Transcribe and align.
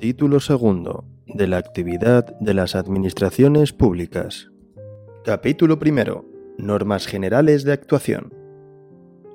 Título 0.00 0.40
segundo. 0.40 1.04
De 1.26 1.46
la 1.46 1.58
actividad 1.58 2.38
de 2.40 2.54
las 2.54 2.74
administraciones 2.74 3.74
públicas. 3.74 4.50
Capítulo 5.24 5.78
primero. 5.78 6.24
Normas 6.56 7.06
generales 7.06 7.64
de 7.64 7.72
actuación. 7.72 8.32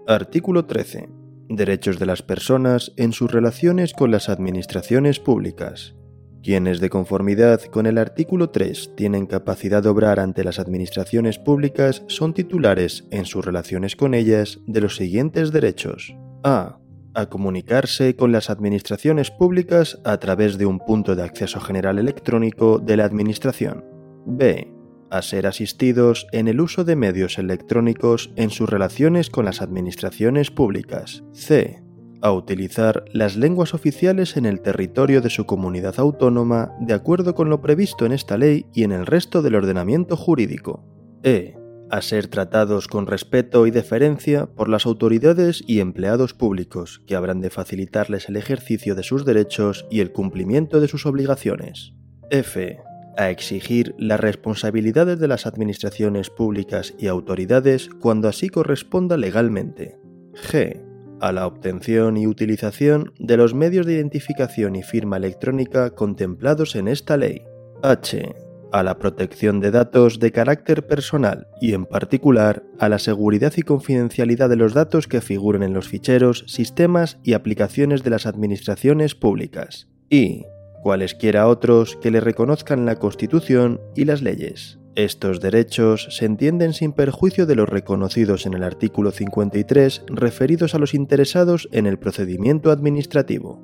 Artículo 0.08 0.66
13. 0.66 1.08
Derechos 1.50 2.00
de 2.00 2.08
las 2.08 2.24
personas 2.24 2.94
en 2.98 3.12
sus 3.12 3.32
relaciones 3.32 3.94
con 3.94 4.10
las 4.10 4.28
administraciones 4.28 5.20
públicas. 5.20 5.96
Quienes 6.42 6.80
de 6.80 6.90
conformidad 6.90 7.62
con 7.62 7.86
el 7.86 8.00
artículo 8.00 8.50
3 8.50 8.96
tienen 8.96 9.28
capacidad 9.28 9.84
de 9.84 9.90
obrar 9.90 10.20
ante 10.20 10.44
las 10.44 10.58
administraciones 10.58 11.38
públicas 11.38 12.04
son 12.08 12.34
titulares 12.34 13.06
en 13.12 13.26
sus 13.26 13.46
relaciones 13.46 13.96
con 13.96 14.16
ellas 14.16 14.62
de 14.66 14.82
los 14.82 14.96
siguientes 14.96 15.52
derechos. 15.52 16.16
A 16.44 16.80
a 17.20 17.30
comunicarse 17.30 18.16
con 18.16 18.32
las 18.32 18.50
administraciones 18.50 19.32
públicas 19.32 20.00
a 20.04 20.18
través 20.18 20.58
de 20.58 20.66
un 20.66 20.80
punto 20.80 21.16
de 21.16 21.24
acceso 21.24 21.60
general 21.60 22.00
electrónico 22.00 22.80
de 22.80 22.98
la 22.98 23.06
Administración. 23.06 23.86
B. 24.26 24.74
A 25.12 25.22
ser 25.22 25.48
asistidos 25.48 26.28
en 26.32 26.48
el 26.48 26.62
uso 26.62 26.84
de 26.84 26.96
medios 26.96 27.38
electrónicos 27.38 28.32
en 28.36 28.50
sus 28.50 28.70
relaciones 28.70 29.30
con 29.30 29.46
las 29.46 29.62
administraciones 29.62 30.52
públicas. 30.52 31.24
C. 31.34 31.84
A 32.22 32.32
utilizar 32.32 33.06
las 33.14 33.36
lenguas 33.36 33.74
oficiales 33.74 34.38
en 34.38 34.46
el 34.46 34.62
territorio 34.62 35.22
de 35.22 35.30
su 35.30 35.46
comunidad 35.46 35.96
autónoma 35.98 36.74
de 36.80 36.94
acuerdo 36.94 37.34
con 37.34 37.50
lo 37.50 37.62
previsto 37.62 38.06
en 38.06 38.12
esta 38.12 38.38
ley 38.38 38.66
y 38.74 38.84
en 38.84 38.92
el 38.92 39.06
resto 39.06 39.42
del 39.42 39.56
ordenamiento 39.56 40.16
jurídico. 40.16 40.86
E 41.24 41.59
a 41.90 42.02
ser 42.02 42.28
tratados 42.28 42.88
con 42.88 43.08
respeto 43.08 43.68
y 43.68 43.72
deferencia 43.72 44.46
por 44.48 44.70
las 44.70 44.86
autoridades 44.86 45.64
y 45.66 45.80
empleados 45.80 46.34
públicos, 46.34 47.02
que 47.08 47.16
habrán 47.16 47.42
de 47.42 47.50
facilitarles 47.50 48.30
el 48.30 48.36
ejercicio 48.36 48.96
de 48.96 49.04
sus 49.04 49.26
derechos 49.26 49.86
y 49.90 50.02
el 50.02 50.12
cumplimiento 50.12 50.80
de 50.80 50.88
sus 50.88 51.06
obligaciones. 51.06 51.94
F. 52.30 52.80
A 53.18 53.30
exigir 53.30 53.96
las 53.98 54.20
responsabilidades 54.20 55.20
de 55.20 55.28
las 55.28 55.46
administraciones 55.46 56.30
públicas 56.30 56.94
y 56.98 57.08
autoridades 57.08 57.90
cuando 58.00 58.28
así 58.28 58.50
corresponda 58.50 59.18
legalmente. 59.18 60.00
G. 60.34 60.86
A 61.20 61.32
la 61.34 61.48
obtención 61.48 62.16
y 62.16 62.28
utilización 62.28 63.12
de 63.20 63.36
los 63.36 63.54
medios 63.54 63.86
de 63.86 63.94
identificación 63.94 64.76
y 64.76 64.84
firma 64.84 65.18
electrónica 65.18 65.90
contemplados 65.90 66.76
en 66.76 66.88
esta 66.88 67.18
ley. 67.18 67.42
H 67.82 68.49
a 68.72 68.84
la 68.84 68.98
protección 68.98 69.60
de 69.60 69.72
datos 69.72 70.20
de 70.20 70.32
carácter 70.32 70.86
personal 70.86 71.48
y 71.62 71.74
en 71.74 71.86
particular 71.86 72.64
a 72.80 72.90
la 72.90 73.00
seguridad 73.00 73.54
y 73.58 73.62
confidencialidad 73.62 74.50
de 74.50 74.56
los 74.56 74.74
datos 74.74 75.08
que 75.08 75.22
figuren 75.22 75.64
en 75.64 75.74
los 75.74 75.88
ficheros, 75.88 76.46
sistemas 76.48 77.20
y 77.24 77.34
aplicaciones 77.34 78.04
de 78.04 78.10
las 78.10 78.26
administraciones 78.26 79.16
públicas 79.16 79.88
y 80.10 80.46
cualesquiera 80.82 81.48
otros 81.48 81.98
que 81.98 82.12
le 82.12 82.22
reconozcan 82.22 82.86
la 82.86 82.96
Constitución 82.96 83.82
y 83.96 84.06
las 84.06 84.22
leyes. 84.22 84.80
Estos 84.96 85.40
derechos 85.40 86.08
se 86.10 86.26
entienden 86.26 86.74
sin 86.74 86.94
perjuicio 86.94 87.46
de 87.46 87.56
los 87.56 87.70
reconocidos 87.70 88.46
en 88.46 88.54
el 88.54 88.64
artículo 88.64 89.12
53 89.12 90.04
referidos 90.08 90.76
a 90.76 90.80
los 90.80 90.94
interesados 90.94 91.70
en 91.72 91.86
el 91.86 92.00
procedimiento 92.00 92.72
administrativo. 92.72 93.62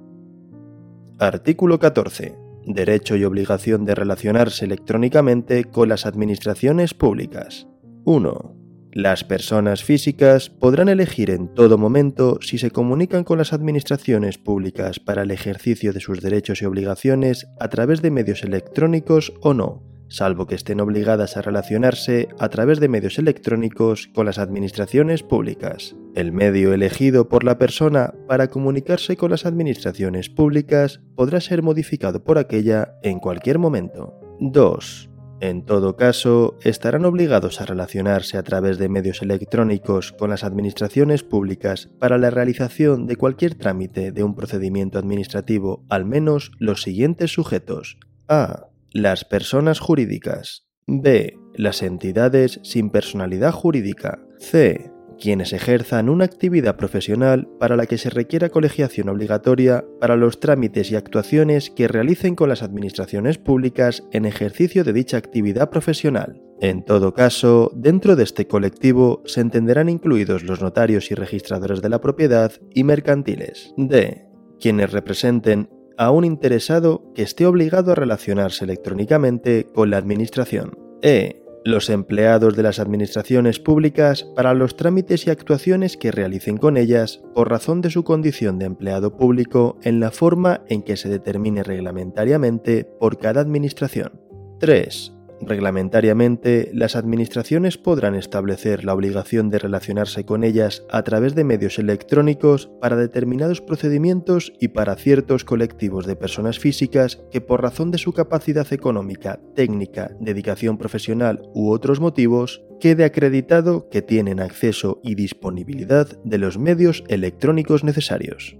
Artículo 1.17 1.79
14 1.79 2.44
derecho 2.65 3.15
y 3.15 3.23
obligación 3.23 3.85
de 3.85 3.95
relacionarse 3.95 4.65
electrónicamente 4.65 5.65
con 5.65 5.89
las 5.89 6.05
administraciones 6.05 6.93
públicas. 6.93 7.67
1. 8.05 8.55
Las 8.91 9.23
personas 9.23 9.83
físicas 9.83 10.49
podrán 10.49 10.87
elegir 10.87 11.29
en 11.29 11.53
todo 11.53 11.77
momento 11.77 12.39
si 12.41 12.57
se 12.57 12.71
comunican 12.71 13.23
con 13.23 13.37
las 13.37 13.51
administraciones 13.51 14.37
públicas 14.37 14.99
para 14.99 15.23
el 15.23 15.31
ejercicio 15.31 15.91
de 15.91 15.99
sus 15.99 16.21
derechos 16.21 16.61
y 16.61 16.65
obligaciones 16.65 17.47
a 17.59 17.67
través 17.67 18.01
de 18.01 18.11
medios 18.11 18.43
electrónicos 18.43 19.33
o 19.41 19.53
no, 19.53 19.94
salvo 20.07 20.47
que 20.47 20.55
estén 20.55 20.81
obligadas 20.81 21.37
a 21.37 21.41
relacionarse 21.41 22.29
a 22.39 22.49
través 22.49 22.79
de 22.79 22.89
medios 22.89 23.17
electrónicos 23.17 24.09
con 24.13 24.25
las 24.25 24.37
administraciones 24.37 25.23
públicas. 25.23 25.95
El 26.15 26.31
medio 26.31 26.73
elegido 26.73 27.29
por 27.29 27.43
la 27.43 27.57
persona 27.57 28.13
para 28.27 28.47
comunicarse 28.47 29.17
con 29.17 29.31
las 29.31 29.45
administraciones 29.45 30.29
públicas 30.29 31.01
podrá 31.15 31.41
ser 31.41 31.61
modificado 31.61 32.23
por 32.23 32.37
aquella 32.37 32.95
en 33.03 33.19
cualquier 33.19 33.59
momento. 33.59 34.13
2. 34.39 35.09
En 35.41 35.65
todo 35.65 35.97
caso, 35.97 36.57
estarán 36.61 37.03
obligados 37.03 37.59
a 37.59 37.65
relacionarse 37.65 38.37
a 38.37 38.43
través 38.43 38.77
de 38.77 38.87
medios 38.87 39.21
electrónicos 39.21 40.13
con 40.13 40.29
las 40.29 40.45
administraciones 40.45 41.23
públicas 41.23 41.89
para 41.99 42.17
la 42.17 42.29
realización 42.29 43.05
de 43.05 43.17
cualquier 43.17 43.55
trámite 43.55 44.11
de 44.11 44.23
un 44.23 44.33
procedimiento 44.33 44.97
administrativo 44.97 45.83
al 45.89 46.05
menos 46.05 46.51
los 46.57 46.81
siguientes 46.81 47.33
sujetos. 47.33 47.97
A 48.29 48.69
las 48.95 49.25
personas 49.25 49.81
jurídicas. 49.81 50.63
B. 50.87 51.37
Las 51.53 51.83
entidades 51.83 52.61
sin 52.63 52.91
personalidad 52.91 53.51
jurídica. 53.51 54.25
C. 54.39 54.89
Quienes 55.19 55.51
ejerzan 55.51 56.07
una 56.07 56.23
actividad 56.23 56.77
profesional 56.77 57.45
para 57.59 57.75
la 57.75 57.87
que 57.87 57.97
se 57.97 58.09
requiera 58.09 58.47
colegiación 58.47 59.09
obligatoria 59.09 59.83
para 59.99 60.15
los 60.15 60.39
trámites 60.39 60.91
y 60.91 60.95
actuaciones 60.95 61.71
que 61.71 61.89
realicen 61.89 62.35
con 62.35 62.47
las 62.47 62.63
administraciones 62.63 63.37
públicas 63.37 64.01
en 64.13 64.23
ejercicio 64.23 64.85
de 64.85 64.93
dicha 64.93 65.17
actividad 65.17 65.69
profesional. 65.69 66.41
En 66.61 66.85
todo 66.85 67.13
caso, 67.13 67.73
dentro 67.75 68.15
de 68.15 68.23
este 68.23 68.47
colectivo 68.47 69.23
se 69.25 69.41
entenderán 69.41 69.89
incluidos 69.89 70.43
los 70.43 70.61
notarios 70.61 71.11
y 71.11 71.15
registradores 71.15 71.81
de 71.81 71.89
la 71.89 71.99
propiedad 71.99 72.53
y 72.73 72.85
mercantiles. 72.85 73.73
D. 73.75 74.25
Quienes 74.57 74.93
representen 74.93 75.67
a 75.97 76.11
un 76.11 76.25
interesado 76.25 77.11
que 77.13 77.23
esté 77.23 77.45
obligado 77.45 77.91
a 77.91 77.95
relacionarse 77.95 78.65
electrónicamente 78.65 79.67
con 79.73 79.89
la 79.89 79.97
Administración. 79.97 80.77
E. 81.01 81.41
Los 81.63 81.89
empleados 81.89 82.55
de 82.55 82.61
las 82.61 82.77
administraciones 82.77 83.59
públicas 83.59 84.23
para 84.35 84.53
los 84.53 84.77
trámites 84.77 85.25
y 85.25 85.31
actuaciones 85.31 85.97
que 85.97 86.11
realicen 86.11 86.57
con 86.57 86.77
ellas 86.77 87.23
por 87.33 87.49
razón 87.49 87.81
de 87.81 87.89
su 87.89 88.03
condición 88.03 88.59
de 88.59 88.65
empleado 88.65 89.17
público 89.17 89.79
en 89.81 89.99
la 89.99 90.11
forma 90.11 90.61
en 90.67 90.83
que 90.83 90.95
se 90.95 91.09
determine 91.09 91.63
reglamentariamente 91.63 92.83
por 92.99 93.17
cada 93.17 93.41
administración. 93.41 94.21
3. 94.59 95.14
Reglamentariamente, 95.45 96.71
las 96.73 96.95
administraciones 96.95 97.77
podrán 97.77 98.15
establecer 98.15 98.83
la 98.83 98.95
obligación 98.95 99.51
de 99.51 99.59
relacionarse 99.59 100.25
con 100.25 100.43
ellas 100.43 100.83
a 100.89 101.03
través 101.03 101.35
de 101.35 101.43
medios 101.43 101.77
electrónicos 101.77 102.71
para 102.81 102.95
determinados 102.95 103.61
procedimientos 103.61 104.53
y 104.59 104.69
para 104.69 104.95
ciertos 104.95 105.43
colectivos 105.43 106.07
de 106.07 106.15
personas 106.15 106.57
físicas 106.57 107.21
que 107.31 107.41
por 107.41 107.61
razón 107.61 107.91
de 107.91 107.99
su 107.99 108.11
capacidad 108.11 108.73
económica, 108.73 109.39
técnica, 109.53 110.09
dedicación 110.19 110.79
profesional 110.79 111.43
u 111.53 111.69
otros 111.69 111.99
motivos, 111.99 112.63
quede 112.79 113.05
acreditado 113.05 113.87
que 113.89 114.01
tienen 114.01 114.39
acceso 114.39 114.99
y 115.03 115.13
disponibilidad 115.13 116.07
de 116.23 116.39
los 116.39 116.57
medios 116.57 117.03
electrónicos 117.07 117.83
necesarios. 117.83 118.57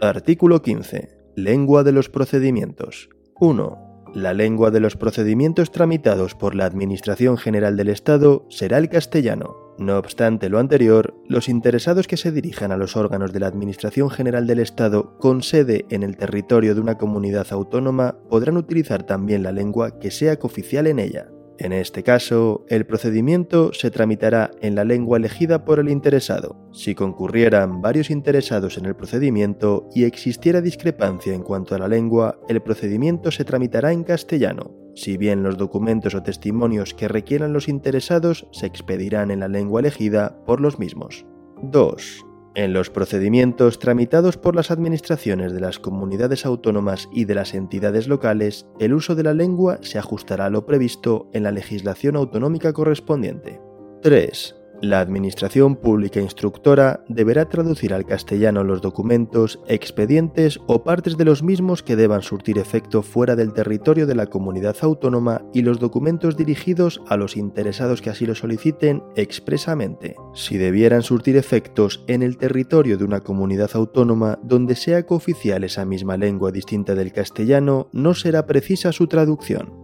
Artículo 0.00 0.62
15. 0.62 1.18
Lengua 1.34 1.82
de 1.82 1.90
los 1.90 2.08
procedimientos. 2.08 3.08
1 3.40 3.87
la 4.14 4.34
lengua 4.34 4.70
de 4.70 4.80
los 4.80 4.96
procedimientos 4.96 5.70
tramitados 5.70 6.34
por 6.34 6.54
la 6.54 6.64
Administración 6.64 7.36
General 7.36 7.76
del 7.76 7.88
Estado 7.88 8.44
será 8.48 8.78
el 8.78 8.88
castellano. 8.88 9.56
No 9.78 9.96
obstante 9.96 10.48
lo 10.48 10.58
anterior, 10.58 11.14
los 11.28 11.48
interesados 11.48 12.08
que 12.08 12.16
se 12.16 12.32
dirijan 12.32 12.72
a 12.72 12.76
los 12.76 12.96
órganos 12.96 13.32
de 13.32 13.40
la 13.40 13.46
Administración 13.46 14.10
General 14.10 14.46
del 14.46 14.58
Estado 14.58 15.16
con 15.18 15.42
sede 15.42 15.86
en 15.90 16.02
el 16.02 16.16
territorio 16.16 16.74
de 16.74 16.80
una 16.80 16.98
comunidad 16.98 17.46
autónoma 17.50 18.16
podrán 18.28 18.56
utilizar 18.56 19.04
también 19.04 19.44
la 19.44 19.52
lengua 19.52 19.98
que 20.00 20.10
sea 20.10 20.38
cooficial 20.38 20.88
en 20.88 20.98
ella. 20.98 21.28
En 21.58 21.72
este 21.72 22.04
caso, 22.04 22.64
el 22.68 22.86
procedimiento 22.86 23.72
se 23.72 23.90
tramitará 23.90 24.52
en 24.60 24.76
la 24.76 24.84
lengua 24.84 25.18
elegida 25.18 25.64
por 25.64 25.80
el 25.80 25.88
interesado. 25.88 26.56
Si 26.72 26.94
concurrieran 26.94 27.82
varios 27.82 28.10
interesados 28.10 28.78
en 28.78 28.84
el 28.84 28.94
procedimiento 28.94 29.88
y 29.92 30.04
existiera 30.04 30.60
discrepancia 30.60 31.34
en 31.34 31.42
cuanto 31.42 31.74
a 31.74 31.78
la 31.78 31.88
lengua, 31.88 32.38
el 32.48 32.60
procedimiento 32.60 33.32
se 33.32 33.44
tramitará 33.44 33.92
en 33.92 34.04
castellano, 34.04 34.70
si 34.94 35.16
bien 35.16 35.42
los 35.42 35.56
documentos 35.56 36.14
o 36.14 36.22
testimonios 36.22 36.94
que 36.94 37.08
requieran 37.08 37.52
los 37.52 37.68
interesados 37.68 38.46
se 38.52 38.66
expedirán 38.66 39.32
en 39.32 39.40
la 39.40 39.48
lengua 39.48 39.80
elegida 39.80 40.38
por 40.46 40.60
los 40.60 40.78
mismos. 40.78 41.26
2. 41.62 42.27
En 42.58 42.72
los 42.72 42.90
procedimientos 42.90 43.78
tramitados 43.78 44.36
por 44.36 44.56
las 44.56 44.72
administraciones 44.72 45.52
de 45.52 45.60
las 45.60 45.78
comunidades 45.78 46.44
autónomas 46.44 47.08
y 47.12 47.24
de 47.24 47.36
las 47.36 47.54
entidades 47.54 48.08
locales, 48.08 48.66
el 48.80 48.94
uso 48.94 49.14
de 49.14 49.22
la 49.22 49.32
lengua 49.32 49.78
se 49.82 49.96
ajustará 49.96 50.46
a 50.46 50.50
lo 50.50 50.66
previsto 50.66 51.30
en 51.32 51.44
la 51.44 51.52
legislación 51.52 52.16
autonómica 52.16 52.72
correspondiente. 52.72 53.60
3. 54.02 54.57
La 54.80 55.00
Administración 55.00 55.74
Pública 55.74 56.20
Instructora 56.20 57.04
deberá 57.08 57.48
traducir 57.48 57.92
al 57.92 58.06
castellano 58.06 58.62
los 58.62 58.80
documentos, 58.80 59.58
expedientes 59.66 60.60
o 60.68 60.84
partes 60.84 61.16
de 61.16 61.24
los 61.24 61.42
mismos 61.42 61.82
que 61.82 61.96
deban 61.96 62.22
surtir 62.22 62.58
efecto 62.58 63.02
fuera 63.02 63.34
del 63.34 63.52
territorio 63.52 64.06
de 64.06 64.14
la 64.14 64.26
comunidad 64.26 64.76
autónoma 64.82 65.42
y 65.52 65.62
los 65.62 65.80
documentos 65.80 66.36
dirigidos 66.36 67.02
a 67.08 67.16
los 67.16 67.36
interesados 67.36 68.00
que 68.00 68.10
así 68.10 68.24
lo 68.24 68.36
soliciten 68.36 69.02
expresamente. 69.16 70.14
Si 70.32 70.58
debieran 70.58 71.02
surtir 71.02 71.36
efectos 71.36 72.04
en 72.06 72.22
el 72.22 72.38
territorio 72.38 72.96
de 72.98 73.04
una 73.04 73.20
comunidad 73.20 73.70
autónoma 73.74 74.38
donde 74.44 74.76
sea 74.76 75.04
cooficial 75.06 75.64
esa 75.64 75.84
misma 75.84 76.16
lengua 76.16 76.52
distinta 76.52 76.94
del 76.94 77.12
castellano, 77.12 77.88
no 77.92 78.14
será 78.14 78.46
precisa 78.46 78.92
su 78.92 79.08
traducción. 79.08 79.74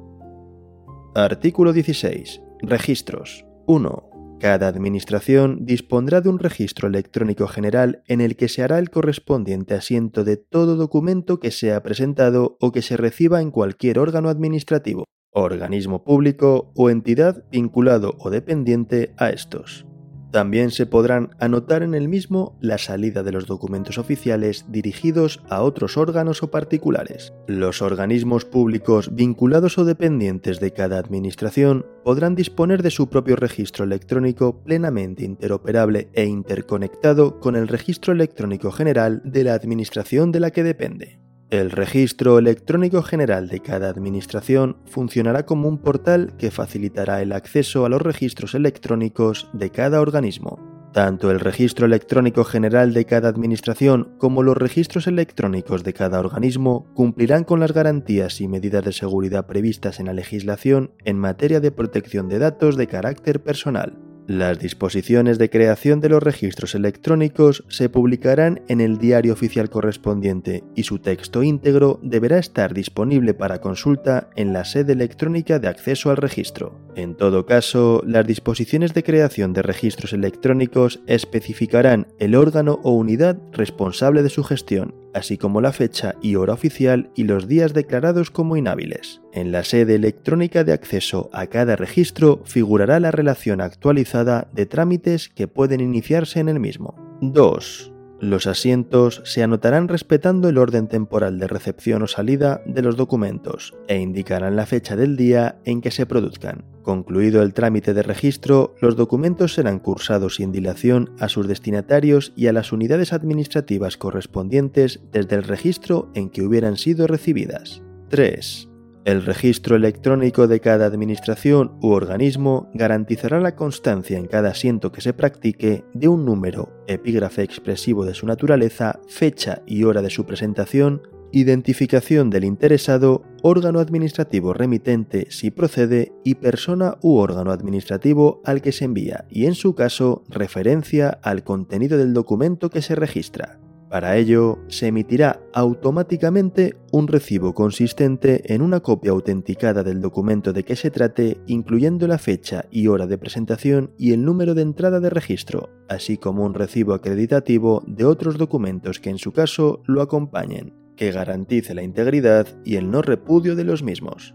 Artículo 1.17 1.73
16. 1.73 2.40
Registros. 2.62 3.44
1. 3.67 4.13
Cada 4.44 4.69
administración 4.69 5.64
dispondrá 5.64 6.20
de 6.20 6.29
un 6.29 6.38
registro 6.38 6.87
electrónico 6.87 7.49
general 7.49 8.02
en 8.08 8.20
el 8.20 8.37
que 8.37 8.50
se 8.50 8.62
hará 8.62 8.79
el 8.79 8.91
correspondiente 8.91 9.73
asiento 9.73 10.23
de 10.23 10.37
todo 10.37 10.76
documento 10.76 11.41
que 11.41 11.50
sea 11.50 11.82
presentado 11.82 12.58
o 12.61 12.70
que 12.70 12.82
se 12.82 12.99
reciba 12.99 13.41
en 13.41 13.50
cualquier 13.50 13.99
órgano 13.99 14.29
administrativo, 14.29 15.05
organismo 15.31 16.05
público 16.05 16.73
o 16.76 16.91
entidad 16.91 17.43
vinculado 17.50 18.17
o 18.19 18.29
dependiente 18.29 19.14
a 19.17 19.31
estos. 19.31 19.87
También 20.34 20.72
se 20.72 20.84
podrán 20.84 21.31
anotar 21.38 21.84
en 21.84 21.94
el 21.94 22.08
mismo 22.08 22.58
la 22.60 22.76
salida 22.76 23.22
de 23.22 23.31
los 23.31 23.46
documentos 23.46 23.98
oficiales 23.98 24.64
dirigidos 24.69 25.40
a 25.48 25.62
otros 25.62 25.96
órganos 25.96 26.42
o 26.42 26.50
particulares. 26.50 27.32
Los 27.46 27.82
organismos 27.82 28.44
públicos 28.44 29.14
vinculados 29.14 29.78
o 29.78 29.84
dependientes 29.84 30.58
de 30.58 30.72
cada 30.72 30.98
administración 30.98 31.86
podrán 32.02 32.34
disponer 32.34 32.82
de 32.82 32.90
su 32.90 33.08
propio 33.08 33.36
registro 33.36 33.84
electrónico 33.84 34.60
plenamente 34.64 35.25
interoperable 35.25 36.08
e 36.14 36.25
interconectado 36.25 37.38
con 37.38 37.54
el 37.54 37.69
registro 37.69 38.12
electrónico 38.12 38.72
general 38.72 39.22
de 39.25 39.44
la 39.44 39.54
administración 39.54 40.32
de 40.32 40.40
la 40.40 40.50
que 40.50 40.64
depende. 40.64 41.20
El 41.54 41.70
registro 41.70 42.40
electrónico 42.40 43.00
general 43.04 43.46
de 43.46 43.60
cada 43.60 43.88
administración 43.88 44.76
funcionará 44.86 45.46
como 45.46 45.68
un 45.68 45.78
portal 45.78 46.34
que 46.36 46.50
facilitará 46.50 47.22
el 47.22 47.30
acceso 47.30 47.86
a 47.86 47.88
los 47.88 48.02
registros 48.02 48.56
electrónicos 48.56 49.48
de 49.52 49.70
cada 49.70 50.00
organismo. 50.00 50.58
Tanto 50.92 51.30
el 51.30 51.38
registro 51.38 51.86
electrónico 51.86 52.42
general 52.42 52.92
de 52.92 53.04
cada 53.04 53.28
administración 53.28 54.16
como 54.18 54.42
los 54.42 54.56
registros 54.56 55.06
electrónicos 55.06 55.84
de 55.84 55.92
cada 55.92 56.18
organismo 56.18 56.92
cumplirán 56.92 57.44
con 57.44 57.60
las 57.60 57.70
garantías 57.70 58.40
y 58.40 58.48
medidas 58.48 58.84
de 58.84 58.92
seguridad 58.92 59.46
previstas 59.46 60.00
en 60.00 60.06
la 60.06 60.12
legislación 60.12 60.90
en 61.04 61.20
materia 61.20 61.60
de 61.60 61.70
protección 61.70 62.28
de 62.28 62.40
datos 62.40 62.76
de 62.76 62.88
carácter 62.88 63.40
personal. 63.40 63.96
Las 64.26 64.59
disposiciones 64.59 65.37
de 65.37 65.50
creación 65.50 66.00
de 66.00 66.09
los 66.09 66.23
registros 66.23 66.75
electrónicos 66.75 67.62
se 67.69 67.91
publicarán 67.91 68.62
en 68.69 68.81
el 68.81 68.97
diario 68.97 69.35
oficial 69.35 69.69
correspondiente 69.69 70.65
y 70.75 70.85
su 70.85 70.99
texto 70.99 71.43
íntegro 71.43 72.00
deberá 72.03 72.38
estar 72.38 72.73
disponible 72.73 73.35
para 73.35 73.61
consulta 73.61 74.31
en 74.35 74.55
la 74.55 74.65
sede 74.65 74.94
electrónica 74.94 75.59
de 75.59 75.69
acceso 75.69 76.11
al 76.11 76.17
registro. 76.17 76.83
En 76.96 77.17
todo 77.17 77.46
caso, 77.46 78.02
las 78.06 78.26
disposiciones 78.26 78.94
de 78.94 79.02
creación 79.02 79.52
de 79.52 79.62
registros 79.62 80.12
electrónicos 80.12 81.00
especificarán 81.06 82.06
el 82.19 82.35
órgano 82.35 82.81
o 82.82 82.93
unidad 82.93 83.38
responsable 83.52 84.23
de 84.23 84.31
su 84.31 84.44
gestión 84.44 85.05
así 85.14 85.38
como 85.38 85.61
la 85.61 85.73
fecha 85.73 86.17
y 86.20 86.35
hora 86.35 86.52
oficial 86.52 87.11
y 87.14 87.25
los 87.25 87.49
días 87.49 87.73
declarados 87.73 88.31
como 88.31 88.56
inhábiles. 88.56 89.23
En 89.32 89.52
la 89.52 89.64
sede 89.64 89.94
electrónica 89.94 90.64
de 90.64 90.73
acceso 90.73 91.31
a 91.32 91.46
cada 91.46 91.76
registro 91.76 92.43
figurará 92.44 93.00
la 93.00 93.12
relación 93.12 93.61
actualizada 93.61 94.49
de 94.52 94.67
trámites 94.67 95.29
que 95.29 95.49
pueden 95.49 95.81
iniciarse 95.81 96.40
en 96.40 96.49
el 96.49 96.61
mismo. 96.61 96.97
2. 97.23 97.94
Los 98.25 98.47
asientos 98.47 99.21
se 99.26 99.43
anotarán 99.43 99.87
respetando 99.87 100.49
el 100.49 100.56
orden 100.56 100.88
temporal 100.88 101.38
de 101.38 101.47
recepción 101.47 102.03
o 102.03 102.06
salida 102.06 102.62
de 102.65 102.81
los 102.81 102.97
documentos 102.97 103.75
e 103.87 103.99
indicarán 103.99 104.56
la 104.56 104.65
fecha 104.65 104.97
del 104.97 105.19
día 105.19 105.59
en 105.67 105.82
que 105.82 105.91
se 105.91 106.06
produzcan. 106.06 106.65
Concluido 106.81 107.43
el 107.43 107.53
trámite 107.53 107.93
de 107.93 108.03
registro, 108.03 108.76
los 108.81 108.97
documentos 108.97 109.53
serán 109.53 109.79
cursados 109.79 110.37
sin 110.37 110.53
dilación 110.53 111.11
a 111.21 111.29
sus 111.29 111.47
destinatarios 111.47 112.32
y 112.35 112.47
a 112.47 112.55
las 112.55 112.73
unidades 112.73 113.12
administrativas 113.12 113.99
correspondientes 113.99 115.00
desde 115.12 115.37
el 115.37 115.43
registro 115.43 116.11
en 116.15 116.31
que 116.31 116.44
hubieran 116.44 116.79
sido 116.79 117.06
recibidas. 117.06 117.82
3. 118.09 118.71
El 119.04 119.22
registro 119.22 119.76
electrónico 119.76 120.46
de 120.46 120.60
cada 120.60 120.86
administración 120.86 121.76
u 121.82 121.90
organismo 121.90 122.70
garantizará 122.72 123.38
la 123.38 123.54
constancia 123.54 124.16
en 124.16 124.26
cada 124.26 124.48
asiento 124.48 124.92
que 124.92 125.02
se 125.02 125.12
practique 125.12 125.84
de 125.92 126.08
un 126.08 126.24
número, 126.24 126.72
epígrafe 126.86 127.42
expresivo 127.42 128.06
de 128.06 128.14
su 128.14 128.26
naturaleza, 128.26 129.00
fecha 129.06 129.60
y 129.66 129.84
hora 129.84 130.00
de 130.00 130.08
su 130.08 130.24
presentación, 130.24 131.02
identificación 131.32 132.30
del 132.30 132.44
interesado, 132.44 133.24
órgano 133.42 133.80
administrativo 133.80 134.54
remitente 134.54 135.26
si 135.28 135.50
procede 135.50 136.12
y 136.24 136.36
persona 136.36 136.96
u 137.02 137.18
órgano 137.18 137.50
administrativo 137.50 138.40
al 138.46 138.62
que 138.62 138.72
se 138.72 138.86
envía 138.86 139.26
y 139.28 139.44
en 139.44 139.54
su 139.54 139.74
caso 139.74 140.24
referencia 140.30 141.10
al 141.22 141.44
contenido 141.44 141.98
del 141.98 142.14
documento 142.14 142.70
que 142.70 142.80
se 142.80 142.94
registra. 142.94 143.58
Para 143.94 144.17
ello, 144.17 144.58
se 144.67 144.88
emitirá 144.88 145.41
automáticamente 145.52 146.75
un 146.91 147.06
recibo 147.06 147.55
consistente 147.55 148.52
en 148.52 148.61
una 148.61 148.81
copia 148.81 149.12
autenticada 149.12 149.85
del 149.85 150.00
documento 150.00 150.52
de 150.52 150.64
que 150.64 150.75
se 150.75 150.91
trate, 150.91 151.38
incluyendo 151.46 152.08
la 152.08 152.19
fecha 152.19 152.64
y 152.73 152.88
hora 152.88 153.06
de 153.06 153.19
presentación 153.19 153.93
y 153.96 154.12
el 154.12 154.25
número 154.25 154.55
de 154.55 154.62
entrada 154.62 154.99
de 154.99 155.11
registro, 155.11 155.70
así 155.88 156.17
como 156.17 156.44
un 156.44 156.55
recibo 156.55 156.93
acreditativo 156.93 157.85
de 157.87 158.05
otros 158.05 158.37
documentos 158.37 158.99
que 158.99 159.11
en 159.11 159.19
su 159.19 159.31
caso 159.31 159.81
lo 159.87 160.02
acompañen, 160.02 160.75
que 160.97 161.12
garantice 161.12 161.73
la 161.73 161.85
integridad 161.85 162.49
y 162.64 162.75
el 162.75 162.90
no 162.90 163.00
repudio 163.00 163.55
de 163.55 163.62
los 163.62 163.85
mismos. 163.85 164.35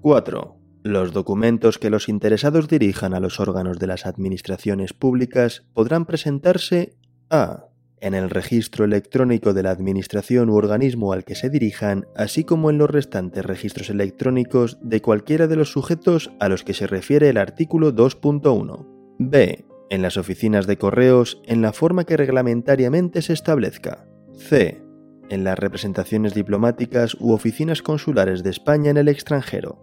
4. 0.00 0.56
Los 0.84 1.12
documentos 1.12 1.78
que 1.78 1.90
los 1.90 2.08
interesados 2.08 2.68
dirijan 2.68 3.14
a 3.14 3.18
los 3.18 3.40
órganos 3.40 3.80
de 3.80 3.88
las 3.88 4.06
administraciones 4.06 4.92
públicas 4.92 5.64
podrán 5.74 6.06
presentarse 6.06 6.94
a 7.30 7.64
en 8.00 8.14
el 8.14 8.30
registro 8.30 8.84
electrónico 8.84 9.54
de 9.54 9.62
la 9.62 9.70
administración 9.70 10.50
u 10.50 10.54
organismo 10.56 11.12
al 11.12 11.24
que 11.24 11.34
se 11.34 11.50
dirijan, 11.50 12.06
así 12.16 12.44
como 12.44 12.70
en 12.70 12.78
los 12.78 12.90
restantes 12.90 13.44
registros 13.44 13.90
electrónicos 13.90 14.78
de 14.82 15.02
cualquiera 15.02 15.46
de 15.46 15.56
los 15.56 15.72
sujetos 15.72 16.30
a 16.40 16.48
los 16.48 16.64
que 16.64 16.74
se 16.74 16.86
refiere 16.86 17.28
el 17.28 17.36
artículo 17.36 17.94
2.1. 17.94 18.86
B. 19.18 19.64
En 19.90 20.02
las 20.02 20.16
oficinas 20.16 20.66
de 20.66 20.76
correos 20.76 21.40
en 21.46 21.62
la 21.62 21.72
forma 21.72 22.04
que 22.04 22.16
reglamentariamente 22.16 23.22
se 23.22 23.32
establezca. 23.32 24.06
C. 24.36 24.82
En 25.30 25.44
las 25.44 25.58
representaciones 25.58 26.34
diplomáticas 26.34 27.16
u 27.20 27.32
oficinas 27.32 27.82
consulares 27.82 28.42
de 28.42 28.50
España 28.50 28.90
en 28.90 28.96
el 28.96 29.08
extranjero. 29.08 29.78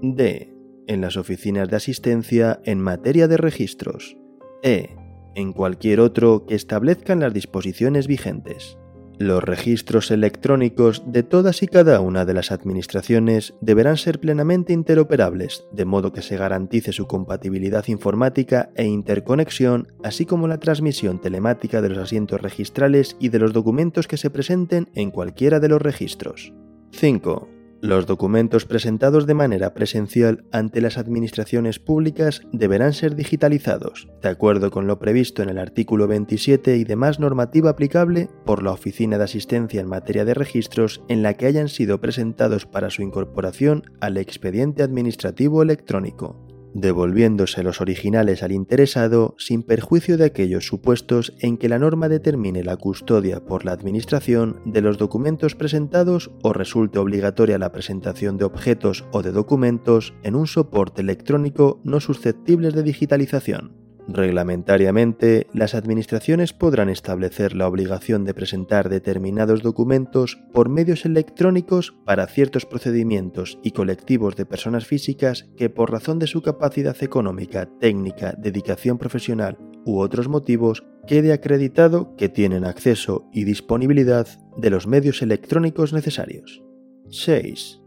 D. 0.00 0.54
En 0.86 1.00
las 1.00 1.16
oficinas 1.16 1.68
de 1.68 1.76
asistencia 1.76 2.60
en 2.64 2.80
materia 2.80 3.28
de 3.28 3.36
registros. 3.36 4.16
E 4.62 5.07
en 5.38 5.52
cualquier 5.52 6.00
otro 6.00 6.46
que 6.46 6.56
establezcan 6.56 7.20
las 7.20 7.32
disposiciones 7.32 8.08
vigentes. 8.08 8.76
Los 9.18 9.42
registros 9.42 10.10
electrónicos 10.10 11.04
de 11.06 11.22
todas 11.22 11.62
y 11.62 11.68
cada 11.68 12.00
una 12.00 12.24
de 12.24 12.34
las 12.34 12.50
administraciones 12.50 13.54
deberán 13.60 13.96
ser 13.96 14.18
plenamente 14.18 14.72
interoperables, 14.72 15.64
de 15.72 15.84
modo 15.84 16.12
que 16.12 16.22
se 16.22 16.36
garantice 16.36 16.92
su 16.92 17.06
compatibilidad 17.06 17.86
informática 17.86 18.70
e 18.74 18.84
interconexión, 18.84 19.92
así 20.02 20.26
como 20.26 20.48
la 20.48 20.58
transmisión 20.58 21.20
telemática 21.20 21.82
de 21.82 21.90
los 21.90 21.98
asientos 21.98 22.40
registrales 22.40 23.16
y 23.20 23.28
de 23.28 23.38
los 23.38 23.52
documentos 23.52 24.08
que 24.08 24.16
se 24.16 24.30
presenten 24.30 24.88
en 24.94 25.12
cualquiera 25.12 25.60
de 25.60 25.68
los 25.68 25.80
registros. 25.80 26.52
5. 26.92 27.57
Los 27.80 28.06
documentos 28.06 28.64
presentados 28.64 29.24
de 29.26 29.34
manera 29.34 29.72
presencial 29.72 30.44
ante 30.50 30.80
las 30.80 30.98
administraciones 30.98 31.78
públicas 31.78 32.42
deberán 32.52 32.92
ser 32.92 33.14
digitalizados, 33.14 34.08
de 34.20 34.30
acuerdo 34.30 34.72
con 34.72 34.88
lo 34.88 34.98
previsto 34.98 35.44
en 35.44 35.48
el 35.48 35.58
artículo 35.58 36.08
27 36.08 36.76
y 36.76 36.82
demás 36.82 37.20
normativa 37.20 37.70
aplicable 37.70 38.30
por 38.44 38.64
la 38.64 38.72
Oficina 38.72 39.16
de 39.16 39.24
Asistencia 39.24 39.80
en 39.80 39.86
materia 39.86 40.24
de 40.24 40.34
registros 40.34 41.02
en 41.08 41.22
la 41.22 41.34
que 41.34 41.46
hayan 41.46 41.68
sido 41.68 42.00
presentados 42.00 42.66
para 42.66 42.90
su 42.90 43.02
incorporación 43.02 43.84
al 44.00 44.16
expediente 44.16 44.82
administrativo 44.82 45.62
electrónico 45.62 46.47
devolviéndose 46.74 47.62
los 47.62 47.80
originales 47.80 48.42
al 48.42 48.52
interesado 48.52 49.34
sin 49.38 49.62
perjuicio 49.62 50.16
de 50.16 50.26
aquellos 50.26 50.66
supuestos 50.66 51.34
en 51.40 51.56
que 51.56 51.68
la 51.68 51.78
norma 51.78 52.08
determine 52.08 52.64
la 52.64 52.76
custodia 52.76 53.44
por 53.44 53.64
la 53.64 53.72
Administración 53.72 54.60
de 54.64 54.80
los 54.80 54.98
documentos 54.98 55.54
presentados 55.54 56.30
o 56.42 56.52
resulte 56.52 56.98
obligatoria 56.98 57.58
la 57.58 57.72
presentación 57.72 58.36
de 58.36 58.44
objetos 58.44 59.04
o 59.12 59.22
de 59.22 59.32
documentos 59.32 60.14
en 60.22 60.34
un 60.34 60.46
soporte 60.46 61.02
electrónico 61.02 61.80
no 61.84 62.00
susceptibles 62.00 62.74
de 62.74 62.82
digitalización. 62.82 63.87
Reglamentariamente, 64.08 65.48
las 65.52 65.74
administraciones 65.74 66.54
podrán 66.54 66.88
establecer 66.88 67.54
la 67.54 67.68
obligación 67.68 68.24
de 68.24 68.32
presentar 68.32 68.88
determinados 68.88 69.62
documentos 69.62 70.38
por 70.54 70.70
medios 70.70 71.04
electrónicos 71.04 71.94
para 72.06 72.26
ciertos 72.26 72.64
procedimientos 72.64 73.58
y 73.62 73.72
colectivos 73.72 74.34
de 74.34 74.46
personas 74.46 74.86
físicas 74.86 75.50
que 75.58 75.68
por 75.68 75.92
razón 75.92 76.18
de 76.18 76.26
su 76.26 76.40
capacidad 76.40 76.96
económica, 77.02 77.68
técnica, 77.80 78.34
dedicación 78.38 78.96
profesional 78.96 79.58
u 79.84 79.98
otros 79.98 80.26
motivos 80.26 80.84
quede 81.06 81.34
acreditado 81.34 82.16
que 82.16 82.30
tienen 82.30 82.64
acceso 82.64 83.28
y 83.30 83.44
disponibilidad 83.44 84.26
de 84.56 84.70
los 84.70 84.86
medios 84.86 85.20
electrónicos 85.20 85.92
necesarios. 85.92 86.62
6 87.10 87.82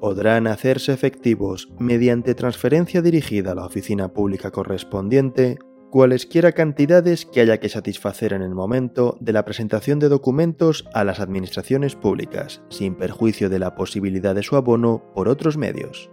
podrán 0.00 0.46
hacerse 0.46 0.92
efectivos 0.92 1.68
mediante 1.78 2.34
transferencia 2.34 3.02
dirigida 3.02 3.52
a 3.52 3.54
la 3.54 3.66
oficina 3.66 4.08
pública 4.08 4.50
correspondiente 4.50 5.58
cualesquiera 5.90 6.52
cantidades 6.52 7.24
que 7.24 7.40
haya 7.40 7.58
que 7.58 7.68
satisfacer 7.68 8.32
en 8.32 8.42
el 8.42 8.54
momento 8.54 9.16
de 9.20 9.32
la 9.32 9.44
presentación 9.44 9.98
de 9.98 10.08
documentos 10.08 10.84
a 10.92 11.04
las 11.04 11.20
administraciones 11.20 11.94
públicas, 11.94 12.62
sin 12.68 12.96
perjuicio 12.96 13.48
de 13.48 13.58
la 13.58 13.74
posibilidad 13.74 14.34
de 14.34 14.42
su 14.42 14.56
abono 14.56 15.02
por 15.14 15.28
otros 15.28 15.56
medios. 15.56 16.10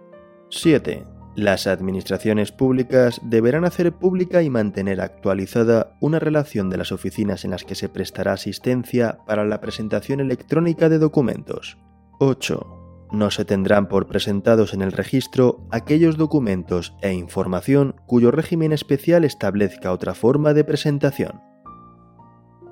7. 0.50 1.06
Las 1.36 1.66
administraciones 1.66 2.52
públicas 2.52 3.20
deberán 3.24 3.66
hacer 3.66 3.92
pública 3.92 4.44
y 4.44 4.50
mantener 4.50 5.02
actualizada 5.02 5.98
una 6.00 6.20
relación 6.20 6.70
de 6.70 6.78
las 6.78 6.92
oficinas 6.92 7.44
en 7.44 7.52
las 7.52 7.63
que 7.63 7.75
se 7.75 7.90
prestará 7.90 8.34
asistencia 8.34 9.18
para 9.25 9.44
la 9.44 9.60
presentación 9.60 10.20
electrónica 10.20 10.90
de 10.90 11.00
documentos. 11.00 11.78
8 12.20 12.83
no 13.13 13.32
se 13.32 13.46
tendrán 13.46 13.88
por 13.88 14.08
presentados 14.08 14.74
en 14.74 14.82
el 14.82 14.91
registro 14.91 15.65
aquellos 15.72 16.17
documentos 16.17 16.96
e 17.01 17.13
información 17.13 17.96
cuyo 18.08 18.32
régimen 18.32 18.74
especial 18.74 19.24
establezca 19.24 19.93
otra 19.93 20.15
forma 20.15 20.53
de 20.53 20.63
presentación. 20.63 21.39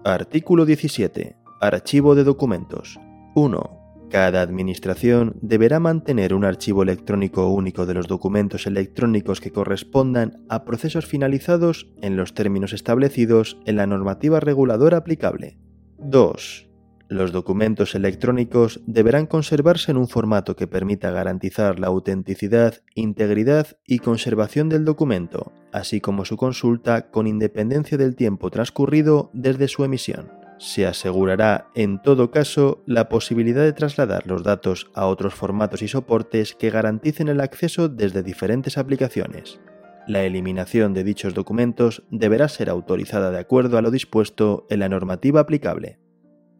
Artículo 0.04 0.66
17. 0.66 1.38
Archivo 1.62 2.16
de 2.16 2.24
documentos. 2.24 3.00
1. 3.36 4.08
Cada 4.10 4.42
administración 4.42 5.38
deberá 5.42 5.80
mantener 5.80 6.34
un 6.34 6.44
archivo 6.44 6.84
electrónico 6.84 7.48
único 7.50 7.86
de 7.86 7.94
los 7.94 8.08
documentos 8.08 8.66
electrónicos 8.66 9.40
que 9.40 9.52
correspondan 9.52 10.44
a 10.50 10.66
procesos 10.66 11.06
finalizados 11.06 11.88
en 12.02 12.18
los 12.18 12.34
términos 12.34 12.74
establecidos 12.74 13.58
en 13.66 13.78
la 13.78 13.86
normativa 13.86 14.40
reguladora 14.40 14.98
aplicable. 14.98 15.60
2. 16.00 16.71
Los 17.12 17.34
documentos 17.34 17.94
electrónicos 17.94 18.80
deberán 18.86 19.26
conservarse 19.26 19.92
en 19.92 19.98
un 19.98 20.08
formato 20.08 20.56
que 20.56 20.66
permita 20.66 21.12
garantizar 21.12 21.78
la 21.78 21.88
autenticidad, 21.88 22.76
integridad 22.96 23.68
y 23.86 24.00
conservación 24.00 24.70
del 24.70 24.86
documento, 24.86 25.52
así 25.74 26.00
como 26.00 26.24
su 26.24 26.38
consulta 26.38 27.12
con 27.12 27.28
independencia 27.28 27.98
del 27.98 28.16
tiempo 28.16 28.50
transcurrido 28.50 29.30
desde 29.34 29.68
su 29.68 29.84
emisión. 29.84 30.32
Se 30.58 30.88
asegurará, 30.88 31.68
en 31.76 32.02
todo 32.02 32.32
caso, 32.32 32.82
la 32.86 33.10
posibilidad 33.10 33.64
de 33.64 33.74
trasladar 33.74 34.26
los 34.26 34.44
datos 34.44 34.90
a 34.96 35.06
otros 35.08 35.34
formatos 35.34 35.82
y 35.82 35.90
soportes 35.90 36.56
que 36.56 36.70
garanticen 36.70 37.28
el 37.28 37.42
acceso 37.42 37.90
desde 37.90 38.24
diferentes 38.24 38.78
aplicaciones. 38.78 39.60
La 40.08 40.24
eliminación 40.24 40.94
de 40.94 41.04
dichos 41.04 41.34
documentos 41.34 42.04
deberá 42.10 42.48
ser 42.48 42.70
autorizada 42.70 43.32
de 43.32 43.40
acuerdo 43.40 43.78
a 43.78 43.82
lo 43.82 43.92
dispuesto 43.92 44.66
en 44.70 44.80
la 44.80 44.88
normativa 44.88 45.42
aplicable. 45.42 46.00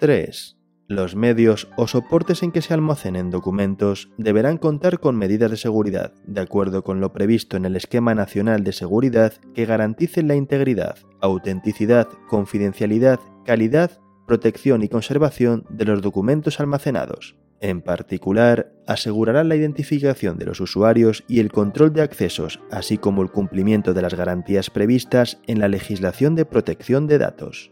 3. 0.02 0.58
Los 0.88 1.16
medios 1.16 1.68
o 1.78 1.86
soportes 1.86 2.42
en 2.42 2.52
que 2.52 2.64
se 2.64 2.74
almacenen 2.74 3.30
documentos 3.30 4.10
deberán 4.18 4.58
contar 4.58 5.00
con 5.00 5.16
medidas 5.16 5.52
de 5.52 5.58
seguridad, 5.58 6.12
de 6.26 6.42
acuerdo 6.42 6.84
con 6.84 7.00
lo 7.00 7.14
previsto 7.14 7.56
en 7.56 7.66
el 7.66 7.76
Esquema 7.76 8.16
Nacional 8.16 8.64
de 8.64 8.72
Seguridad 8.72 9.34
que 9.54 9.68
garanticen 9.68 10.28
la 10.28 10.34
integridad, 10.34 10.98
autenticidad, 11.22 12.08
confidencialidad, 12.28 13.20
calidad, 13.46 13.92
protección 14.26 14.82
y 14.82 14.90
conservación 14.90 15.66
de 15.70 15.86
los 15.86 16.02
documentos 16.02 16.60
almacenados. 16.60 17.36
En 17.60 17.84
particular, 17.84 18.74
asegurarán 18.88 19.50
la 19.50 19.56
identificación 19.56 20.40
de 20.40 20.46
los 20.46 20.62
usuarios 20.62 21.24
y 21.28 21.42
el 21.42 21.52
control 21.52 21.94
de 21.94 22.02
accesos, 22.02 22.60
así 22.72 22.98
como 22.98 23.22
el 23.22 23.30
cumplimiento 23.30 23.94
de 23.94 24.02
las 24.02 24.16
garantías 24.16 24.72
previstas 24.72 25.40
en 25.46 25.60
la 25.60 25.68
legislación 25.68 26.34
de 26.34 26.46
protección 26.46 27.06
de 27.06 27.20
datos. 27.20 27.72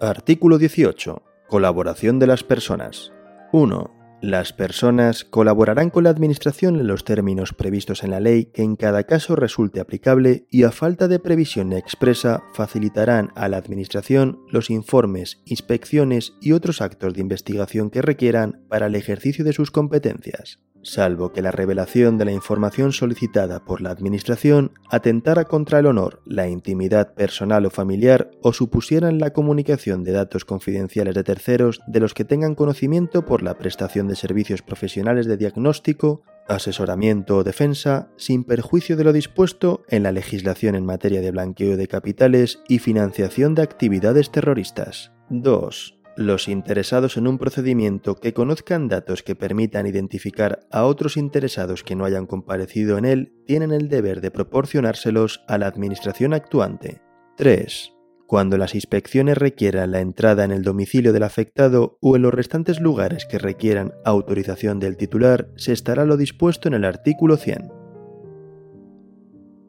Artículo 0.00 0.58
18. 0.58 1.22
Colaboración 1.48 2.18
de 2.18 2.26
las 2.26 2.44
personas. 2.44 3.12
1. 3.52 4.18
Las 4.20 4.52
personas 4.52 5.24
colaborarán 5.24 5.88
con 5.88 6.04
la 6.04 6.10
Administración 6.10 6.78
en 6.78 6.86
los 6.86 7.04
términos 7.04 7.54
previstos 7.54 8.04
en 8.04 8.10
la 8.10 8.20
ley 8.20 8.46
que 8.46 8.62
en 8.62 8.76
cada 8.76 9.04
caso 9.04 9.36
resulte 9.36 9.80
aplicable 9.80 10.46
y 10.50 10.64
a 10.64 10.70
falta 10.70 11.08
de 11.08 11.18
previsión 11.18 11.72
expresa 11.72 12.42
facilitarán 12.52 13.30
a 13.36 13.48
la 13.48 13.56
Administración 13.56 14.38
los 14.50 14.68
informes, 14.68 15.40
inspecciones 15.46 16.34
y 16.42 16.52
otros 16.52 16.82
actos 16.82 17.14
de 17.14 17.22
investigación 17.22 17.88
que 17.88 18.02
requieran 18.02 18.66
para 18.68 18.88
el 18.88 18.96
ejercicio 18.96 19.46
de 19.46 19.54
sus 19.54 19.70
competencias 19.70 20.60
salvo 20.86 21.32
que 21.32 21.42
la 21.42 21.50
revelación 21.50 22.16
de 22.16 22.24
la 22.24 22.32
información 22.32 22.92
solicitada 22.92 23.64
por 23.64 23.80
la 23.80 23.90
Administración 23.90 24.72
atentara 24.90 25.44
contra 25.44 25.78
el 25.78 25.86
honor, 25.86 26.22
la 26.24 26.48
intimidad 26.48 27.14
personal 27.14 27.66
o 27.66 27.70
familiar 27.70 28.30
o 28.42 28.52
supusieran 28.52 29.18
la 29.18 29.32
comunicación 29.32 30.04
de 30.04 30.12
datos 30.12 30.44
confidenciales 30.44 31.14
de 31.14 31.24
terceros 31.24 31.80
de 31.86 32.00
los 32.00 32.14
que 32.14 32.24
tengan 32.24 32.54
conocimiento 32.54 33.24
por 33.24 33.42
la 33.42 33.58
prestación 33.58 34.08
de 34.08 34.16
servicios 34.16 34.62
profesionales 34.62 35.26
de 35.26 35.36
diagnóstico, 35.36 36.22
asesoramiento 36.48 37.38
o 37.38 37.44
defensa, 37.44 38.08
sin 38.16 38.44
perjuicio 38.44 38.96
de 38.96 39.04
lo 39.04 39.12
dispuesto 39.12 39.82
en 39.88 40.04
la 40.04 40.12
legislación 40.12 40.76
en 40.76 40.86
materia 40.86 41.20
de 41.20 41.32
blanqueo 41.32 41.76
de 41.76 41.88
capitales 41.88 42.60
y 42.68 42.78
financiación 42.78 43.54
de 43.54 43.62
actividades 43.62 44.30
terroristas. 44.30 45.12
2 45.28 45.95
los 46.16 46.48
interesados 46.48 47.16
en 47.16 47.26
un 47.26 47.38
procedimiento 47.38 48.16
que 48.16 48.32
conozcan 48.32 48.88
datos 48.88 49.22
que 49.22 49.34
permitan 49.34 49.86
identificar 49.86 50.66
a 50.70 50.84
otros 50.84 51.16
interesados 51.16 51.82
que 51.82 51.94
no 51.94 52.04
hayan 52.04 52.26
comparecido 52.26 52.98
en 52.98 53.04
él 53.04 53.32
tienen 53.46 53.72
el 53.72 53.88
deber 53.88 54.20
de 54.20 54.30
proporcionárselos 54.30 55.44
a 55.46 55.58
la 55.58 55.66
administración 55.66 56.32
actuante. 56.32 57.02
3. 57.36 57.92
Cuando 58.26 58.58
las 58.58 58.74
inspecciones 58.74 59.38
requieran 59.38 59.92
la 59.92 60.00
entrada 60.00 60.44
en 60.44 60.50
el 60.50 60.62
domicilio 60.62 61.12
del 61.12 61.22
afectado 61.22 61.98
o 62.00 62.16
en 62.16 62.22
los 62.22 62.34
restantes 62.34 62.80
lugares 62.80 63.24
que 63.26 63.38
requieran 63.38 63.92
autorización 64.04 64.80
del 64.80 64.96
titular, 64.96 65.50
se 65.56 65.72
estará 65.72 66.04
lo 66.04 66.16
dispuesto 66.16 66.66
en 66.66 66.74
el 66.74 66.84
artículo 66.84 67.36
100. 67.36 67.70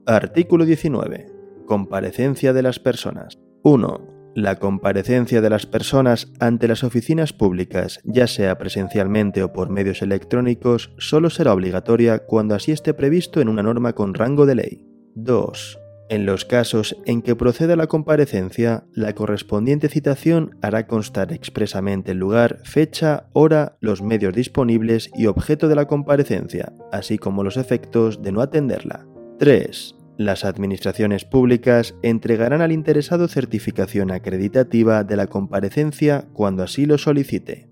Artículo 0.07 0.65
19. 0.65 1.31
Comparecencia 1.67 2.53
de 2.53 2.63
las 2.63 2.79
personas. 2.79 3.37
1 3.63 4.16
la 4.37 4.59
comparecencia 4.59 5.41
de 5.41 5.49
las 5.49 5.65
personas 5.65 6.31
ante 6.39 6.67
las 6.67 6.83
oficinas 6.83 7.33
públicas, 7.33 7.99
ya 8.03 8.27
sea 8.27 8.59
presencialmente 8.59 9.41
o 9.41 9.51
por 9.51 9.71
medios 9.71 10.03
electrónicos, 10.03 10.91
solo 10.99 11.31
será 11.31 11.53
obligatoria 11.53 12.19
cuando 12.19 12.53
así 12.53 12.71
esté 12.71 12.93
previsto 12.93 13.41
en 13.41 13.49
una 13.49 13.63
norma 13.63 13.93
con 13.93 14.13
rango 14.13 14.45
de 14.45 14.53
ley. 14.53 14.85
2. 15.15 15.79
En 16.09 16.27
los 16.27 16.45
casos 16.45 16.95
en 17.07 17.23
que 17.23 17.35
proceda 17.35 17.75
la 17.75 17.87
comparecencia, 17.87 18.85
la 18.93 19.15
correspondiente 19.15 19.89
citación 19.89 20.55
hará 20.61 20.85
constar 20.85 21.33
expresamente 21.33 22.11
el 22.11 22.19
lugar, 22.19 22.59
fecha, 22.63 23.29
hora, 23.33 23.79
los 23.81 24.03
medios 24.03 24.35
disponibles 24.35 25.09
y 25.15 25.25
objeto 25.25 25.67
de 25.67 25.75
la 25.75 25.87
comparecencia, 25.87 26.73
así 26.91 27.17
como 27.17 27.43
los 27.43 27.57
efectos 27.57 28.21
de 28.21 28.31
no 28.31 28.41
atenderla. 28.41 29.07
3. 29.39 29.96
Las 30.17 30.45
administraciones 30.45 31.25
públicas 31.25 31.93
entregarán 32.01 32.61
al 32.61 32.71
interesado 32.71 33.27
certificación 33.27 34.09
acreditativa 34.11 35.03
de 35.03 35.15
la 35.15 35.27
comparecencia 35.27 36.25
cuando 36.33 36.63
así 36.63 36.87
lo 36.87 36.97
solicite. 36.97 37.69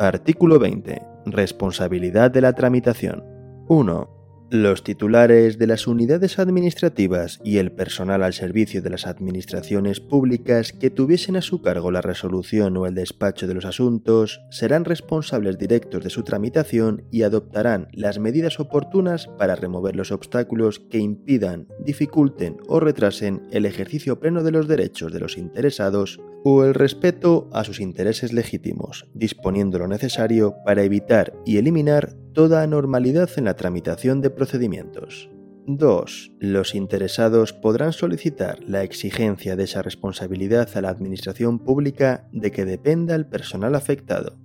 Artículo 0.00 0.58
20. 0.58 1.02
Responsabilidad 1.26 2.32
de 2.32 2.40
la 2.40 2.52
tramitación. 2.54 3.22
1. 3.68 4.13
Los 4.54 4.84
titulares 4.84 5.58
de 5.58 5.66
las 5.66 5.88
unidades 5.88 6.38
administrativas 6.38 7.40
y 7.42 7.58
el 7.58 7.72
personal 7.72 8.22
al 8.22 8.32
servicio 8.32 8.82
de 8.82 8.90
las 8.90 9.04
administraciones 9.04 9.98
públicas 9.98 10.72
que 10.72 10.90
tuviesen 10.90 11.34
a 11.34 11.42
su 11.42 11.60
cargo 11.60 11.90
la 11.90 12.02
resolución 12.02 12.76
o 12.76 12.86
el 12.86 12.94
despacho 12.94 13.48
de 13.48 13.54
los 13.54 13.64
asuntos 13.64 14.42
serán 14.52 14.84
responsables 14.84 15.58
directos 15.58 16.04
de 16.04 16.10
su 16.10 16.22
tramitación 16.22 17.02
y 17.10 17.22
adoptarán 17.22 17.88
las 17.90 18.20
medidas 18.20 18.60
oportunas 18.60 19.26
para 19.40 19.56
remover 19.56 19.96
los 19.96 20.12
obstáculos 20.12 20.78
que 20.78 20.98
impidan, 20.98 21.66
dificulten 21.84 22.58
o 22.68 22.78
retrasen 22.78 23.42
el 23.50 23.66
ejercicio 23.66 24.20
pleno 24.20 24.44
de 24.44 24.52
los 24.52 24.68
derechos 24.68 25.12
de 25.12 25.18
los 25.18 25.36
interesados 25.36 26.20
o 26.44 26.62
el 26.62 26.74
respeto 26.74 27.48
a 27.52 27.64
sus 27.64 27.80
intereses 27.80 28.32
legítimos, 28.34 29.06
disponiendo 29.14 29.78
lo 29.78 29.88
necesario 29.88 30.56
para 30.64 30.82
evitar 30.82 31.32
y 31.46 31.56
eliminar 31.56 32.14
toda 32.34 32.62
anormalidad 32.62 33.30
en 33.36 33.46
la 33.46 33.56
tramitación 33.56 34.20
de 34.20 34.28
procedimientos. 34.28 35.30
2. 35.66 36.32
Los 36.40 36.74
interesados 36.74 37.54
podrán 37.54 37.94
solicitar 37.94 38.58
la 38.66 38.82
exigencia 38.82 39.56
de 39.56 39.64
esa 39.64 39.80
responsabilidad 39.80 40.68
a 40.74 40.82
la 40.82 40.90
Administración 40.90 41.58
Pública 41.58 42.28
de 42.32 42.50
que 42.50 42.66
dependa 42.66 43.14
el 43.14 43.24
personal 43.24 43.74
afectado. 43.74 44.36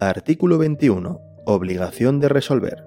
Artículo 0.00 0.58
21. 0.58 1.20
Obligación 1.46 2.18
de 2.18 2.28
resolver. 2.28 2.84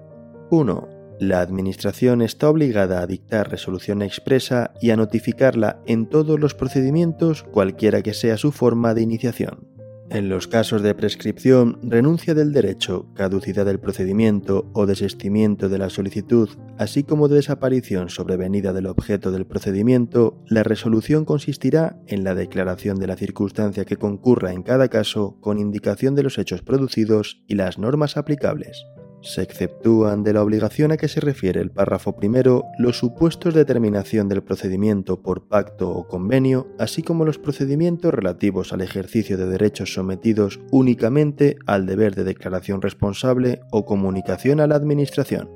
1. 0.50 0.93
La 1.20 1.40
Administración 1.40 2.22
está 2.22 2.50
obligada 2.50 3.00
a 3.00 3.06
dictar 3.06 3.50
resolución 3.50 4.02
expresa 4.02 4.72
y 4.80 4.90
a 4.90 4.96
notificarla 4.96 5.80
en 5.86 6.08
todos 6.08 6.40
los 6.40 6.54
procedimientos 6.54 7.44
cualquiera 7.44 8.02
que 8.02 8.14
sea 8.14 8.36
su 8.36 8.50
forma 8.50 8.94
de 8.94 9.02
iniciación. 9.02 9.74
En 10.10 10.28
los 10.28 10.48
casos 10.48 10.82
de 10.82 10.94
prescripción, 10.94 11.78
renuncia 11.82 12.34
del 12.34 12.52
derecho, 12.52 13.06
caducidad 13.14 13.64
del 13.64 13.80
procedimiento 13.80 14.70
o 14.74 14.86
desestimiento 14.86 15.68
de 15.68 15.78
la 15.78 15.88
solicitud, 15.88 16.50
así 16.78 17.04
como 17.04 17.26
de 17.26 17.36
desaparición 17.36 18.10
sobrevenida 18.10 18.72
del 18.72 18.86
objeto 18.86 19.32
del 19.32 19.46
procedimiento, 19.46 20.36
la 20.46 20.62
resolución 20.62 21.24
consistirá 21.24 21.98
en 22.06 22.22
la 22.22 22.34
declaración 22.34 22.98
de 22.98 23.06
la 23.06 23.16
circunstancia 23.16 23.86
que 23.86 23.96
concurra 23.96 24.52
en 24.52 24.62
cada 24.62 24.88
caso 24.88 25.38
con 25.40 25.58
indicación 25.58 26.14
de 26.14 26.22
los 26.22 26.38
hechos 26.38 26.62
producidos 26.62 27.42
y 27.48 27.54
las 27.54 27.78
normas 27.78 28.16
aplicables. 28.16 28.84
Se 29.24 29.40
exceptúan 29.40 30.22
de 30.22 30.34
la 30.34 30.42
obligación 30.42 30.92
a 30.92 30.98
que 30.98 31.08
se 31.08 31.18
refiere 31.18 31.58
el 31.62 31.70
párrafo 31.70 32.14
primero 32.14 32.64
los 32.78 32.98
supuestos 32.98 33.54
de 33.54 33.64
terminación 33.64 34.28
del 34.28 34.42
procedimiento 34.42 35.22
por 35.22 35.48
pacto 35.48 35.88
o 35.90 36.06
convenio, 36.06 36.68
así 36.78 37.02
como 37.02 37.24
los 37.24 37.38
procedimientos 37.38 38.12
relativos 38.12 38.74
al 38.74 38.82
ejercicio 38.82 39.38
de 39.38 39.46
derechos 39.46 39.94
sometidos 39.94 40.60
únicamente 40.70 41.56
al 41.64 41.86
deber 41.86 42.14
de 42.14 42.24
declaración 42.24 42.82
responsable 42.82 43.60
o 43.70 43.86
comunicación 43.86 44.60
a 44.60 44.66
la 44.66 44.74
Administración. 44.74 45.48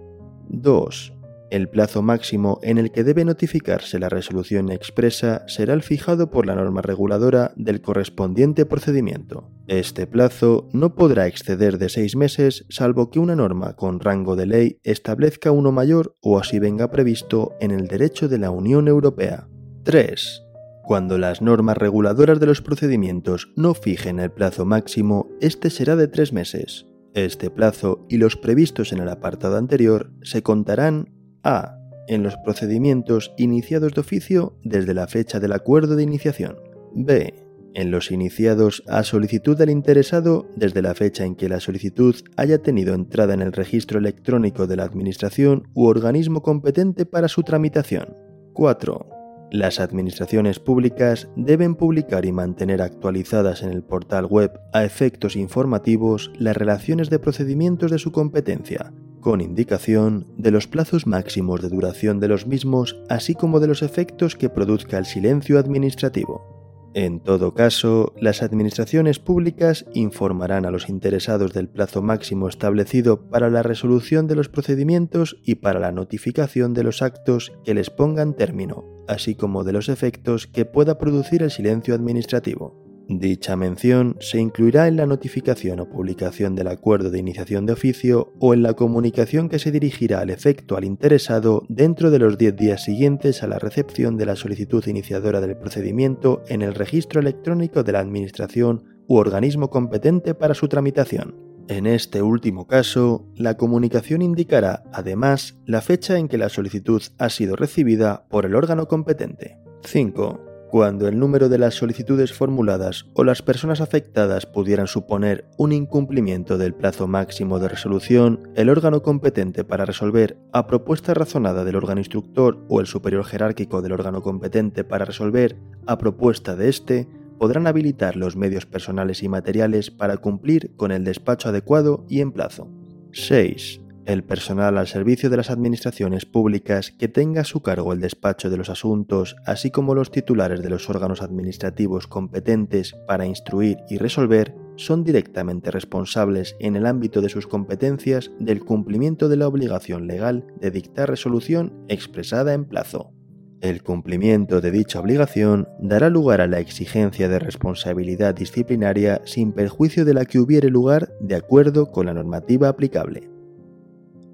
2. 0.48 1.12
El 1.50 1.68
plazo 1.68 2.00
máximo 2.00 2.60
en 2.62 2.78
el 2.78 2.90
que 2.90 3.04
debe 3.04 3.26
notificarse 3.26 3.98
la 3.98 4.08
resolución 4.08 4.72
expresa 4.72 5.44
será 5.46 5.74
el 5.74 5.82
fijado 5.82 6.30
por 6.30 6.46
la 6.46 6.54
norma 6.54 6.80
reguladora 6.80 7.52
del 7.54 7.82
correspondiente 7.82 8.64
procedimiento. 8.64 9.50
Este 9.68 10.06
plazo 10.06 10.66
no 10.72 10.94
podrá 10.94 11.26
exceder 11.26 11.76
de 11.76 11.90
seis 11.90 12.16
meses 12.16 12.64
salvo 12.70 13.10
que 13.10 13.18
una 13.18 13.36
norma 13.36 13.76
con 13.76 14.00
rango 14.00 14.34
de 14.34 14.46
ley 14.46 14.80
establezca 14.82 15.50
uno 15.50 15.72
mayor 15.72 16.16
o 16.22 16.38
así 16.38 16.58
venga 16.58 16.90
previsto 16.90 17.52
en 17.60 17.70
el 17.70 17.86
derecho 17.86 18.28
de 18.28 18.38
la 18.38 18.50
Unión 18.50 18.88
Europea. 18.88 19.46
3. 19.84 20.42
Cuando 20.84 21.18
las 21.18 21.42
normas 21.42 21.76
reguladoras 21.76 22.40
de 22.40 22.46
los 22.46 22.62
procedimientos 22.62 23.52
no 23.56 23.74
fijen 23.74 24.20
el 24.20 24.30
plazo 24.30 24.64
máximo, 24.64 25.28
este 25.42 25.68
será 25.68 25.96
de 25.96 26.08
tres 26.08 26.32
meses. 26.32 26.86
Este 27.12 27.50
plazo 27.50 28.06
y 28.08 28.16
los 28.16 28.36
previstos 28.36 28.92
en 28.92 29.00
el 29.00 29.10
apartado 29.10 29.58
anterior 29.58 30.10
se 30.22 30.42
contarán 30.42 31.14
a. 31.44 31.74
En 32.06 32.22
los 32.22 32.38
procedimientos 32.38 33.34
iniciados 33.36 33.92
de 33.92 34.00
oficio 34.00 34.58
desde 34.64 34.94
la 34.94 35.08
fecha 35.08 35.40
del 35.40 35.52
acuerdo 35.52 35.94
de 35.94 36.04
iniciación. 36.04 36.56
B. 36.94 37.47
En 37.78 37.92
los 37.92 38.10
iniciados 38.10 38.82
a 38.88 39.04
solicitud 39.04 39.56
del 39.56 39.70
interesado 39.70 40.50
desde 40.56 40.82
la 40.82 40.96
fecha 40.96 41.24
en 41.24 41.36
que 41.36 41.48
la 41.48 41.60
solicitud 41.60 42.12
haya 42.36 42.58
tenido 42.58 42.92
entrada 42.92 43.34
en 43.34 43.40
el 43.40 43.52
registro 43.52 44.00
electrónico 44.00 44.66
de 44.66 44.74
la 44.74 44.82
Administración 44.82 45.68
u 45.74 45.86
organismo 45.86 46.42
competente 46.42 47.06
para 47.06 47.28
su 47.28 47.44
tramitación. 47.44 48.16
4. 48.52 49.06
Las 49.52 49.78
administraciones 49.78 50.58
públicas 50.58 51.28
deben 51.36 51.76
publicar 51.76 52.24
y 52.24 52.32
mantener 52.32 52.82
actualizadas 52.82 53.62
en 53.62 53.70
el 53.70 53.84
portal 53.84 54.26
web 54.26 54.58
a 54.72 54.82
efectos 54.82 55.36
informativos 55.36 56.32
las 56.36 56.56
relaciones 56.56 57.10
de 57.10 57.20
procedimientos 57.20 57.92
de 57.92 58.00
su 58.00 58.10
competencia, 58.10 58.92
con 59.20 59.40
indicación 59.40 60.26
de 60.36 60.50
los 60.50 60.66
plazos 60.66 61.06
máximos 61.06 61.62
de 61.62 61.68
duración 61.68 62.18
de 62.18 62.26
los 62.26 62.44
mismos, 62.44 63.00
así 63.08 63.36
como 63.36 63.60
de 63.60 63.68
los 63.68 63.82
efectos 63.82 64.34
que 64.34 64.48
produzca 64.48 64.98
el 64.98 65.06
silencio 65.06 65.60
administrativo. 65.60 66.57
En 66.94 67.20
todo 67.20 67.54
caso, 67.54 68.14
las 68.18 68.42
administraciones 68.42 69.18
públicas 69.18 69.84
informarán 69.92 70.64
a 70.64 70.70
los 70.70 70.88
interesados 70.88 71.52
del 71.52 71.68
plazo 71.68 72.02
máximo 72.02 72.48
establecido 72.48 73.28
para 73.28 73.50
la 73.50 73.62
resolución 73.62 74.26
de 74.26 74.34
los 74.34 74.48
procedimientos 74.48 75.36
y 75.44 75.56
para 75.56 75.80
la 75.80 75.92
notificación 75.92 76.72
de 76.72 76.84
los 76.84 77.02
actos 77.02 77.52
que 77.64 77.74
les 77.74 77.90
pongan 77.90 78.34
término, 78.34 78.84
así 79.06 79.34
como 79.34 79.64
de 79.64 79.72
los 79.72 79.88
efectos 79.88 80.46
que 80.46 80.64
pueda 80.64 80.98
producir 80.98 81.42
el 81.42 81.50
silencio 81.50 81.94
administrativo. 81.94 82.87
Dicha 83.10 83.56
mención 83.56 84.16
se 84.20 84.38
incluirá 84.38 84.86
en 84.86 84.96
la 84.96 85.06
notificación 85.06 85.80
o 85.80 85.88
publicación 85.88 86.54
del 86.54 86.68
acuerdo 86.68 87.08
de 87.08 87.18
iniciación 87.18 87.64
de 87.64 87.72
oficio 87.72 88.34
o 88.38 88.52
en 88.52 88.62
la 88.62 88.74
comunicación 88.74 89.48
que 89.48 89.58
se 89.58 89.72
dirigirá 89.72 90.20
al 90.20 90.28
efecto 90.28 90.76
al 90.76 90.84
interesado 90.84 91.64
dentro 91.70 92.10
de 92.10 92.18
los 92.18 92.36
10 92.36 92.56
días 92.56 92.84
siguientes 92.84 93.42
a 93.42 93.46
la 93.46 93.58
recepción 93.58 94.18
de 94.18 94.26
la 94.26 94.36
solicitud 94.36 94.86
iniciadora 94.86 95.40
del 95.40 95.56
procedimiento 95.56 96.42
en 96.48 96.60
el 96.60 96.74
registro 96.74 97.22
electrónico 97.22 97.82
de 97.82 97.92
la 97.92 98.00
Administración 98.00 98.84
u 99.06 99.16
organismo 99.16 99.70
competente 99.70 100.34
para 100.34 100.52
su 100.52 100.68
tramitación. 100.68 101.34
En 101.68 101.86
este 101.86 102.20
último 102.20 102.66
caso, 102.66 103.26
la 103.36 103.56
comunicación 103.56 104.20
indicará 104.20 104.82
además 104.92 105.58
la 105.64 105.80
fecha 105.80 106.18
en 106.18 106.28
que 106.28 106.36
la 106.36 106.50
solicitud 106.50 107.02
ha 107.16 107.30
sido 107.30 107.56
recibida 107.56 108.26
por 108.28 108.44
el 108.44 108.54
órgano 108.54 108.86
competente. 108.86 109.58
5. 109.84 110.47
Cuando 110.70 111.08
el 111.08 111.18
número 111.18 111.48
de 111.48 111.56
las 111.56 111.76
solicitudes 111.76 112.34
formuladas 112.34 113.06
o 113.14 113.24
las 113.24 113.40
personas 113.40 113.80
afectadas 113.80 114.44
pudieran 114.44 114.86
suponer 114.86 115.46
un 115.56 115.72
incumplimiento 115.72 116.58
del 116.58 116.74
plazo 116.74 117.06
máximo 117.06 117.58
de 117.58 117.68
resolución, 117.68 118.50
el 118.54 118.68
órgano 118.68 119.02
competente 119.02 119.64
para 119.64 119.86
resolver, 119.86 120.36
a 120.52 120.66
propuesta 120.66 121.14
razonada 121.14 121.64
del 121.64 121.76
órgano 121.76 122.00
instructor 122.00 122.66
o 122.68 122.80
el 122.80 122.86
superior 122.86 123.24
jerárquico 123.24 123.80
del 123.80 123.92
órgano 123.92 124.20
competente 124.20 124.84
para 124.84 125.06
resolver, 125.06 125.56
a 125.86 125.96
propuesta 125.96 126.54
de 126.54 126.68
éste, 126.68 127.08
podrán 127.38 127.66
habilitar 127.66 128.16
los 128.16 128.36
medios 128.36 128.66
personales 128.66 129.22
y 129.22 129.28
materiales 129.28 129.90
para 129.90 130.18
cumplir 130.18 130.76
con 130.76 130.92
el 130.92 131.02
despacho 131.02 131.48
adecuado 131.48 132.04
y 132.10 132.20
en 132.20 132.32
plazo. 132.32 132.68
6 133.12 133.87
el 134.08 134.24
personal 134.24 134.78
al 134.78 134.86
servicio 134.86 135.28
de 135.28 135.36
las 135.36 135.50
administraciones 135.50 136.24
públicas 136.24 136.92
que 136.98 137.08
tenga 137.08 137.42
a 137.42 137.44
su 137.44 137.60
cargo 137.60 137.92
el 137.92 138.00
despacho 138.00 138.48
de 138.48 138.56
los 138.56 138.70
asuntos, 138.70 139.36
así 139.44 139.70
como 139.70 139.94
los 139.94 140.10
titulares 140.10 140.62
de 140.62 140.70
los 140.70 140.88
órganos 140.88 141.20
administrativos 141.20 142.06
competentes 142.06 142.96
para 143.06 143.26
instruir 143.26 143.76
y 143.90 143.98
resolver, 143.98 144.54
son 144.76 145.04
directamente 145.04 145.70
responsables 145.70 146.56
en 146.58 146.74
el 146.74 146.86
ámbito 146.86 147.20
de 147.20 147.28
sus 147.28 147.46
competencias 147.46 148.30
del 148.40 148.64
cumplimiento 148.64 149.28
de 149.28 149.36
la 149.36 149.46
obligación 149.46 150.06
legal 150.06 150.46
de 150.58 150.70
dictar 150.70 151.10
resolución 151.10 151.84
expresada 151.88 152.54
en 152.54 152.64
plazo. 152.64 153.12
El 153.60 153.82
cumplimiento 153.82 154.62
de 154.62 154.70
dicha 154.70 155.00
obligación 155.00 155.68
dará 155.80 156.08
lugar 156.08 156.40
a 156.40 156.46
la 156.46 156.60
exigencia 156.60 157.28
de 157.28 157.40
responsabilidad 157.40 158.34
disciplinaria 158.34 159.20
sin 159.26 159.52
perjuicio 159.52 160.06
de 160.06 160.14
la 160.14 160.24
que 160.24 160.38
hubiere 160.38 160.70
lugar 160.70 161.12
de 161.20 161.34
acuerdo 161.34 161.90
con 161.90 162.06
la 162.06 162.14
normativa 162.14 162.68
aplicable. 162.68 163.37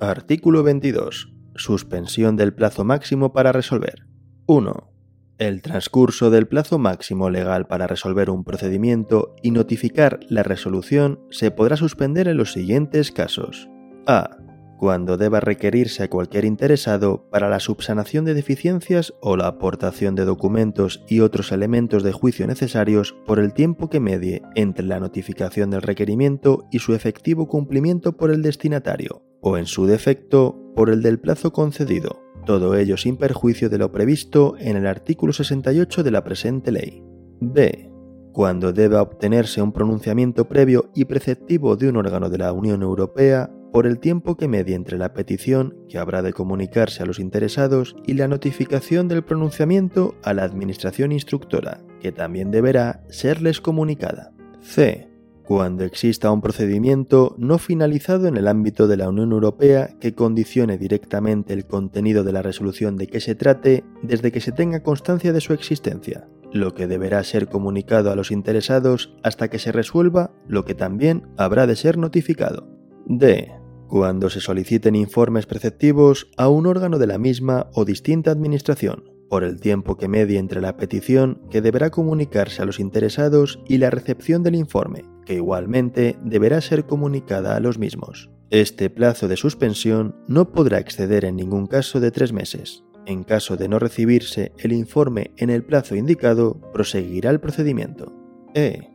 Artículo 0.00 0.64
22. 0.64 1.32
Suspensión 1.54 2.34
del 2.34 2.52
plazo 2.52 2.84
máximo 2.84 3.32
para 3.32 3.52
resolver. 3.52 4.06
1. 4.46 4.90
El 5.38 5.62
transcurso 5.62 6.30
del 6.30 6.48
plazo 6.48 6.78
máximo 6.78 7.30
legal 7.30 7.68
para 7.68 7.86
resolver 7.86 8.28
un 8.28 8.42
procedimiento 8.42 9.36
y 9.40 9.52
notificar 9.52 10.18
la 10.28 10.42
resolución 10.42 11.20
se 11.30 11.52
podrá 11.52 11.76
suspender 11.76 12.26
en 12.26 12.38
los 12.38 12.52
siguientes 12.52 13.12
casos. 13.12 13.68
A. 14.06 14.36
Cuando 14.78 15.16
deba 15.16 15.38
requerirse 15.38 16.02
a 16.02 16.10
cualquier 16.10 16.44
interesado 16.44 17.30
para 17.30 17.48
la 17.48 17.60
subsanación 17.60 18.24
de 18.24 18.34
deficiencias 18.34 19.14
o 19.22 19.36
la 19.36 19.46
aportación 19.46 20.16
de 20.16 20.24
documentos 20.24 21.04
y 21.08 21.20
otros 21.20 21.52
elementos 21.52 22.02
de 22.02 22.12
juicio 22.12 22.48
necesarios 22.48 23.14
por 23.26 23.38
el 23.38 23.54
tiempo 23.54 23.88
que 23.88 24.00
medie 24.00 24.42
entre 24.56 24.84
la 24.84 24.98
notificación 24.98 25.70
del 25.70 25.82
requerimiento 25.82 26.66
y 26.72 26.80
su 26.80 26.94
efectivo 26.94 27.46
cumplimiento 27.46 28.16
por 28.16 28.32
el 28.32 28.42
destinatario 28.42 29.22
o 29.44 29.58
en 29.58 29.66
su 29.66 29.86
defecto 29.86 30.58
por 30.74 30.88
el 30.88 31.02
del 31.02 31.20
plazo 31.20 31.52
concedido, 31.52 32.22
todo 32.46 32.74
ello 32.76 32.96
sin 32.96 33.18
perjuicio 33.18 33.68
de 33.68 33.76
lo 33.76 33.92
previsto 33.92 34.54
en 34.58 34.76
el 34.76 34.86
artículo 34.86 35.34
68 35.34 36.02
de 36.02 36.10
la 36.10 36.24
presente 36.24 36.72
ley. 36.72 37.04
B. 37.40 37.90
Cuando 38.32 38.72
deba 38.72 39.02
obtenerse 39.02 39.60
un 39.60 39.72
pronunciamiento 39.72 40.48
previo 40.48 40.90
y 40.94 41.04
preceptivo 41.04 41.76
de 41.76 41.90
un 41.90 41.96
órgano 41.96 42.30
de 42.30 42.38
la 42.38 42.52
Unión 42.52 42.82
Europea 42.82 43.50
por 43.70 43.86
el 43.86 43.98
tiempo 43.98 44.36
que 44.36 44.48
medie 44.48 44.74
entre 44.74 44.96
la 44.96 45.12
petición 45.12 45.76
que 45.90 45.98
habrá 45.98 46.22
de 46.22 46.32
comunicarse 46.32 47.02
a 47.02 47.06
los 47.06 47.18
interesados 47.18 47.96
y 48.06 48.14
la 48.14 48.28
notificación 48.28 49.08
del 49.08 49.24
pronunciamiento 49.24 50.14
a 50.22 50.32
la 50.32 50.44
Administración 50.44 51.12
instructora, 51.12 51.82
que 52.00 52.12
también 52.12 52.50
deberá 52.50 53.04
serles 53.10 53.60
comunicada. 53.60 54.32
C 54.60 55.13
cuando 55.44 55.84
exista 55.84 56.30
un 56.30 56.40
procedimiento 56.40 57.34
no 57.38 57.58
finalizado 57.58 58.26
en 58.26 58.36
el 58.36 58.48
ámbito 58.48 58.88
de 58.88 58.96
la 58.96 59.08
Unión 59.08 59.32
Europea 59.32 59.90
que 60.00 60.14
condicione 60.14 60.78
directamente 60.78 61.52
el 61.52 61.66
contenido 61.66 62.24
de 62.24 62.32
la 62.32 62.42
resolución 62.42 62.96
de 62.96 63.06
que 63.06 63.20
se 63.20 63.34
trate 63.34 63.84
desde 64.02 64.32
que 64.32 64.40
se 64.40 64.52
tenga 64.52 64.82
constancia 64.82 65.32
de 65.32 65.42
su 65.42 65.52
existencia, 65.52 66.28
lo 66.52 66.74
que 66.74 66.86
deberá 66.86 67.22
ser 67.24 67.48
comunicado 67.48 68.10
a 68.10 68.16
los 68.16 68.30
interesados 68.30 69.14
hasta 69.22 69.48
que 69.48 69.58
se 69.58 69.70
resuelva 69.70 70.32
lo 70.48 70.64
que 70.64 70.74
también 70.74 71.28
habrá 71.36 71.66
de 71.66 71.76
ser 71.76 71.98
notificado. 71.98 72.66
D. 73.06 73.52
Cuando 73.86 74.30
se 74.30 74.40
soliciten 74.40 74.94
informes 74.94 75.44
preceptivos 75.44 76.30
a 76.38 76.48
un 76.48 76.66
órgano 76.66 76.98
de 76.98 77.06
la 77.06 77.18
misma 77.18 77.68
o 77.74 77.84
distinta 77.84 78.30
administración, 78.30 79.04
por 79.28 79.44
el 79.44 79.60
tiempo 79.60 79.96
que 79.96 80.08
medie 80.08 80.38
entre 80.38 80.60
la 80.60 80.76
petición 80.76 81.42
que 81.50 81.60
deberá 81.60 81.90
comunicarse 81.90 82.62
a 82.62 82.64
los 82.64 82.80
interesados 82.80 83.58
y 83.68 83.78
la 83.78 83.90
recepción 83.90 84.42
del 84.42 84.54
informe, 84.54 85.04
que 85.24 85.34
igualmente 85.34 86.16
deberá 86.22 86.60
ser 86.60 86.86
comunicada 86.86 87.56
a 87.56 87.60
los 87.60 87.78
mismos. 87.78 88.30
Este 88.50 88.90
plazo 88.90 89.26
de 89.26 89.36
suspensión 89.36 90.14
no 90.28 90.52
podrá 90.52 90.78
exceder 90.78 91.24
en 91.24 91.36
ningún 91.36 91.66
caso 91.66 92.00
de 92.00 92.10
tres 92.10 92.32
meses. 92.32 92.84
En 93.06 93.24
caso 93.24 93.56
de 93.56 93.68
no 93.68 93.78
recibirse 93.78 94.52
el 94.58 94.72
informe 94.72 95.32
en 95.36 95.50
el 95.50 95.64
plazo 95.64 95.96
indicado, 95.96 96.60
proseguirá 96.72 97.30
el 97.30 97.40
procedimiento. 97.40 98.12
E. 98.54 98.90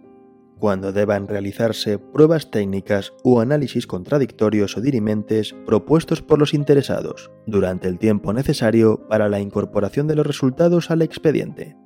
Cuando 0.59 0.91
deban 0.91 1.27
realizarse 1.27 1.99
pruebas 1.99 2.51
técnicas 2.51 3.13
o 3.23 3.39
análisis 3.39 3.87
contradictorios 3.87 4.77
o 4.77 4.81
dirimentes 4.81 5.53
propuestos 5.65 6.21
por 6.21 6.39
los 6.39 6.53
interesados 6.53 7.31
durante 7.45 7.87
el 7.87 7.97
tiempo 7.97 8.33
necesario 8.33 9.07
para 9.07 9.29
la 9.29 9.39
incorporación 9.39 10.07
de 10.07 10.15
los 10.15 10.27
resultados 10.27 10.91
al 10.91 11.01
expediente. 11.01 11.77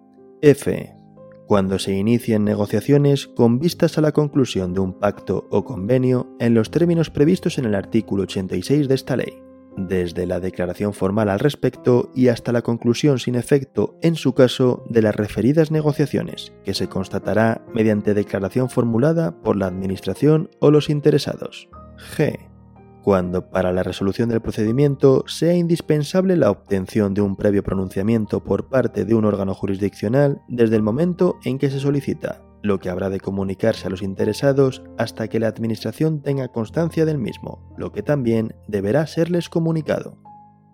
F 0.42 1.03
cuando 1.48 1.80
se 1.80 1.94
inicien 1.94 2.44
negociaciones 2.44 3.28
con 3.28 3.60
vistas 3.60 3.98
a 3.98 4.02
la 4.02 4.12
conclusión 4.12 4.74
de 4.74 4.80
un 4.80 5.00
pacto 5.00 5.48
o 5.52 5.64
convenio 5.64 6.36
en 6.40 6.54
los 6.54 6.72
términos 6.72 7.10
previstos 7.10 7.58
en 7.58 7.66
el 7.66 7.76
artículo 7.76 8.24
86 8.24 8.88
de 8.88 8.96
esta 8.96 9.16
ley, 9.16 9.42
desde 9.76 10.26
la 10.26 10.40
declaración 10.40 10.94
formal 10.94 11.30
al 11.30 11.40
respecto 11.40 12.12
y 12.16 12.28
hasta 12.28 12.52
la 12.52 12.62
conclusión 12.62 13.20
sin 13.20 13.36
efecto, 13.36 13.98
en 14.02 14.16
su 14.16 14.34
caso, 14.34 14.84
de 14.90 15.02
las 15.02 15.16
referidas 15.16 15.72
negociaciones, 15.72 16.54
que 16.64 16.74
se 16.74 16.88
constatará 16.88 17.66
mediante 17.74 18.14
declaración 18.14 18.70
formulada 18.70 19.42
por 19.42 19.58
la 19.58 19.68
Administración 19.68 20.50
o 20.60 20.72
los 20.72 20.90
interesados. 20.90 21.70
G 22.16 22.53
cuando 23.04 23.50
para 23.50 23.72
la 23.74 23.84
resolución 23.84 24.30
del 24.30 24.42
procedimiento 24.42 25.24
sea 25.28 25.54
indispensable 25.54 26.38
la 26.38 26.50
obtención 26.50 27.14
de 27.14 27.22
un 27.22 27.36
previo 27.36 27.62
pronunciamiento 27.62 28.44
por 28.44 28.70
parte 28.70 29.06
de 29.06 29.14
un 29.14 29.26
órgano 29.26 29.54
jurisdiccional 29.54 30.42
desde 30.48 30.78
el 30.78 30.82
momento 30.82 31.38
en 31.44 31.60
que 31.60 31.70
se 31.70 31.80
solicita, 31.80 32.42
lo 32.64 32.80
que 32.80 32.90
habrá 32.90 33.10
de 33.10 33.20
comunicarse 33.20 33.88
a 33.88 33.90
los 33.90 34.02
interesados 34.02 34.84
hasta 34.98 35.28
que 35.28 35.40
la 35.40 35.48
Administración 35.48 36.22
tenga 36.22 36.48
constancia 36.48 37.06
del 37.06 37.18
mismo, 37.18 37.74
lo 37.78 37.92
que 37.92 38.02
también 38.02 38.56
deberá 38.68 39.06
serles 39.06 39.50
comunicado. 39.50 40.18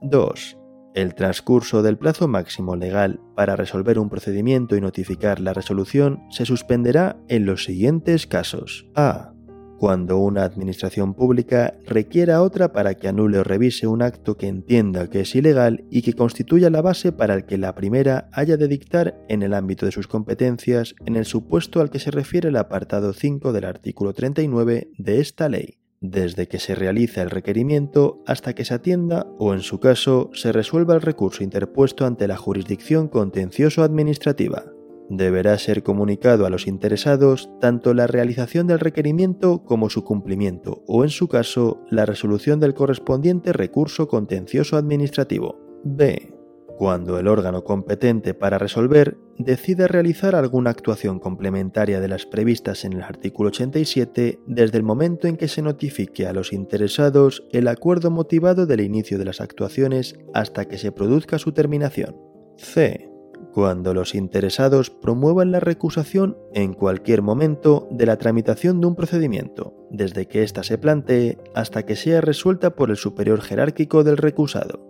2. 0.03 0.57
El 0.93 1.15
transcurso 1.15 1.81
del 1.81 1.97
plazo 1.97 2.27
máximo 2.27 2.75
legal 2.75 3.19
para 3.35 3.55
resolver 3.55 3.99
un 3.99 4.09
procedimiento 4.09 4.75
y 4.75 4.81
notificar 4.81 5.39
la 5.39 5.53
resolución 5.53 6.23
se 6.29 6.45
suspenderá 6.45 7.17
en 7.27 7.45
los 7.45 7.63
siguientes 7.63 8.27
casos. 8.27 8.87
A 8.95 9.33
cuando 9.79 10.17
una 10.17 10.43
administración 10.43 11.13
pública 11.13 11.73
requiera 11.85 12.41
otra 12.41 12.73
para 12.73 12.95
que 12.95 13.07
anule 13.07 13.39
o 13.39 13.43
revise 13.43 13.87
un 13.87 14.01
acto 14.01 14.35
que 14.35 14.47
entienda 14.47 15.09
que 15.09 15.21
es 15.21 15.33
ilegal 15.33 15.85
y 15.89 16.01
que 16.01 16.13
constituya 16.13 16.69
la 16.69 16.81
base 16.81 17.13
para 17.13 17.33
el 17.33 17.45
que 17.45 17.57
la 17.57 17.73
primera 17.73 18.29
haya 18.33 18.57
de 18.57 18.67
dictar 18.67 19.17
en 19.29 19.41
el 19.41 19.53
ámbito 19.53 19.85
de 19.85 19.93
sus 19.93 20.07
competencias 20.07 20.95
en 21.05 21.15
el 21.15 21.25
supuesto 21.25 21.79
al 21.79 21.89
que 21.89 21.99
se 21.99 22.11
refiere 22.11 22.49
el 22.49 22.57
apartado 22.57 23.13
5 23.13 23.53
del 23.53 23.63
artículo 23.63 24.13
39 24.13 24.89
de 24.97 25.21
esta 25.21 25.47
ley, 25.47 25.77
desde 26.01 26.49
que 26.49 26.59
se 26.59 26.75
realice 26.75 27.21
el 27.21 27.29
requerimiento 27.29 28.21
hasta 28.27 28.53
que 28.53 28.65
se 28.65 28.73
atienda 28.73 29.27
o 29.37 29.53
en 29.53 29.61
su 29.61 29.79
caso 29.79 30.29
se 30.33 30.51
resuelva 30.51 30.95
el 30.95 31.01
recurso 31.01 31.41
interpuesto 31.41 32.05
ante 32.05 32.27
la 32.27 32.35
jurisdicción 32.35 33.07
contencioso 33.07 33.81
administrativa 33.83 34.65
deberá 35.09 35.57
ser 35.57 35.83
comunicado 35.83 36.45
a 36.45 36.49
los 36.49 36.67
interesados 36.67 37.49
tanto 37.59 37.93
la 37.93 38.07
realización 38.07 38.67
del 38.67 38.79
requerimiento 38.79 39.63
como 39.63 39.89
su 39.89 40.03
cumplimiento 40.03 40.83
o, 40.87 41.03
en 41.03 41.09
su 41.09 41.27
caso, 41.27 41.81
la 41.89 42.05
resolución 42.05 42.59
del 42.59 42.73
correspondiente 42.73 43.51
recurso 43.51 44.07
contencioso 44.07 44.77
administrativo. 44.77 45.57
B. 45.83 46.35
Cuando 46.77 47.19
el 47.19 47.27
órgano 47.27 47.65
competente 47.65 48.33
para 48.33 48.57
resolver 48.57 49.17
decida 49.37 49.87
realizar 49.87 50.33
alguna 50.35 50.69
actuación 50.69 51.19
complementaria 51.19 51.99
de 51.99 52.07
las 52.07 52.25
previstas 52.25 52.85
en 52.85 52.93
el 52.93 53.01
artículo 53.01 53.49
87 53.49 54.39
desde 54.47 54.77
el 54.77 54.83
momento 54.83 55.27
en 55.27 55.35
que 55.35 55.49
se 55.49 55.61
notifique 55.61 56.25
a 56.25 56.31
los 56.31 56.53
interesados 56.53 57.43
el 57.51 57.67
acuerdo 57.67 58.11
motivado 58.11 58.65
del 58.65 58.79
inicio 58.79 59.17
de 59.17 59.25
las 59.25 59.41
actuaciones 59.41 60.15
hasta 60.33 60.65
que 60.65 60.77
se 60.77 60.93
produzca 60.93 61.37
su 61.37 61.51
terminación. 61.51 62.15
C 62.55 63.08
cuando 63.53 63.93
los 63.93 64.15
interesados 64.15 64.89
promuevan 64.89 65.51
la 65.51 65.59
recusación 65.59 66.38
en 66.53 66.73
cualquier 66.73 67.21
momento 67.21 67.88
de 67.91 68.05
la 68.05 68.17
tramitación 68.17 68.81
de 68.81 68.88
un 68.88 68.95
procedimiento, 68.95 69.73
desde 69.89 70.27
que 70.27 70.43
ésta 70.43 70.63
se 70.63 70.77
plantee 70.77 71.38
hasta 71.55 71.85
que 71.85 71.95
sea 71.95 72.21
resuelta 72.21 72.75
por 72.75 72.89
el 72.89 72.97
superior 72.97 73.41
jerárquico 73.41 74.03
del 74.03 74.17
recusado. 74.17 74.85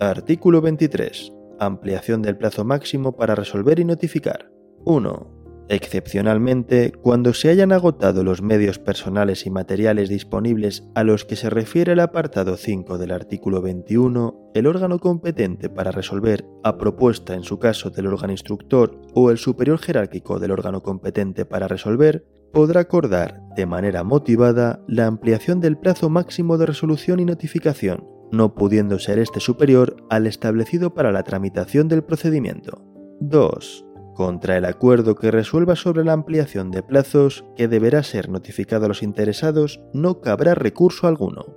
Artículo 0.00 0.60
23. 0.60 1.32
Ampliación 1.58 2.22
del 2.22 2.36
plazo 2.36 2.64
máximo 2.64 3.16
para 3.16 3.34
resolver 3.34 3.78
y 3.78 3.84
notificar. 3.84 4.50
1 4.84 5.41
excepcionalmente 5.72 6.92
cuando 6.92 7.32
se 7.32 7.48
hayan 7.48 7.72
agotado 7.72 8.22
los 8.22 8.42
medios 8.42 8.78
personales 8.78 9.46
y 9.46 9.50
materiales 9.50 10.10
disponibles 10.10 10.84
a 10.94 11.02
los 11.02 11.24
que 11.24 11.34
se 11.34 11.48
refiere 11.48 11.92
el 11.92 12.00
apartado 12.00 12.58
5 12.58 12.98
del 12.98 13.10
artículo 13.10 13.62
21, 13.62 14.50
el 14.54 14.66
órgano 14.66 14.98
competente 14.98 15.70
para 15.70 15.90
resolver, 15.90 16.44
a 16.62 16.76
propuesta 16.76 17.34
en 17.34 17.42
su 17.42 17.58
caso 17.58 17.88
del 17.88 18.06
órgano 18.06 18.32
instructor 18.32 19.00
o 19.14 19.30
el 19.30 19.38
superior 19.38 19.78
jerárquico 19.78 20.38
del 20.38 20.50
órgano 20.50 20.82
competente 20.82 21.46
para 21.46 21.68
resolver, 21.68 22.26
podrá 22.52 22.82
acordar 22.82 23.40
de 23.56 23.64
manera 23.64 24.04
motivada 24.04 24.84
la 24.86 25.06
ampliación 25.06 25.60
del 25.60 25.78
plazo 25.78 26.10
máximo 26.10 26.58
de 26.58 26.66
resolución 26.66 27.18
y 27.18 27.24
notificación, 27.24 28.06
no 28.30 28.54
pudiendo 28.54 28.98
ser 28.98 29.18
este 29.18 29.40
superior 29.40 29.96
al 30.10 30.26
establecido 30.26 30.92
para 30.92 31.12
la 31.12 31.22
tramitación 31.22 31.88
del 31.88 32.04
procedimiento. 32.04 32.84
2 33.20 33.86
contra 34.14 34.56
el 34.56 34.64
acuerdo 34.64 35.14
que 35.14 35.30
resuelva 35.30 35.76
sobre 35.76 36.04
la 36.04 36.12
ampliación 36.12 36.70
de 36.70 36.82
plazos 36.82 37.44
que 37.56 37.68
deberá 37.68 38.02
ser 38.02 38.28
notificado 38.28 38.84
a 38.84 38.88
los 38.88 39.02
interesados, 39.02 39.80
no 39.92 40.20
cabrá 40.20 40.54
recurso 40.54 41.06
alguno. 41.06 41.56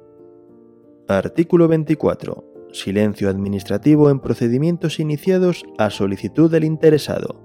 Artículo 1.08 1.68
24. 1.68 2.70
Silencio 2.72 3.30
administrativo 3.30 4.10
en 4.10 4.20
procedimientos 4.20 5.00
iniciados 5.00 5.64
a 5.78 5.90
solicitud 5.90 6.52
del 6.52 6.64
interesado. 6.64 7.42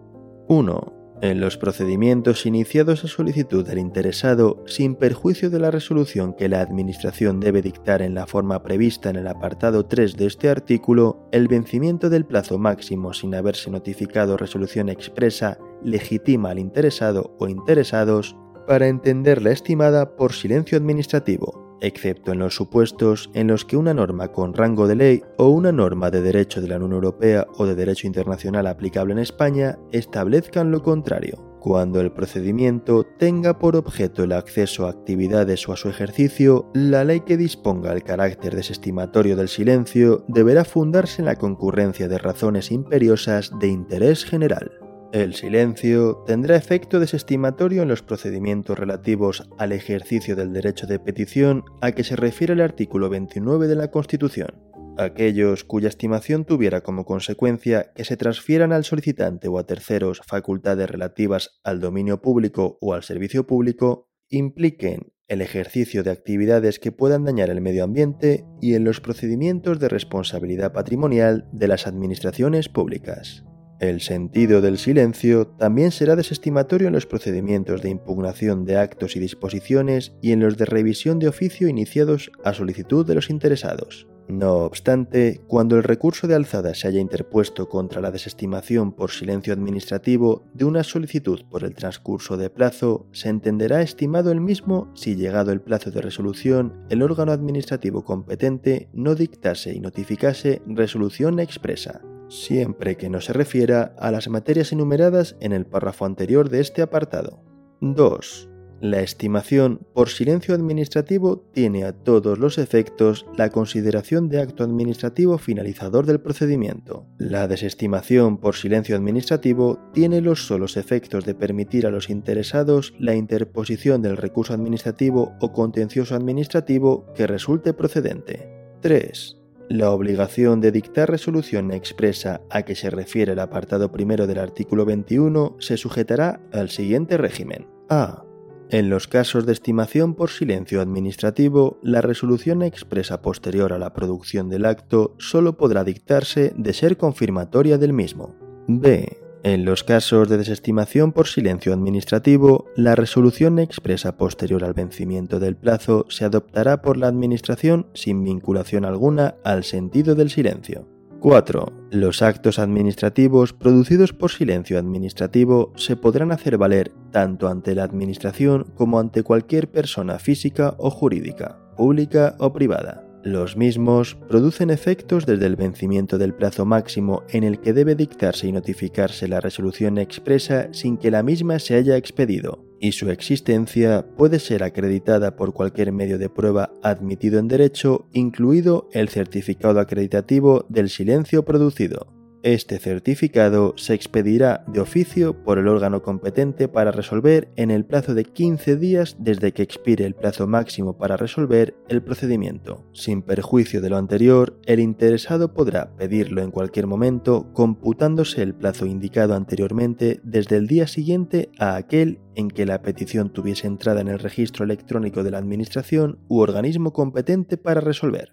1. 0.49 1.00
En 1.23 1.39
los 1.39 1.59
procedimientos 1.59 2.47
iniciados 2.47 3.05
a 3.05 3.09
solicitud 3.09 3.67
del 3.67 3.79
interesado, 3.79 4.65
sin 4.67 4.95
perjuicio 4.95 5.51
de 5.51 5.59
la 5.59 5.71
resolución 5.71 6.33
que 6.33 6.49
la 6.49 6.63
Administración 6.63 7.41
debe 7.41 7.61
dictar 7.61 8.01
en 8.01 8.15
la 8.15 8.27
forma 8.27 8.63
prevista 8.63 9.11
en 9.11 9.17
el 9.17 9.27
apartado 9.27 9.85
3 9.85 10.17
de 10.17 10.25
este 10.25 10.49
artículo, 10.49 11.29
el 11.31 11.47
vencimiento 11.47 12.09
del 12.09 12.25
plazo 12.25 12.57
máximo 12.57 13.13
sin 13.13 13.35
haberse 13.35 13.71
notificado 13.71 14.39
resolución 14.39 14.89
expresa 14.89 15.59
legitima 15.85 16.53
al 16.53 16.59
interesado 16.59 17.37
o 17.39 17.49
interesados 17.49 18.35
para 18.67 18.89
entender 18.89 19.43
la 19.43 19.51
estimada 19.51 20.17
por 20.17 20.33
silencio 20.33 20.79
administrativo, 20.79 21.70
excepto 21.81 22.33
en 22.33 22.39
los 22.39 22.55
supuestos 22.55 23.31
en 23.35 23.49
los 23.49 23.65
que 23.65 23.77
una 23.77 23.95
norma 23.95 24.29
con 24.29 24.55
rango 24.55 24.87
de 24.87 24.97
ley 24.97 25.23
o 25.39 25.49
una 25.49 25.73
norma 25.73 26.11
de 26.11 26.23
derecho 26.23 26.61
de 26.61 26.69
la 26.69 26.77
Unión 26.77 26.93
Europea 26.93 27.47
o 27.57 27.67
de 27.67 27.75
derecho 27.75 28.07
internacional 28.07 28.67
aplicable 28.67 29.13
en 29.13 29.19
España 29.19 29.79
establezcan 29.93 30.71
lo 30.71 30.83
contrario, 30.83 31.51
cuando 31.61 32.01
el 32.01 32.11
procedimiento 32.11 33.05
tenga 33.19 33.59
por 33.59 33.77
objeto 33.77 34.25
el 34.25 34.33
acceso 34.33 34.87
a 34.87 34.91
actividades 34.91 35.69
o 35.69 35.73
a 35.73 35.77
su 35.77 35.91
ejercicio, 35.91 36.71
la 36.73 37.05
ley 37.05 37.21
que 37.21 37.37
disponga 37.37 37.93
el 37.93 38.03
carácter 38.03 38.57
desestimatorio 38.57 39.37
del 39.37 39.49
silencio 39.49 40.25
deberá 40.27 40.65
fundarse 40.65 41.21
en 41.21 41.27
la 41.27 41.37
concurrencia 41.37 42.09
de 42.09 42.19
razones 42.19 42.73
imperiosas 42.73 43.53
de 43.61 43.69
interés 43.69 44.25
general. 44.25 44.80
El 45.13 45.35
silencio 45.35 46.23
tendrá 46.25 46.55
efecto 46.55 47.01
desestimatorio 47.01 47.83
en 47.83 47.89
los 47.89 48.01
procedimientos 48.01 48.79
relativos 48.79 49.49
al 49.59 49.73
ejercicio 49.73 50.37
del 50.37 50.53
derecho 50.53 50.87
de 50.87 51.01
petición 51.01 51.65
a 51.81 51.91
que 51.91 52.05
se 52.05 52.15
refiere 52.15 52.53
el 52.53 52.61
artículo 52.61 53.09
29 53.09 53.67
de 53.67 53.75
la 53.75 53.91
Constitución. 53.91 54.63
Aquellos 54.99 55.65
cuya 55.65 55.89
estimación 55.89 56.45
tuviera 56.45 56.83
como 56.83 57.05
consecuencia 57.05 57.91
que 57.93 58.05
se 58.05 58.17
transfieran 58.17 58.73
al 58.73 58.85
solicitante 58.85 59.49
o 59.49 59.59
a 59.59 59.67
terceros 59.67 60.21
facultades 60.25 60.89
relativas 60.89 61.61
al 61.65 61.81
dominio 61.81 62.23
público 62.23 62.79
o 62.81 62.95
al 62.95 63.03
servicio 63.03 63.49
público 63.49 64.13
impliquen 64.29 65.13
el 65.27 65.43
ejercicio 65.43 66.05
de 66.05 66.13
actividades 66.13 66.79
que 66.79 66.93
puedan 66.93 67.25
dañar 67.25 67.51
el 67.51 67.61
medio 67.61 67.83
ambiente 67.83 68.45
y 68.61 68.75
en 68.75 68.85
los 68.85 69.01
procedimientos 69.01 69.81
de 69.81 69.89
responsabilidad 69.89 70.73
patrimonial 70.73 71.49
de 71.53 71.67
las 71.67 71.89
administraciones 71.89 72.69
públicas. 72.69 73.45
El 73.81 74.03
sentido 74.03 74.61
del 74.61 74.77
silencio 74.77 75.47
también 75.47 75.91
será 75.91 76.15
desestimatorio 76.15 76.89
en 76.89 76.93
los 76.93 77.07
procedimientos 77.07 77.81
de 77.81 77.89
impugnación 77.89 78.67
de 78.67 78.77
actos 78.77 79.17
y 79.17 79.21
disposiciones 79.21 80.13
y 80.21 80.33
en 80.33 80.41
los 80.41 80.59
de 80.59 80.67
revisión 80.67 81.19
de 81.19 81.29
oficio 81.29 81.67
iniciados 81.67 82.31
a 82.45 82.53
solicitud 82.53 83.07
de 83.07 83.15
los 83.15 83.31
interesados. 83.31 84.07
No 84.29 84.59
obstante, 84.59 85.41
cuando 85.47 85.77
el 85.77 85.83
recurso 85.83 86.29
de 86.29 86.35
alzada 86.35 86.75
se 86.75 86.89
haya 86.89 87.01
interpuesto 87.01 87.71
contra 87.71 88.03
la 88.03 88.11
desestimación 88.11 88.93
por 88.93 89.13
silencio 89.13 89.55
administrativo 89.55 90.45
de 90.53 90.67
una 90.67 90.85
solicitud 90.85 91.41
por 91.51 91.65
el 91.65 91.75
transcurso 91.75 92.37
de 92.37 92.51
plazo, 92.51 93.07
se 93.13 93.31
entenderá 93.31 93.81
estimado 93.81 94.31
el 94.31 94.43
mismo 94.43 94.93
si 94.95 95.17
llegado 95.17 95.53
el 95.53 95.63
plazo 95.63 95.91
de 95.91 96.03
resolución 96.03 96.85
el 96.91 97.01
órgano 97.01 97.33
administrativo 97.33 98.05
competente 98.05 98.91
no 98.93 99.15
dictase 99.15 99.73
y 99.73 99.81
notificase 99.81 100.61
resolución 100.67 101.41
expresa 101.41 102.03
siempre 102.31 102.97
que 102.97 103.11
no 103.11 103.21
se 103.21 103.35
refiera 103.35 103.95
a 103.99 104.11
las 104.11 104.29
materias 104.29 104.73
enumeradas 104.73 105.37
en 105.41 105.53
el 105.53 105.67
párrafo 105.67 106.07
anterior 106.07 106.49
de 106.49 106.61
este 106.61 106.81
apartado. 106.81 107.43
2. 107.81 108.51
La 108.81 109.03
estimación 109.03 109.87
por 109.93 110.09
silencio 110.09 110.55
administrativo 110.55 111.45
tiene 111.53 111.85
a 111.85 111.93
todos 111.93 112.39
los 112.39 112.57
efectos 112.57 113.27
la 113.37 113.51
consideración 113.51 114.31
de 114.31 114.41
acto 114.41 114.65
administrativo 114.65 115.37
finalizador 115.37 116.07
del 116.07 116.21
procedimiento. 116.21 117.05
La 117.19 117.47
desestimación 117.47 118.39
por 118.39 118.57
silencio 118.57 118.97
administrativo 118.97 119.79
tiene 119.93 120.23
los 120.23 120.47
solos 120.47 120.79
efectos 120.79 121.27
de 121.27 121.35
permitir 121.35 121.87
a 121.87 121.91
los 121.91 122.09
interesados 122.09 122.95
la 122.99 123.15
interposición 123.15 124.01
del 124.01 124.17
recurso 124.17 124.55
administrativo 124.55 125.35
o 125.43 125.53
contencioso 125.53 126.15
administrativo 126.15 127.05
que 127.15 127.27
resulte 127.27 127.75
procedente. 127.75 128.49
3. 128.81 129.40
La 129.71 129.93
obligación 129.93 130.61
de 130.61 130.73
dictar 130.73 131.09
resolución 131.09 131.71
expresa 131.71 132.41
a 132.51 132.63
que 132.63 132.75
se 132.75 132.91
refiere 132.91 133.35
el 133.35 133.39
apartado 133.39 133.93
primero 133.93 134.27
del 134.27 134.41
artículo 134.41 134.85
21 134.85 135.59
se 135.61 135.77
sujetará 135.77 136.41
al 136.53 136.71
siguiente 136.71 137.17
régimen. 137.17 137.69
A. 137.89 138.25
En 138.71 138.91
los 138.91 139.07
casos 139.07 139.47
de 139.47 139.53
estimación 139.53 140.17
por 140.17 140.31
silencio 140.31 140.81
administrativo, 140.81 141.79
la 141.85 142.01
resolución 142.01 142.63
expresa 142.63 143.23
posterior 143.23 143.73
a 143.73 143.79
la 143.79 143.93
producción 143.93 144.49
del 144.49 144.67
acto 144.67 145.15
solo 145.21 145.57
podrá 145.57 145.85
dictarse 145.85 146.53
de 146.57 146.73
ser 146.73 146.97
confirmatoria 146.97 147.79
del 147.79 147.93
mismo. 147.93 148.35
B. 148.67 149.21
En 149.43 149.65
los 149.65 149.85
casos 149.85 150.29
de 150.29 150.37
desestimación 150.37 151.13
por 151.13 151.27
silencio 151.27 151.73
administrativo, 151.73 152.67
la 152.77 152.95
resolución 152.95 153.59
expresa 153.59 154.19
posterior 154.19 154.65
al 154.65 154.75
vencimiento 154.75 155.41
del 155.41 155.57
plazo 155.57 156.05
se 156.11 156.27
adoptará 156.27 156.83
por 156.83 156.99
la 156.99 157.09
Administración 157.09 157.87
sin 157.95 158.23
vinculación 158.23 158.85
alguna 158.85 159.37
al 159.43 159.65
sentido 159.65 160.15
del 160.15 160.29
silencio. 160.29 160.87
4. 161.21 161.73
Los 161.91 162.21
actos 162.21 162.59
administrativos 162.59 163.55
producidos 163.55 164.13
por 164.13 164.31
silencio 164.31 164.79
administrativo 164.79 165.73
se 165.75 165.97
podrán 165.97 166.33
hacer 166.33 166.59
valer 166.59 166.93
tanto 167.11 167.49
ante 167.49 167.75
la 167.75 167.85
Administración 167.85 168.67
como 168.75 169.01
ante 169.01 169.23
cualquier 169.23 169.71
persona 169.71 170.19
física 170.19 170.75
o 170.79 170.91
jurídica, 170.91 171.59
pública 171.77 172.37
o 172.39 172.53
privada. 172.53 173.10
Los 173.23 173.55
mismos 173.55 174.17
producen 174.29 174.71
efectos 174.71 175.27
desde 175.27 175.45
el 175.45 175.57
vencimiento 175.57 176.17
del 176.17 176.33
plazo 176.33 176.65
máximo 176.65 177.23
en 177.29 177.45
el 177.45 177.61
que 177.61 177.75
debe 177.75 177.95
dictarse 177.95 178.47
y 178.47 178.53
notificarse 178.53 179.29
la 179.29 179.41
resolución 179.41 179.99
expresa 179.99 180.69
sin 180.73 180.97
que 180.97 181.11
la 181.11 181.23
misma 181.23 181.59
se 181.59 181.75
haya 181.75 181.99
expedido, 181.99 182.65
y 182.81 182.93
su 182.93 183.11
existencia 183.11 184.07
puede 184.17 184.39
ser 184.39 184.63
acreditada 184.63 185.37
por 185.37 185.53
cualquier 185.53 185.93
medio 185.93 186.19
de 186.19 186.31
prueba 186.31 186.73
admitido 186.83 187.39
en 187.39 187.49
derecho, 187.49 188.09
incluido 188.13 188.89
el 188.93 189.11
certificado 189.11 189.81
acreditativo 189.81 190.65
del 190.71 190.89
silencio 190.89 191.45
producido. 191.45 192.20
Este 192.43 192.79
certificado 192.79 193.75
se 193.77 193.93
expedirá 193.93 194.65
de 194.67 194.81
oficio 194.81 195.45
por 195.45 195.59
el 195.59 195.69
órgano 195.69 196.01
competente 196.01 196.69
para 196.69 196.91
resolver 196.91 197.51
en 197.57 197.71
el 197.71 197.85
plazo 197.85 198.15
de 198.15 198.25
15 198.25 198.77
días 198.77 199.17
desde 199.19 199.53
que 199.53 199.63
expire 199.63 200.07
el 200.07 200.15
plazo 200.15 200.47
máximo 200.47 200.97
para 200.97 201.19
resolver 201.19 201.75
el 201.91 202.03
procedimiento. 202.03 202.87
Sin 202.95 203.21
perjuicio 203.21 203.83
de 203.83 203.91
lo 203.91 203.99
anterior, 203.99 204.59
el 204.65 204.81
interesado 204.81 205.53
podrá 205.53 205.95
pedirlo 205.99 206.41
en 206.41 206.51
cualquier 206.51 206.87
momento 206.87 207.53
computándose 207.53 208.41
el 208.41 208.55
plazo 208.55 208.87
indicado 208.87 209.35
anteriormente 209.35 210.21
desde 210.25 210.57
el 210.57 210.67
día 210.67 210.87
siguiente 210.87 211.51
a 211.59 211.77
aquel 211.77 212.21
en 212.37 212.49
que 212.49 212.65
la 212.65 212.81
petición 212.81 213.29
tuviese 213.35 213.67
entrada 213.67 214.01
en 214.01 214.09
el 214.09 214.19
registro 214.19 214.65
electrónico 214.65 215.23
de 215.23 215.33
la 215.33 215.39
Administración 215.39 216.19
u 216.27 216.39
organismo 216.39 216.95
competente 216.95 217.59
para 217.59 217.83
resolver. 217.83 218.33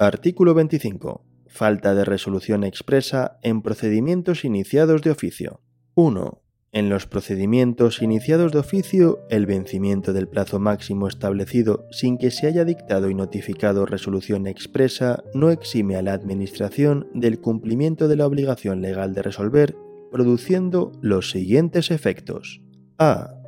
Artículo 0.00 0.52
25 0.54 1.31
falta 1.52 1.94
de 1.94 2.04
resolución 2.04 2.64
expresa 2.64 3.38
en 3.42 3.62
procedimientos 3.62 4.44
iniciados 4.44 5.02
de 5.02 5.10
oficio. 5.10 5.60
1. 5.94 6.42
En 6.72 6.88
los 6.88 7.06
procedimientos 7.06 8.00
iniciados 8.00 8.50
de 8.52 8.58
oficio, 8.58 9.26
el 9.28 9.44
vencimiento 9.44 10.14
del 10.14 10.26
plazo 10.26 10.58
máximo 10.58 11.06
establecido 11.06 11.86
sin 11.90 12.16
que 12.16 12.30
se 12.30 12.46
haya 12.46 12.64
dictado 12.64 13.10
y 13.10 13.14
notificado 13.14 13.84
resolución 13.84 14.46
expresa 14.46 15.22
no 15.34 15.50
exime 15.50 15.96
a 15.96 16.02
la 16.02 16.14
Administración 16.14 17.10
del 17.12 17.40
cumplimiento 17.40 18.08
de 18.08 18.16
la 18.16 18.26
obligación 18.26 18.80
legal 18.80 19.12
de 19.12 19.20
resolver, 19.20 19.76
produciendo 20.10 20.92
los 21.02 21.30
siguientes 21.30 21.90
efectos. 21.90 22.62
A 22.98 23.41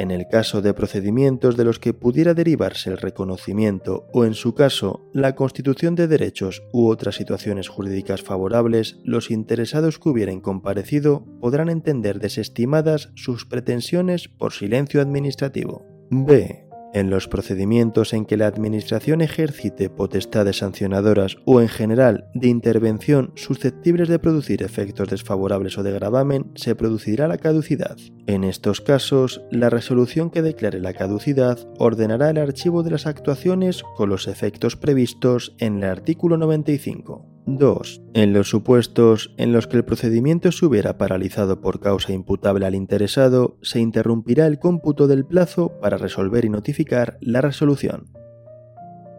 en 0.00 0.10
el 0.10 0.28
caso 0.28 0.62
de 0.62 0.72
procedimientos 0.72 1.58
de 1.58 1.64
los 1.64 1.78
que 1.78 1.92
pudiera 1.92 2.32
derivarse 2.32 2.88
el 2.88 2.96
reconocimiento 2.96 4.06
o 4.14 4.24
en 4.24 4.32
su 4.32 4.54
caso 4.54 5.10
la 5.12 5.34
constitución 5.34 5.94
de 5.94 6.08
derechos 6.08 6.62
u 6.72 6.88
otras 6.88 7.16
situaciones 7.16 7.68
jurídicas 7.68 8.22
favorables, 8.22 8.98
los 9.04 9.30
interesados 9.30 9.98
que 9.98 10.08
hubieran 10.08 10.40
comparecido 10.40 11.26
podrán 11.40 11.68
entender 11.68 12.18
desestimadas 12.18 13.10
sus 13.14 13.44
pretensiones 13.44 14.28
por 14.28 14.54
silencio 14.54 15.02
administrativo. 15.02 15.84
B. 16.10 16.69
En 16.92 17.08
los 17.08 17.28
procedimientos 17.28 18.12
en 18.12 18.26
que 18.26 18.36
la 18.36 18.48
Administración 18.48 19.20
ejercite 19.20 19.90
potestades 19.90 20.58
sancionadoras 20.58 21.36
o 21.44 21.60
en 21.60 21.68
general 21.68 22.28
de 22.34 22.48
intervención 22.48 23.32
susceptibles 23.36 24.08
de 24.08 24.18
producir 24.18 24.62
efectos 24.62 25.08
desfavorables 25.08 25.78
o 25.78 25.84
de 25.84 25.92
gravamen, 25.92 26.50
se 26.56 26.74
producirá 26.74 27.28
la 27.28 27.38
caducidad. 27.38 27.96
En 28.26 28.42
estos 28.42 28.80
casos, 28.80 29.42
la 29.52 29.70
resolución 29.70 30.30
que 30.30 30.42
declare 30.42 30.80
la 30.80 30.92
caducidad 30.92 31.58
ordenará 31.78 32.30
el 32.30 32.38
archivo 32.38 32.82
de 32.82 32.90
las 32.90 33.06
actuaciones 33.06 33.84
con 33.96 34.08
los 34.08 34.26
efectos 34.26 34.76
previstos 34.76 35.54
en 35.58 35.78
el 35.78 35.84
artículo 35.84 36.36
95. 36.38 37.29
2. 37.46 38.02
En 38.14 38.32
los 38.32 38.48
supuestos 38.48 39.34
en 39.36 39.52
los 39.52 39.66
que 39.66 39.76
el 39.76 39.84
procedimiento 39.84 40.52
se 40.52 40.66
hubiera 40.66 40.98
paralizado 40.98 41.60
por 41.60 41.80
causa 41.80 42.12
imputable 42.12 42.66
al 42.66 42.74
interesado, 42.74 43.56
se 43.62 43.80
interrumpirá 43.80 44.46
el 44.46 44.58
cómputo 44.58 45.06
del 45.06 45.24
plazo 45.24 45.72
para 45.80 45.96
resolver 45.96 46.44
y 46.44 46.48
notificar 46.48 47.18
la 47.20 47.40
resolución. 47.40 48.06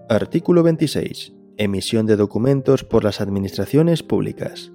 Artículo 0.10 0.64
26. 0.64 1.34
Emisión 1.58 2.06
de 2.06 2.16
documentos 2.16 2.84
por 2.84 3.04
las 3.04 3.22
administraciones 3.22 4.04
públicas. 4.04 4.72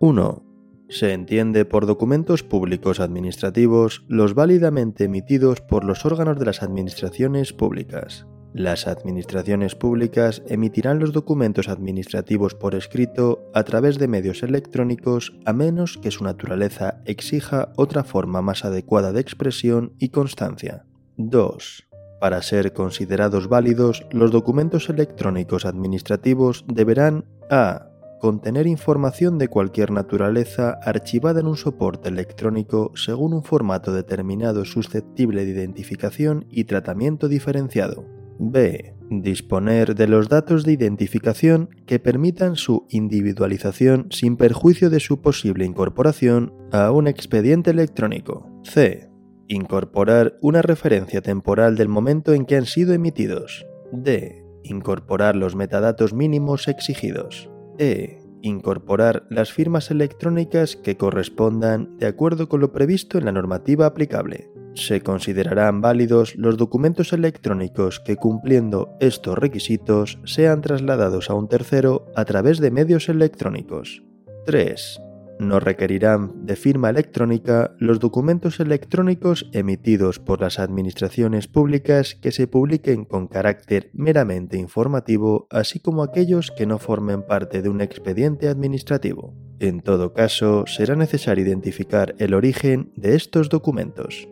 1. 0.00 0.44
Se 0.88 1.12
entiende 1.12 1.66
por 1.66 1.84
documentos 1.84 2.42
públicos 2.42 3.00
administrativos 3.00 4.04
los 4.08 4.34
válidamente 4.34 5.04
emitidos 5.04 5.60
por 5.60 5.84
los 5.84 6.06
órganos 6.06 6.38
de 6.38 6.46
las 6.46 6.62
administraciones 6.62 7.52
públicas. 7.52 8.26
Las 8.54 8.86
administraciones 8.86 9.74
públicas 9.74 10.42
emitirán 10.46 10.98
los 10.98 11.12
documentos 11.12 11.68
administrativos 11.68 12.54
por 12.54 12.74
escrito 12.74 13.50
a 13.54 13.62
través 13.62 13.98
de 13.98 14.08
medios 14.08 14.42
electrónicos 14.42 15.34
a 15.44 15.52
menos 15.52 15.98
que 15.98 16.10
su 16.10 16.24
naturaleza 16.24 17.02
exija 17.04 17.72
otra 17.76 18.04
forma 18.04 18.40
más 18.40 18.64
adecuada 18.64 19.12
de 19.12 19.20
expresión 19.20 19.92
y 19.98 20.08
constancia. 20.08 20.86
2. 21.18 21.88
Para 22.20 22.42
ser 22.42 22.72
considerados 22.72 23.48
válidos, 23.48 24.06
los 24.10 24.32
documentos 24.32 24.88
electrónicos 24.88 25.66
administrativos 25.66 26.64
deberán 26.66 27.26
a 27.50 27.88
contener 28.18 28.66
información 28.66 29.38
de 29.38 29.48
cualquier 29.48 29.92
naturaleza 29.92 30.78
archivada 30.82 31.40
en 31.40 31.46
un 31.46 31.56
soporte 31.56 32.08
electrónico 32.08 32.92
según 32.96 33.34
un 33.34 33.44
formato 33.44 33.92
determinado 33.92 34.64
susceptible 34.64 35.44
de 35.44 35.52
identificación 35.52 36.46
y 36.50 36.64
tratamiento 36.64 37.28
diferenciado. 37.28 38.17
B. 38.38 38.94
Disponer 39.10 39.94
de 39.94 40.06
los 40.06 40.28
datos 40.28 40.64
de 40.64 40.72
identificación 40.72 41.70
que 41.86 41.98
permitan 41.98 42.56
su 42.56 42.86
individualización 42.90 44.08
sin 44.10 44.36
perjuicio 44.36 44.90
de 44.90 45.00
su 45.00 45.20
posible 45.20 45.64
incorporación 45.64 46.52
a 46.72 46.90
un 46.90 47.08
expediente 47.08 47.70
electrónico. 47.70 48.50
C. 48.64 49.08
Incorporar 49.48 50.38
una 50.42 50.60
referencia 50.60 51.22
temporal 51.22 51.76
del 51.76 51.88
momento 51.88 52.34
en 52.34 52.44
que 52.44 52.56
han 52.56 52.66
sido 52.66 52.92
emitidos. 52.92 53.66
D. 53.92 54.44
Incorporar 54.62 55.36
los 55.36 55.56
metadatos 55.56 56.12
mínimos 56.12 56.68
exigidos. 56.68 57.50
E. 57.78 58.18
Incorporar 58.42 59.26
las 59.30 59.52
firmas 59.52 59.90
electrónicas 59.90 60.76
que 60.76 60.96
correspondan 60.96 61.96
de 61.96 62.06
acuerdo 62.06 62.48
con 62.48 62.60
lo 62.60 62.72
previsto 62.72 63.18
en 63.18 63.24
la 63.24 63.32
normativa 63.32 63.86
aplicable 63.86 64.50
se 64.86 65.00
considerarán 65.00 65.80
válidos 65.80 66.34
los 66.36 66.56
documentos 66.56 67.12
electrónicos 67.12 68.00
que 68.00 68.16
cumpliendo 68.16 68.96
estos 69.00 69.36
requisitos 69.36 70.18
sean 70.24 70.60
trasladados 70.60 71.30
a 71.30 71.34
un 71.34 71.48
tercero 71.48 72.06
a 72.14 72.24
través 72.24 72.58
de 72.58 72.70
medios 72.70 73.08
electrónicos. 73.08 74.02
3. 74.46 75.00
No 75.38 75.60
requerirán 75.60 76.46
de 76.46 76.56
firma 76.56 76.90
electrónica 76.90 77.72
los 77.78 78.00
documentos 78.00 78.58
electrónicos 78.58 79.48
emitidos 79.52 80.18
por 80.18 80.40
las 80.40 80.58
administraciones 80.58 81.46
públicas 81.46 82.16
que 82.16 82.32
se 82.32 82.48
publiquen 82.48 83.04
con 83.04 83.28
carácter 83.28 83.90
meramente 83.92 84.56
informativo, 84.56 85.46
así 85.50 85.78
como 85.78 86.02
aquellos 86.02 86.50
que 86.50 86.66
no 86.66 86.78
formen 86.78 87.22
parte 87.22 87.62
de 87.62 87.68
un 87.68 87.80
expediente 87.80 88.48
administrativo. 88.48 89.32
En 89.60 89.80
todo 89.80 90.12
caso, 90.12 90.64
será 90.66 90.96
necesario 90.96 91.44
identificar 91.44 92.16
el 92.18 92.34
origen 92.34 92.92
de 92.96 93.14
estos 93.14 93.48
documentos. 93.48 94.28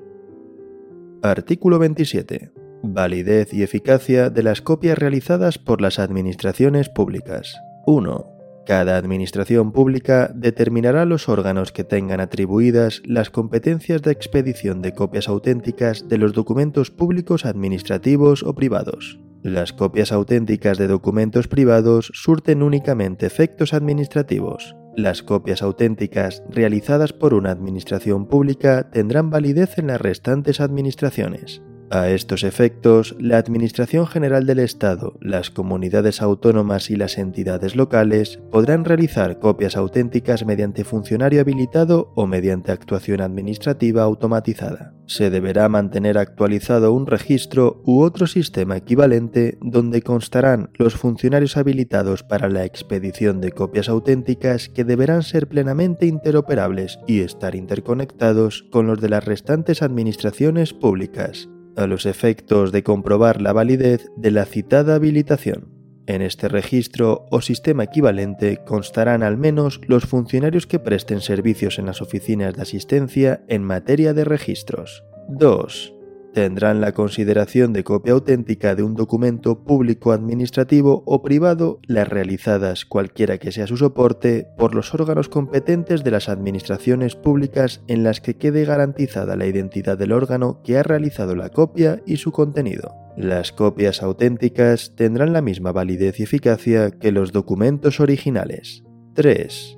Artículo 1.26 1.80
27. 1.80 2.52
Validez 2.84 3.52
y 3.52 3.62
eficacia 3.64 4.30
de 4.30 4.42
las 4.44 4.62
copias 4.62 4.96
realizadas 4.96 5.58
por 5.58 5.80
las 5.80 5.98
administraciones 5.98 6.88
públicas. 6.88 7.56
1. 7.86 8.26
Cada 8.64 8.96
administración 8.96 9.72
pública 9.72 10.30
determinará 10.34 11.04
los 11.04 11.28
órganos 11.28 11.72
que 11.72 11.84
tengan 11.84 12.20
atribuidas 12.20 13.02
las 13.04 13.30
competencias 13.30 14.02
de 14.02 14.12
expedición 14.12 14.82
de 14.82 14.92
copias 14.92 15.28
auténticas 15.28 16.08
de 16.08 16.18
los 16.18 16.32
documentos 16.32 16.90
públicos 16.90 17.44
administrativos 17.44 18.42
o 18.42 18.54
privados. 18.54 19.18
Las 19.42 19.72
copias 19.72 20.12
auténticas 20.12 20.78
de 20.78 20.88
documentos 20.88 21.48
privados 21.48 22.10
surten 22.14 22.62
únicamente 22.62 23.26
efectos 23.26 23.74
administrativos. 23.74 24.76
Las 24.96 25.22
copias 25.22 25.60
auténticas 25.60 26.42
realizadas 26.48 27.12
por 27.12 27.34
una 27.34 27.50
administración 27.50 28.26
pública 28.26 28.90
tendrán 28.90 29.28
validez 29.28 29.76
en 29.76 29.88
las 29.88 30.00
restantes 30.00 30.58
administraciones. 30.58 31.60
A 31.88 32.08
estos 32.08 32.42
efectos, 32.42 33.14
la 33.20 33.38
Administración 33.38 34.08
General 34.08 34.44
del 34.44 34.58
Estado, 34.58 35.16
las 35.20 35.50
comunidades 35.50 36.20
autónomas 36.20 36.90
y 36.90 36.96
las 36.96 37.16
entidades 37.16 37.76
locales 37.76 38.40
podrán 38.50 38.84
realizar 38.84 39.38
copias 39.38 39.76
auténticas 39.76 40.44
mediante 40.44 40.82
funcionario 40.82 41.40
habilitado 41.40 42.12
o 42.16 42.26
mediante 42.26 42.72
actuación 42.72 43.20
administrativa 43.20 44.02
automatizada. 44.02 44.94
Se 45.06 45.30
deberá 45.30 45.68
mantener 45.68 46.18
actualizado 46.18 46.92
un 46.92 47.06
registro 47.06 47.80
u 47.84 48.02
otro 48.02 48.26
sistema 48.26 48.76
equivalente 48.76 49.56
donde 49.60 50.02
constarán 50.02 50.70
los 50.74 50.96
funcionarios 50.96 51.56
habilitados 51.56 52.24
para 52.24 52.48
la 52.48 52.64
expedición 52.64 53.40
de 53.40 53.52
copias 53.52 53.88
auténticas 53.88 54.68
que 54.68 54.82
deberán 54.82 55.22
ser 55.22 55.46
plenamente 55.46 56.06
interoperables 56.06 56.98
y 57.06 57.20
estar 57.20 57.54
interconectados 57.54 58.64
con 58.72 58.88
los 58.88 59.00
de 59.00 59.10
las 59.10 59.24
restantes 59.24 59.82
administraciones 59.82 60.72
públicas 60.72 61.48
a 61.76 61.86
los 61.86 62.06
efectos 62.06 62.72
de 62.72 62.82
comprobar 62.82 63.40
la 63.40 63.52
validez 63.52 64.08
de 64.16 64.30
la 64.30 64.44
citada 64.44 64.94
habilitación. 64.94 65.72
En 66.06 66.22
este 66.22 66.48
registro 66.48 67.26
o 67.30 67.40
sistema 67.40 67.84
equivalente 67.84 68.58
constarán 68.64 69.22
al 69.22 69.36
menos 69.36 69.80
los 69.88 70.04
funcionarios 70.04 70.66
que 70.66 70.78
presten 70.78 71.20
servicios 71.20 71.78
en 71.78 71.86
las 71.86 72.00
oficinas 72.00 72.54
de 72.54 72.62
asistencia 72.62 73.44
en 73.48 73.64
materia 73.64 74.14
de 74.14 74.24
registros. 74.24 75.02
2 75.28 75.95
tendrán 76.36 76.82
la 76.82 76.92
consideración 76.92 77.72
de 77.72 77.82
copia 77.82 78.12
auténtica 78.12 78.74
de 78.74 78.82
un 78.82 78.94
documento 78.94 79.64
público 79.64 80.12
administrativo 80.12 81.02
o 81.06 81.22
privado 81.22 81.80
las 81.86 82.06
realizadas, 82.06 82.84
cualquiera 82.84 83.38
que 83.38 83.52
sea 83.52 83.66
su 83.66 83.78
soporte, 83.78 84.46
por 84.58 84.74
los 84.74 84.92
órganos 84.92 85.30
competentes 85.30 86.04
de 86.04 86.10
las 86.10 86.28
administraciones 86.28 87.16
públicas 87.16 87.80
en 87.88 88.04
las 88.04 88.20
que 88.20 88.36
quede 88.36 88.66
garantizada 88.66 89.34
la 89.34 89.46
identidad 89.46 89.96
del 89.96 90.12
órgano 90.12 90.60
que 90.62 90.76
ha 90.76 90.82
realizado 90.82 91.34
la 91.36 91.48
copia 91.48 92.02
y 92.04 92.18
su 92.18 92.32
contenido. 92.32 92.94
Las 93.16 93.50
copias 93.50 94.02
auténticas 94.02 94.92
tendrán 94.94 95.32
la 95.32 95.40
misma 95.40 95.72
validez 95.72 96.20
y 96.20 96.24
eficacia 96.24 96.90
que 96.90 97.12
los 97.12 97.32
documentos 97.32 97.98
originales. 97.98 98.84
3 99.14 99.75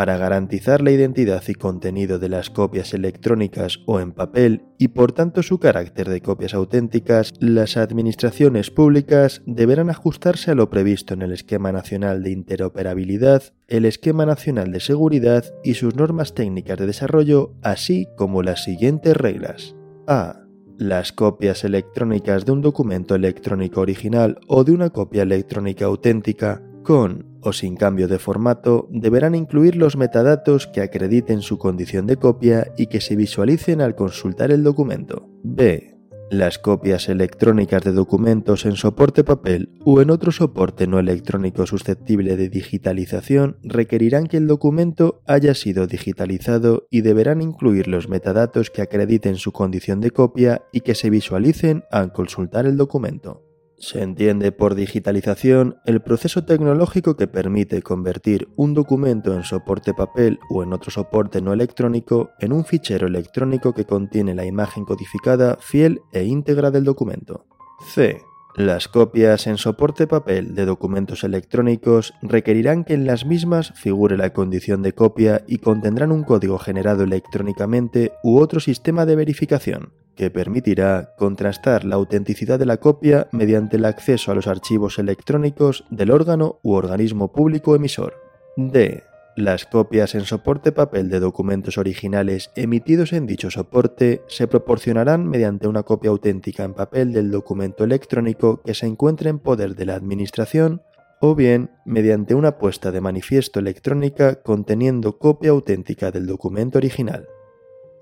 para 0.00 0.16
garantizar 0.16 0.80
la 0.80 0.92
identidad 0.92 1.42
y 1.46 1.52
contenido 1.52 2.18
de 2.18 2.30
las 2.30 2.48
copias 2.48 2.94
electrónicas 2.94 3.80
o 3.84 4.00
en 4.00 4.12
papel 4.12 4.62
y 4.78 4.88
por 4.88 5.12
tanto 5.12 5.42
su 5.42 5.58
carácter 5.58 6.08
de 6.08 6.22
copias 6.22 6.54
auténticas, 6.54 7.34
las 7.38 7.76
administraciones 7.76 8.70
públicas 8.70 9.42
deberán 9.44 9.90
ajustarse 9.90 10.52
a 10.52 10.54
lo 10.54 10.70
previsto 10.70 11.12
en 11.12 11.20
el 11.20 11.32
Esquema 11.32 11.70
Nacional 11.70 12.22
de 12.22 12.30
Interoperabilidad, 12.30 13.42
el 13.68 13.84
Esquema 13.84 14.24
Nacional 14.24 14.72
de 14.72 14.80
Seguridad 14.80 15.44
y 15.62 15.74
sus 15.74 15.94
normas 15.94 16.32
técnicas 16.32 16.78
de 16.78 16.86
desarrollo, 16.86 17.52
así 17.60 18.08
como 18.16 18.42
las 18.42 18.64
siguientes 18.64 19.14
reglas. 19.14 19.76
A. 20.06 20.46
Las 20.78 21.12
copias 21.12 21.62
electrónicas 21.62 22.46
de 22.46 22.52
un 22.52 22.62
documento 22.62 23.14
electrónico 23.14 23.82
original 23.82 24.38
o 24.46 24.64
de 24.64 24.72
una 24.72 24.88
copia 24.88 25.24
electrónica 25.24 25.84
auténtica 25.84 26.62
con 26.84 27.29
o 27.42 27.52
sin 27.52 27.76
cambio 27.76 28.08
de 28.08 28.18
formato 28.18 28.88
deberán 28.90 29.34
incluir 29.34 29.76
los 29.76 29.96
metadatos 29.96 30.66
que 30.66 30.80
acrediten 30.80 31.42
su 31.42 31.58
condición 31.58 32.06
de 32.06 32.16
copia 32.16 32.72
y 32.76 32.86
que 32.86 33.00
se 33.00 33.16
visualicen 33.16 33.80
al 33.80 33.94
consultar 33.94 34.50
el 34.50 34.62
documento. 34.62 35.28
B. 35.42 35.96
Las 36.30 36.60
copias 36.60 37.08
electrónicas 37.08 37.82
de 37.82 37.90
documentos 37.90 38.64
en 38.64 38.76
soporte 38.76 39.24
papel 39.24 39.68
o 39.84 40.00
en 40.00 40.10
otro 40.10 40.30
soporte 40.30 40.86
no 40.86 41.00
electrónico 41.00 41.66
susceptible 41.66 42.36
de 42.36 42.48
digitalización 42.48 43.58
requerirán 43.64 44.28
que 44.28 44.36
el 44.36 44.46
documento 44.46 45.22
haya 45.26 45.54
sido 45.54 45.88
digitalizado 45.88 46.86
y 46.88 47.00
deberán 47.00 47.42
incluir 47.42 47.88
los 47.88 48.08
metadatos 48.08 48.70
que 48.70 48.80
acrediten 48.80 49.34
su 49.34 49.50
condición 49.50 50.00
de 50.00 50.12
copia 50.12 50.62
y 50.72 50.82
que 50.82 50.94
se 50.94 51.10
visualicen 51.10 51.82
al 51.90 52.12
consultar 52.12 52.64
el 52.64 52.76
documento. 52.76 53.49
Se 53.80 54.02
entiende 54.02 54.52
por 54.52 54.74
digitalización 54.74 55.78
el 55.86 56.02
proceso 56.02 56.44
tecnológico 56.44 57.16
que 57.16 57.26
permite 57.26 57.80
convertir 57.80 58.46
un 58.54 58.74
documento 58.74 59.34
en 59.34 59.42
soporte 59.42 59.94
papel 59.94 60.38
o 60.50 60.62
en 60.62 60.74
otro 60.74 60.90
soporte 60.90 61.40
no 61.40 61.54
electrónico 61.54 62.28
en 62.40 62.52
un 62.52 62.66
fichero 62.66 63.06
electrónico 63.06 63.72
que 63.72 63.86
contiene 63.86 64.34
la 64.34 64.44
imagen 64.44 64.84
codificada 64.84 65.56
fiel 65.60 66.02
e 66.12 66.24
íntegra 66.24 66.70
del 66.70 66.84
documento. 66.84 67.46
C. 67.88 68.20
Las 68.56 68.88
copias 68.88 69.46
en 69.46 69.58
soporte 69.58 70.06
papel 70.06 70.54
de 70.54 70.64
documentos 70.64 71.22
electrónicos 71.22 72.14
requerirán 72.20 72.84
que 72.84 72.94
en 72.94 73.06
las 73.06 73.24
mismas 73.24 73.72
figure 73.76 74.16
la 74.16 74.32
condición 74.32 74.82
de 74.82 74.92
copia 74.92 75.44
y 75.46 75.58
contendrán 75.58 76.10
un 76.10 76.24
código 76.24 76.58
generado 76.58 77.04
electrónicamente 77.04 78.12
u 78.24 78.38
otro 78.38 78.58
sistema 78.58 79.06
de 79.06 79.16
verificación 79.16 79.92
que 80.16 80.30
permitirá 80.30 81.14
contrastar 81.16 81.84
la 81.84 81.94
autenticidad 81.94 82.58
de 82.58 82.66
la 82.66 82.76
copia 82.76 83.28
mediante 83.32 83.76
el 83.76 83.86
acceso 83.86 84.30
a 84.30 84.34
los 84.34 84.48
archivos 84.48 84.98
electrónicos 84.98 85.84
del 85.88 86.10
órgano 86.10 86.58
u 86.62 86.72
organismo 86.72 87.32
público 87.32 87.74
emisor. 87.74 88.14
D. 88.56 89.04
Las 89.36 89.64
copias 89.64 90.14
en 90.16 90.24
soporte 90.24 90.72
papel 90.72 91.08
de 91.08 91.20
documentos 91.20 91.78
originales 91.78 92.50
emitidos 92.56 93.12
en 93.12 93.26
dicho 93.26 93.50
soporte 93.50 94.22
se 94.26 94.48
proporcionarán 94.48 95.28
mediante 95.28 95.68
una 95.68 95.84
copia 95.84 96.10
auténtica 96.10 96.64
en 96.64 96.74
papel 96.74 97.12
del 97.12 97.30
documento 97.30 97.84
electrónico 97.84 98.60
que 98.62 98.74
se 98.74 98.86
encuentre 98.86 99.30
en 99.30 99.38
poder 99.38 99.76
de 99.76 99.86
la 99.86 99.94
Administración 99.94 100.82
o 101.20 101.34
bien 101.34 101.70
mediante 101.84 102.34
una 102.34 102.58
puesta 102.58 102.90
de 102.90 103.00
manifiesto 103.00 103.60
electrónica 103.60 104.42
conteniendo 104.42 105.18
copia 105.18 105.50
auténtica 105.50 106.10
del 106.10 106.26
documento 106.26 106.78
original. 106.78 107.28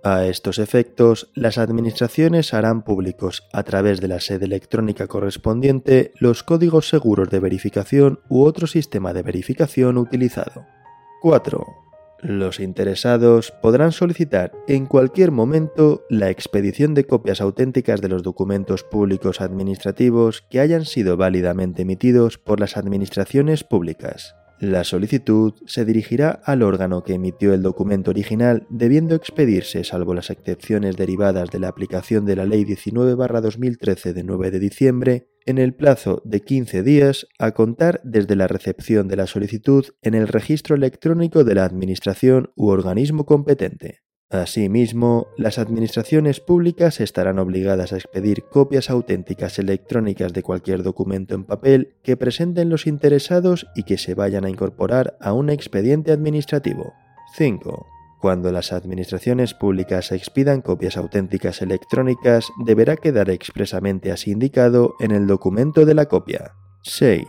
A 0.05 0.25
estos 0.27 0.59
efectos, 0.59 1.31
las 1.35 1.59
administraciones 1.59 2.55
harán 2.55 2.85
públicos 2.85 3.47
a 3.53 3.65
través 3.65 4.01
de 4.01 4.09
la 4.09 4.21
sede 4.21 4.47
electrónica 4.47 5.09
correspondiente 5.09 6.13
los 6.21 6.45
códigos 6.45 6.89
seguros 6.89 7.29
de 7.31 7.41
verificación 7.41 8.21
u 8.29 8.45
otro 8.45 8.69
sistema 8.69 9.13
de 9.13 9.23
verificación 9.23 9.99
utilizado. 9.99 10.78
4. 11.21 11.67
Los 12.21 12.59
interesados 12.59 13.53
podrán 13.63 13.93
solicitar 13.93 14.53
en 14.67 14.87
cualquier 14.87 15.31
momento 15.31 16.05
la 16.11 16.31
expedición 16.31 16.95
de 16.95 17.05
copias 17.05 17.41
auténticas 17.41 18.01
de 18.01 18.09
los 18.09 18.23
documentos 18.23 18.83
públicos 18.83 19.41
administrativos 19.41 20.43
que 20.51 20.61
hayan 20.61 20.85
sido 20.85 21.17
válidamente 21.17 21.83
emitidos 21.83 22.39
por 22.39 22.59
las 22.59 22.77
administraciones 22.77 23.63
públicas. 23.63 24.38
La 24.61 24.83
solicitud 24.83 25.55
se 25.67 25.85
dirigirá 25.85 26.31
al 26.45 26.63
órgano 26.63 27.05
que 27.05 27.15
emitió 27.15 27.55
el 27.55 27.63
documento 27.63 28.11
original, 28.11 28.67
debiendo 28.71 29.15
expedirse, 29.15 29.85
salvo 29.85 30.15
las 30.15 30.31
excepciones 30.31 30.97
derivadas 30.97 31.51
de 31.51 31.61
la 31.61 31.69
aplicación 31.69 32.27
de 32.27 32.35
la 32.35 32.45
Ley 32.45 32.65
19-2013 32.65 34.13
de 34.13 34.25
9 34.25 34.51
de 34.51 34.59
diciembre, 34.59 35.29
en 35.47 35.59
el 35.59 35.75
plazo 35.75 36.23
de 36.25 36.41
15 36.41 36.83
días 36.83 37.29
a 37.39 37.53
contar 37.53 38.01
desde 38.03 38.35
la 38.35 38.49
recepción 38.49 39.07
de 39.07 39.17
la 39.17 39.29
solicitud 39.29 39.87
en 40.03 40.15
el 40.15 40.27
registro 40.27 40.75
electrónico 40.75 41.45
de 41.45 41.55
la 41.55 41.65
Administración 41.65 42.51
u 42.57 42.69
organismo 42.69 43.27
competente. 43.27 44.08
Asimismo, 44.31 45.29
las 45.39 45.59
administraciones 45.59 46.41
públicas 46.41 47.01
estarán 47.01 47.39
obligadas 47.39 47.95
a 47.95 47.97
expedir 47.97 48.45
copias 48.45 48.91
auténticas 48.91 49.59
electrónicas 49.59 50.35
de 50.35 50.43
cualquier 50.43 50.83
documento 50.83 51.35
en 51.35 51.45
papel 51.45 51.95
que 52.03 52.19
presenten 52.19 52.69
los 52.69 52.87
interesados 52.87 53.67
y 53.75 53.85
que 53.85 53.97
se 53.97 54.15
vayan 54.15 54.45
a 54.45 54.51
incorporar 54.51 55.17
a 55.23 55.33
un 55.33 55.49
expediente 55.49 56.13
administrativo. 56.13 56.93
5. 57.37 57.87
Cuando 58.21 58.53
las 58.53 58.73
administraciones 58.73 59.55
públicas 59.55 60.13
expidan 60.13 60.61
copias 60.61 60.99
auténticas 60.99 61.63
electrónicas, 61.63 62.49
deberá 62.67 62.97
quedar 62.97 63.31
expresamente 63.31 64.13
así 64.13 64.33
indicado 64.33 64.95
en 65.01 65.13
el 65.13 65.27
documento 65.27 65.87
de 65.87 65.95
la 65.95 66.07
copia. 66.07 66.53
6. 66.83 67.25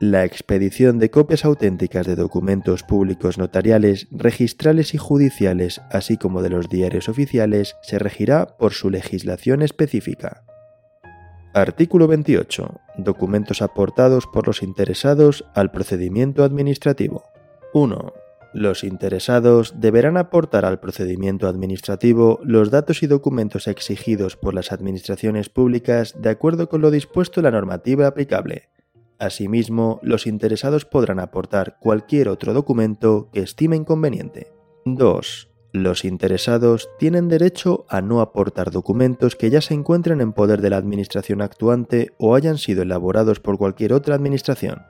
La 0.00 0.24
expedición 0.24 0.98
de 0.98 1.08
copias 1.10 1.44
auténticas 1.44 2.04
de 2.04 2.16
documentos 2.16 2.82
públicos 2.82 3.38
notariales, 3.38 4.08
registrales 4.10 4.92
y 4.92 4.98
judiciales, 4.98 5.80
así 5.88 6.16
como 6.16 6.42
de 6.42 6.50
los 6.50 6.68
diarios 6.68 7.08
oficiales, 7.08 7.76
se 7.82 8.00
regirá 8.00 8.56
por 8.58 8.72
su 8.72 8.90
legislación 8.90 9.62
específica. 9.62 10.42
Artículo 11.54 12.08
28. 12.08 12.80
Documentos 12.98 13.62
aportados 13.62 14.26
por 14.26 14.48
los 14.48 14.64
interesados 14.64 15.44
al 15.54 15.70
procedimiento 15.70 16.42
administrativo. 16.42 17.22
1. 17.72 18.12
Los 18.52 18.82
interesados 18.82 19.74
deberán 19.80 20.16
aportar 20.16 20.64
al 20.64 20.80
procedimiento 20.80 21.46
administrativo 21.46 22.40
los 22.42 22.72
datos 22.72 23.04
y 23.04 23.06
documentos 23.06 23.68
exigidos 23.68 24.36
por 24.36 24.54
las 24.54 24.72
administraciones 24.72 25.48
públicas 25.48 26.20
de 26.20 26.30
acuerdo 26.30 26.68
con 26.68 26.80
lo 26.80 26.90
dispuesto 26.90 27.38
en 27.38 27.44
la 27.44 27.52
normativa 27.52 28.08
aplicable 28.08 28.73
Asimismo, 29.24 30.00
los 30.02 30.26
interesados 30.26 30.84
podrán 30.84 31.18
aportar 31.18 31.78
cualquier 31.80 32.28
otro 32.28 32.52
documento 32.52 33.30
que 33.32 33.40
estimen 33.40 33.84
conveniente. 33.84 34.52
2. 34.84 35.48
Los 35.72 36.04
interesados 36.04 36.90
tienen 36.98 37.28
derecho 37.28 37.86
a 37.88 38.02
no 38.02 38.20
aportar 38.20 38.70
documentos 38.70 39.34
que 39.34 39.48
ya 39.48 39.62
se 39.62 39.72
encuentren 39.72 40.20
en 40.20 40.34
poder 40.34 40.60
de 40.60 40.68
la 40.68 40.76
Administración 40.76 41.40
actuante 41.40 42.12
o 42.18 42.34
hayan 42.34 42.58
sido 42.58 42.82
elaborados 42.82 43.40
por 43.40 43.56
cualquier 43.56 43.94
otra 43.94 44.14
Administración. 44.14 44.82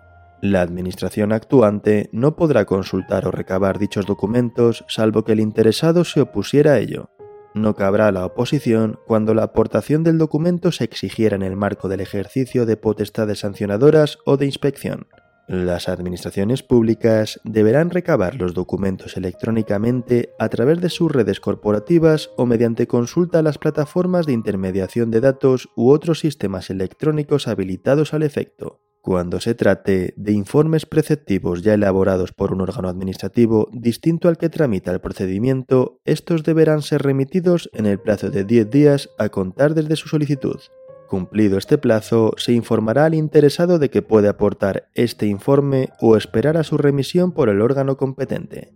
La 0.42 0.62
Administración 0.62 1.32
actuante 1.32 2.10
no 2.10 2.34
podrá 2.34 2.64
consultar 2.64 3.28
o 3.28 3.30
recabar 3.30 3.78
dichos 3.78 4.04
documentos 4.04 4.84
salvo 4.88 5.22
que 5.22 5.32
el 5.32 5.40
interesado 5.40 6.02
se 6.02 6.20
opusiera 6.20 6.72
a 6.72 6.80
ello. 6.80 7.08
No 7.54 7.76
cabrá 7.76 8.10
la 8.10 8.26
oposición 8.26 8.98
cuando 9.06 9.32
la 9.32 9.44
aportación 9.44 10.02
del 10.02 10.18
documento 10.18 10.72
se 10.72 10.82
exigiera 10.82 11.36
en 11.36 11.42
el 11.42 11.54
marco 11.54 11.88
del 11.88 12.00
ejercicio 12.00 12.66
de 12.66 12.76
potestades 12.76 13.38
sancionadoras 13.38 14.18
o 14.24 14.36
de 14.36 14.46
inspección. 14.46 15.06
Las 15.46 15.88
administraciones 15.88 16.62
públicas 16.62 17.38
deberán 17.44 17.90
recabar 17.90 18.34
los 18.36 18.54
documentos 18.54 19.16
electrónicamente 19.16 20.30
a 20.38 20.48
través 20.48 20.80
de 20.80 20.88
sus 20.88 21.12
redes 21.12 21.38
corporativas 21.38 22.30
o 22.36 22.46
mediante 22.46 22.86
consulta 22.86 23.38
a 23.38 23.42
las 23.42 23.58
plataformas 23.58 24.26
de 24.26 24.32
intermediación 24.32 25.10
de 25.10 25.20
datos 25.20 25.68
u 25.76 25.90
otros 25.90 26.20
sistemas 26.20 26.70
electrónicos 26.70 27.46
habilitados 27.46 28.14
al 28.14 28.22
efecto. 28.22 28.83
Cuando 29.04 29.38
se 29.38 29.54
trate 29.54 30.14
de 30.16 30.32
informes 30.32 30.86
preceptivos 30.86 31.60
ya 31.60 31.74
elaborados 31.74 32.32
por 32.32 32.54
un 32.54 32.62
órgano 32.62 32.88
administrativo 32.88 33.68
distinto 33.70 34.28
al 34.28 34.38
que 34.38 34.48
tramita 34.48 34.92
el 34.92 35.02
procedimiento, 35.02 36.00
estos 36.06 36.42
deberán 36.42 36.80
ser 36.80 37.02
remitidos 37.02 37.68
en 37.74 37.84
el 37.84 38.00
plazo 38.00 38.30
de 38.30 38.44
10 38.44 38.70
días 38.70 39.10
a 39.18 39.28
contar 39.28 39.74
desde 39.74 39.96
su 39.96 40.08
solicitud. 40.08 40.58
Cumplido 41.06 41.58
este 41.58 41.76
plazo, 41.76 42.32
se 42.38 42.52
informará 42.52 43.04
al 43.04 43.12
interesado 43.12 43.78
de 43.78 43.90
que 43.90 44.00
puede 44.00 44.28
aportar 44.28 44.88
este 44.94 45.26
informe 45.26 45.90
o 46.00 46.16
esperar 46.16 46.56
a 46.56 46.64
su 46.64 46.78
remisión 46.78 47.32
por 47.32 47.50
el 47.50 47.60
órgano 47.60 47.98
competente. 47.98 48.72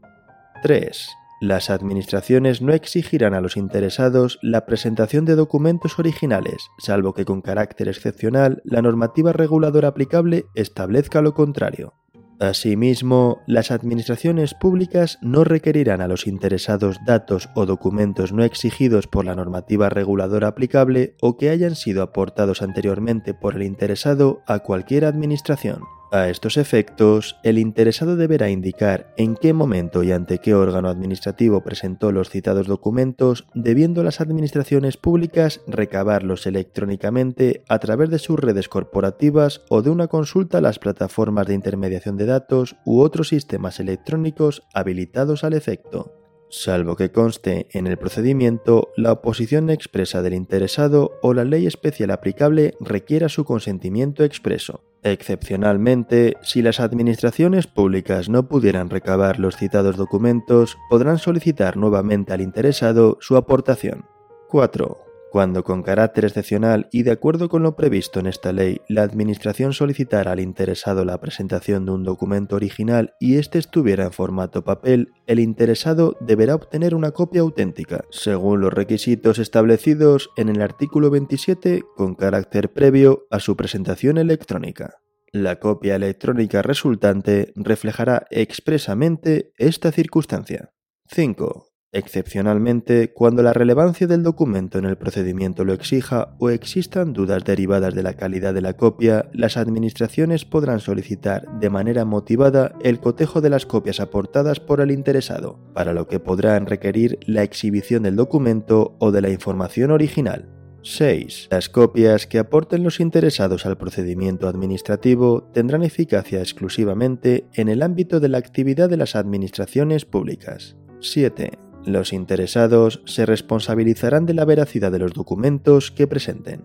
3. 0.62 1.09
Las 1.41 1.70
administraciones 1.70 2.62
no 2.62 2.72
exigirán 2.72 3.32
a 3.32 3.41
los 3.41 3.57
interesados 3.57 4.41
la 4.43 4.66
presentación 4.66 5.24
de 5.24 5.36
documentos 5.36 6.01
originales, 6.01 6.70
salvo 6.78 7.14
que 7.14 7.24
con 7.24 7.43
carácter 7.43 7.86
excepcional 7.86 8.61
la 8.64 8.82
normativa 8.82 9.32
reguladora 9.32 9.89
aplicable 9.89 10.47
establezca 10.57 11.22
lo 11.22 11.34
contrario. 11.34 11.95
Asimismo, 12.41 13.41
las 13.47 13.70
administraciones 13.70 14.55
públicas 14.55 15.18
no 15.22 15.45
requerirán 15.45 16.01
a 16.01 16.09
los 16.09 16.26
interesados 16.26 16.99
datos 17.05 17.49
o 17.55 17.66
documentos 17.66 18.32
no 18.32 18.43
exigidos 18.45 19.07
por 19.07 19.24
la 19.24 19.34
normativa 19.34 19.89
reguladora 19.89 20.49
aplicable 20.49 21.16
o 21.20 21.36
que 21.36 21.51
hayan 21.51 21.74
sido 21.76 22.03
aportados 22.03 22.62
anteriormente 22.62 23.34
por 23.34 23.57
el 23.57 23.62
interesado 23.62 24.43
a 24.47 24.61
cualquier 24.61 25.05
administración. 25.05 25.82
A 26.11 26.30
estos 26.30 26.56
efectos, 26.56 27.36
el 27.42 27.59
interesado 27.59 28.16
deberá 28.16 28.48
indicar 28.48 29.12
en 29.18 29.36
qué 29.36 29.52
momento 29.52 30.02
y 30.02 30.12
ante 30.12 30.38
qué 30.38 30.54
órgano 30.54 30.88
administrativo 30.88 31.62
presentó 31.62 32.12
los 32.12 32.30
citados 32.30 32.66
documentos, 32.66 33.46
debiendo 33.54 34.02
las 34.02 34.22
administraciones 34.22 34.96
públicas 34.96 35.61
recabarlos 35.66 36.46
electrónicamente 36.46 37.62
a 37.68 37.78
través 37.78 38.09
de 38.09 38.18
sus 38.18 38.38
redes 38.40 38.70
corporativas 38.70 39.61
o 39.68 39.82
de 39.82 39.90
una 39.90 40.09
consulta 40.09 40.59
a 40.59 40.62
las 40.62 40.78
plataformas 40.78 41.46
de 41.46 41.54
intermediación 41.54 42.16
de 42.16 42.24
datos 42.24 42.76
u 42.86 43.00
otros 43.00 43.28
sistemas 43.28 43.78
electrónicos 43.78 44.62
habilitados 44.72 45.44
al 45.44 45.52
efecto 45.52 46.14
salvo 46.50 46.96
que 46.96 47.12
conste 47.12 47.68
en 47.72 47.86
el 47.86 47.98
procedimiento 47.98 48.88
la 48.96 49.12
oposición 49.12 49.68
expresa 49.68 50.22
del 50.22 50.32
interesado 50.32 51.18
o 51.20 51.34
la 51.34 51.44
ley 51.44 51.66
especial 51.66 52.11
aplicable 52.11 52.74
requiera 52.80 53.28
su 53.28 53.44
consentimiento 53.44 54.24
expreso. 54.24 54.88
Excepcionalmente, 55.03 56.36
si 56.42 56.61
las 56.61 56.80
administraciones 56.80 57.66
públicas 57.66 58.28
no 58.28 58.49
pudieran 58.49 58.90
recabar 58.90 59.38
los 59.38 59.57
citados 59.57 59.96
documentos, 59.96 60.76
podrán 60.90 61.18
solicitar 61.18 61.76
nuevamente 61.76 62.32
al 62.32 62.40
interesado 62.40 63.16
su 63.20 63.36
aportación. 63.36 64.05
4. 64.49 65.07
Cuando 65.31 65.62
con 65.62 65.83
carácter 65.83 66.24
excepcional 66.24 66.89
y 66.91 67.03
de 67.03 67.11
acuerdo 67.11 67.51
con 67.51 67.62
lo 67.62 67.76
previsto 67.76 68.18
en 68.18 68.26
esta 68.26 68.51
ley, 68.51 68.81
la 68.89 69.03
Administración 69.03 69.74
solicitara 69.74 70.33
al 70.33 70.41
interesado 70.41 71.05
la 71.05 71.20
presentación 71.20 71.85
de 71.85 71.93
un 71.93 72.03
documento 72.03 72.57
original 72.57 73.14
y 73.20 73.37
éste 73.37 73.59
estuviera 73.59 74.05
en 74.05 74.12
formato 74.12 74.64
papel, 74.64 75.12
el 75.26 75.39
interesado 75.39 76.16
deberá 76.20 76.55
obtener 76.55 76.95
una 76.95 77.11
copia 77.11 77.43
auténtica, 77.43 78.05
según 78.11 78.62
los 78.62 78.72
requisitos 78.72 79.39
establecidos 79.39 80.31
en 80.39 80.49
el 80.49 80.62
artículo 80.62 81.11
27 81.11 81.83
con 81.95 82.14
carácter 82.14 82.72
previo 82.72 83.26
a 83.31 83.39
su 83.39 83.55
presentación 83.55 84.16
electrónica. 84.16 84.95
La 85.31 85.61
copia 85.61 85.97
electrónica 85.97 86.62
resultante 86.62 87.53
reflejará 87.55 88.26
expresamente 88.31 89.53
esta 89.59 89.93
circunstancia. 89.93 90.70
5 91.11 91.68
excepcionalmente 91.93 93.12
cuando 93.12 93.43
la 93.43 93.53
relevancia 93.53 94.07
del 94.07 94.22
documento 94.22 94.78
en 94.78 94.84
el 94.84 94.97
procedimiento 94.97 95.64
lo 95.64 95.72
exija 95.72 96.34
o 96.39 96.51
existan 96.51 97.12
dudas 97.12 97.45
derivadas 97.45 97.95
de 97.95 98.03
la 98.03 98.14
calidad 98.14 98.53
de 98.55 98.61
la 98.61 98.74
copia, 98.74 99.28
las 99.32 99.57
administraciones 99.57 100.45
podrán 100.45 100.80
solicitar 100.80 101.47
de 101.59 101.70
manera 101.70 102.05
motivada 102.05 102.74
el 102.82 103.01
cotejo 103.01 103.41
de 103.41 103.51
las 103.51 103.66
copias 103.66 104.01
aportadas 104.01 104.61
por 104.61 104.80
el 104.80 104.91
interesado, 104.91 105.59
para 105.74 105.93
lo 105.93 106.07
que 106.09 106.20
podrán 106.20 106.66
requerir 106.66 107.18
la 107.26 107.43
exhibición 107.43 108.03
del 108.03 108.16
documento 108.16 108.97
o 108.99 109.11
de 109.11 109.22
la 109.22 109.30
información 109.30 109.91
original. 109.91 110.49
6. 110.82 111.49
Las 111.51 111.68
copias 111.68 112.26
que 112.26 112.39
aporten 112.39 112.84
los 112.84 113.01
interesados 113.01 113.66
al 113.66 113.76
procedimiento 113.76 114.49
administrativo 114.49 115.43
tendrán 115.53 115.82
eficacia 115.82 116.41
exclusivamente 116.41 117.47
en 117.55 117.68
el 117.68 117.82
ámbito 117.82 118.20
de 118.20 118.28
la 118.28 118.39
actividad 118.39 118.89
de 118.89 118.97
las 118.97 119.16
administraciones 119.16 120.05
públicas. 120.05 120.76
7. 121.01 121.68
Los 121.89 122.12
interesados 122.12 123.01
se 123.07 123.24
responsabilizarán 123.24 124.26
de 124.26 124.34
la 124.34 124.45
veracidad 124.45 124.93
de 124.93 124.99
los 124.99 125.14
documentos 125.14 125.91
que 125.91 126.07
presenten. 126.07 126.61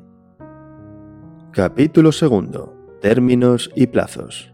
Capítulo 1.53 2.09
2. 2.11 2.69
Términos 3.01 3.71
y 3.73 3.87
plazos. 3.87 4.51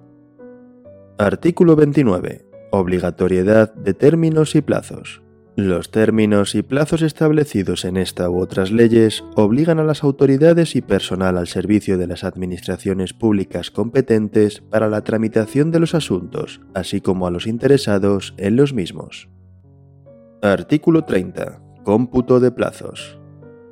Artículo 1.17 1.75
29. 1.75 2.45
Obligatoriedad 2.69 3.73
de 3.73 3.95
términos 3.95 4.53
y 4.53 4.61
plazos. 4.61 5.23
Los 5.55 5.89
términos 5.89 6.53
y 6.53 6.61
plazos 6.61 7.01
establecidos 7.01 7.83
en 7.83 7.97
esta 7.97 8.29
u 8.29 8.39
otras 8.39 8.71
leyes 8.71 9.23
obligan 9.35 9.79
a 9.79 9.83
las 9.83 10.03
autoridades 10.03 10.75
y 10.75 10.83
personal 10.83 11.39
al 11.39 11.47
servicio 11.47 11.97
de 11.97 12.05
las 12.05 12.23
administraciones 12.23 13.13
públicas 13.13 13.71
competentes 13.71 14.61
para 14.61 14.87
la 14.87 15.01
tramitación 15.01 15.71
de 15.71 15.79
los 15.79 15.95
asuntos, 15.95 16.61
así 16.75 17.01
como 17.01 17.25
a 17.25 17.31
los 17.31 17.47
interesados 17.47 18.35
en 18.37 18.55
los 18.55 18.71
mismos. 18.75 19.29
Artículo 20.41 21.03
30. 21.03 21.59
Cómputo 21.83 22.39
de 22.39 22.49
plazos. 22.49 23.19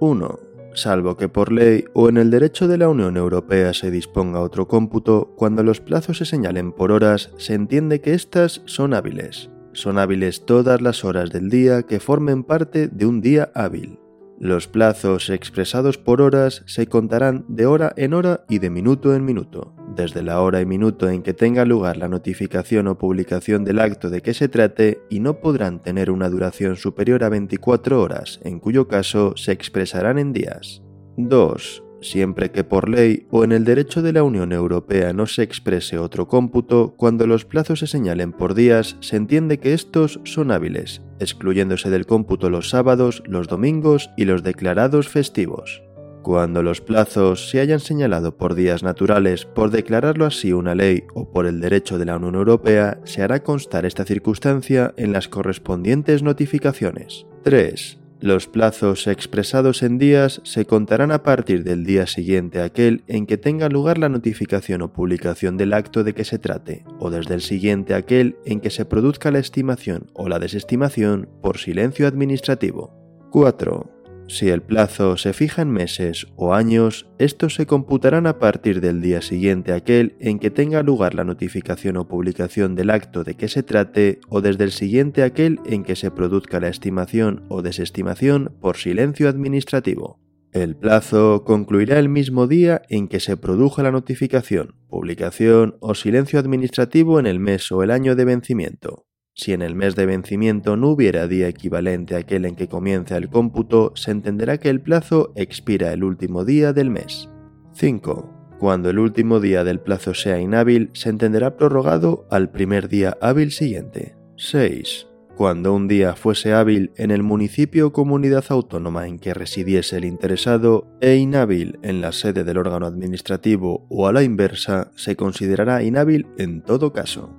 1. 0.01 0.39
Salvo 0.73 1.15
que 1.15 1.29
por 1.29 1.53
ley 1.53 1.85
o 1.93 2.09
en 2.09 2.17
el 2.17 2.29
derecho 2.29 2.67
de 2.67 2.77
la 2.77 2.89
Unión 2.89 3.15
Europea 3.15 3.73
se 3.73 3.89
disponga 3.89 4.41
otro 4.41 4.67
cómputo, 4.67 5.33
cuando 5.37 5.63
los 5.63 5.79
plazos 5.79 6.17
se 6.17 6.25
señalen 6.25 6.73
por 6.73 6.91
horas, 6.91 7.31
se 7.37 7.53
entiende 7.53 8.01
que 8.01 8.13
éstas 8.13 8.63
son 8.65 8.93
hábiles. 8.93 9.49
Son 9.71 9.97
hábiles 9.97 10.45
todas 10.45 10.81
las 10.81 11.05
horas 11.05 11.29
del 11.29 11.49
día 11.49 11.83
que 11.83 12.01
formen 12.01 12.43
parte 12.43 12.89
de 12.89 13.05
un 13.05 13.21
día 13.21 13.49
hábil. 13.55 13.97
Los 14.39 14.67
plazos 14.67 15.31
expresados 15.31 15.97
por 15.97 16.21
horas 16.21 16.61
se 16.67 16.85
contarán 16.85 17.43
de 17.47 17.65
hora 17.65 17.93
en 17.97 18.13
hora 18.13 18.45
y 18.47 18.59
de 18.59 18.69
minuto 18.69 19.15
en 19.15 19.25
minuto, 19.25 19.73
desde 19.95 20.21
la 20.21 20.41
hora 20.41 20.61
y 20.61 20.65
minuto 20.65 21.09
en 21.09 21.23
que 21.23 21.33
tenga 21.33 21.65
lugar 21.65 21.97
la 21.97 22.07
notificación 22.07 22.87
o 22.87 22.99
publicación 22.99 23.63
del 23.63 23.79
acto 23.79 24.11
de 24.11 24.21
que 24.21 24.35
se 24.35 24.47
trate 24.47 25.01
y 25.09 25.21
no 25.21 25.39
podrán 25.39 25.81
tener 25.81 26.11
una 26.11 26.29
duración 26.29 26.75
superior 26.75 27.23
a 27.23 27.29
24 27.29 27.99
horas, 27.99 28.39
en 28.43 28.59
cuyo 28.59 28.87
caso 28.87 29.35
se 29.35 29.53
expresarán 29.53 30.19
en 30.19 30.33
días. 30.33 30.83
2. 31.17 31.86
Siempre 32.01 32.51
que 32.51 32.63
por 32.63 32.89
ley 32.89 33.27
o 33.31 33.43
en 33.43 33.51
el 33.51 33.65
derecho 33.65 34.01
de 34.01 34.13
la 34.13 34.23
Unión 34.23 34.51
Europea 34.51 35.13
no 35.13 35.25
se 35.25 35.43
exprese 35.43 35.97
otro 35.97 36.27
cómputo, 36.27 36.93
cuando 36.95 37.25
los 37.25 37.45
plazos 37.45 37.79
se 37.79 37.87
señalen 37.87 38.31
por 38.31 38.53
días, 38.53 38.97
se 38.99 39.15
entiende 39.15 39.59
que 39.59 39.73
estos 39.73 40.19
son 40.23 40.51
hábiles, 40.51 41.01
excluyéndose 41.19 41.89
del 41.89 42.05
cómputo 42.05 42.49
los 42.49 42.69
sábados, 42.69 43.23
los 43.25 43.47
domingos 43.47 44.11
y 44.15 44.25
los 44.25 44.43
declarados 44.43 45.09
festivos. 45.09 45.81
Cuando 46.21 46.61
los 46.61 46.81
plazos 46.81 47.49
se 47.49 47.61
hayan 47.61 47.79
señalado 47.79 48.35
por 48.35 48.53
días 48.53 48.83
naturales, 48.83 49.45
por 49.45 49.71
declararlo 49.71 50.25
así 50.25 50.51
una 50.51 50.75
ley 50.75 51.05
o 51.13 51.31
por 51.31 51.45
el 51.45 51.61
derecho 51.61 51.97
de 51.97 52.05
la 52.05 52.17
Unión 52.17 52.35
Europea, 52.35 52.99
se 53.05 53.23
hará 53.23 53.43
constar 53.43 53.85
esta 53.85 54.03
circunstancia 54.03 54.93
en 54.97 55.13
las 55.13 55.29
correspondientes 55.29 56.23
notificaciones. 56.23 57.25
3. 57.43 58.06
Los 58.19 58.47
plazos 58.47 59.05
expresados 59.05 59.83
en 59.83 59.99
días 59.99 60.41
se 60.43 60.65
contarán 60.65 61.11
a 61.11 61.21
partir 61.21 61.63
del 61.63 61.85
día 61.85 62.07
siguiente 62.07 62.59
a 62.59 62.65
aquel 62.65 63.03
en 63.07 63.27
que 63.27 63.37
tenga 63.37 63.69
lugar 63.69 63.99
la 63.99 64.09
notificación 64.09 64.81
o 64.81 64.91
publicación 64.91 65.55
del 65.55 65.73
acto 65.73 66.03
de 66.03 66.15
que 66.15 66.25
se 66.25 66.39
trate, 66.39 66.83
o 66.97 67.11
desde 67.11 67.35
el 67.35 67.41
siguiente 67.41 67.93
a 67.93 67.97
aquel 67.97 68.37
en 68.43 68.59
que 68.59 68.71
se 68.71 68.85
produzca 68.85 69.29
la 69.29 69.37
estimación 69.37 70.07
o 70.13 70.29
la 70.29 70.39
desestimación 70.39 71.29
por 71.43 71.59
silencio 71.59 72.07
administrativo. 72.07 72.91
4. 73.29 73.96
Si 74.29 74.49
el 74.49 74.61
plazo 74.61 75.15
se 75.15 75.31
fija 75.31 75.61
en 75.61 75.71
meses 75.71 76.27
o 76.35 76.53
años, 76.53 77.07
estos 77.17 77.55
se 77.55 77.65
computarán 77.65 78.27
a 78.27 78.39
partir 78.39 78.81
del 78.81 79.01
día 79.01 79.21
siguiente 79.21 79.71
aquel 79.71 80.17
en 80.19 80.39
que 80.39 80.49
tenga 80.49 80.83
lugar 80.83 81.15
la 81.15 81.23
notificación 81.23 81.95
o 81.95 82.09
publicación 82.09 82.75
del 82.75 82.89
acto 82.89 83.23
de 83.23 83.35
que 83.35 83.47
se 83.47 83.63
trate 83.63 84.19
o 84.27 84.41
desde 84.41 84.65
el 84.65 84.71
siguiente 84.71 85.23
aquel 85.23 85.61
en 85.65 85.85
que 85.85 85.95
se 85.95 86.11
produzca 86.11 86.59
la 86.59 86.67
estimación 86.67 87.45
o 87.47 87.61
desestimación 87.61 88.53
por 88.59 88.75
silencio 88.75 89.29
administrativo. 89.29 90.19
El 90.51 90.75
plazo 90.75 91.43
concluirá 91.45 91.97
el 91.97 92.09
mismo 92.09 92.47
día 92.47 92.81
en 92.89 93.07
que 93.07 93.21
se 93.21 93.37
produjo 93.37 93.81
la 93.81 93.91
notificación, 93.91 94.75
publicación 94.89 95.77
o 95.79 95.95
silencio 95.95 96.39
administrativo 96.39 97.19
en 97.19 97.27
el 97.27 97.39
mes 97.39 97.71
o 97.71 97.81
el 97.81 97.91
año 97.91 98.15
de 98.15 98.25
vencimiento. 98.25 99.06
Si 99.37 99.53
en 99.53 99.61
el 99.61 99.75
mes 99.75 99.95
de 99.95 100.07
vencimiento 100.07 100.77
no 100.77 100.89
hubiera 100.89 101.27
día 101.27 101.47
equivalente 101.47 102.15
a 102.15 102.19
aquel 102.19 102.45
en 102.45 102.55
que 102.55 102.67
comienza 102.67 103.17
el 103.17 103.29
cómputo, 103.29 103.91
se 103.95 104.09
entenderá 104.09 104.57
que 104.57 104.69
el 104.69 104.81
plazo 104.81 105.31
expira 105.35 105.93
el 105.93 106.03
último 106.03 106.43
día 106.43 106.73
del 106.73 106.89
mes. 106.89 107.29
5. 107.73 108.55
Cuando 108.57 108.89
el 108.89 108.97
último 108.97 109.39
día 109.39 109.63
del 109.63 109.79
plazo 109.79 110.15
sea 110.15 110.39
inhábil, 110.39 110.89
se 110.93 111.09
entenderá 111.09 111.55
prorrogado 111.55 112.25
al 112.31 112.49
primer 112.49 112.89
día 112.89 113.15
hábil 113.21 113.51
siguiente. 113.51 114.17
6. 114.37 115.05
Cuando 115.35 115.71
un 115.75 115.87
día 115.87 116.15
fuese 116.15 116.53
hábil 116.53 116.91
en 116.95 117.11
el 117.11 117.21
municipio 117.21 117.85
o 117.87 117.93
comunidad 117.93 118.45
autónoma 118.49 119.07
en 119.07 119.19
que 119.19 119.35
residiese 119.35 119.97
el 119.97 120.05
interesado 120.05 120.87
e 120.99 121.15
inhábil 121.15 121.77
en 121.83 122.01
la 122.01 122.11
sede 122.11 122.43
del 122.43 122.57
órgano 122.57 122.87
administrativo 122.87 123.85
o 123.87 124.07
a 124.07 124.13
la 124.13 124.23
inversa, 124.23 124.89
se 124.95 125.15
considerará 125.15 125.83
inhábil 125.83 126.25
en 126.39 126.63
todo 126.63 126.91
caso. 126.91 127.29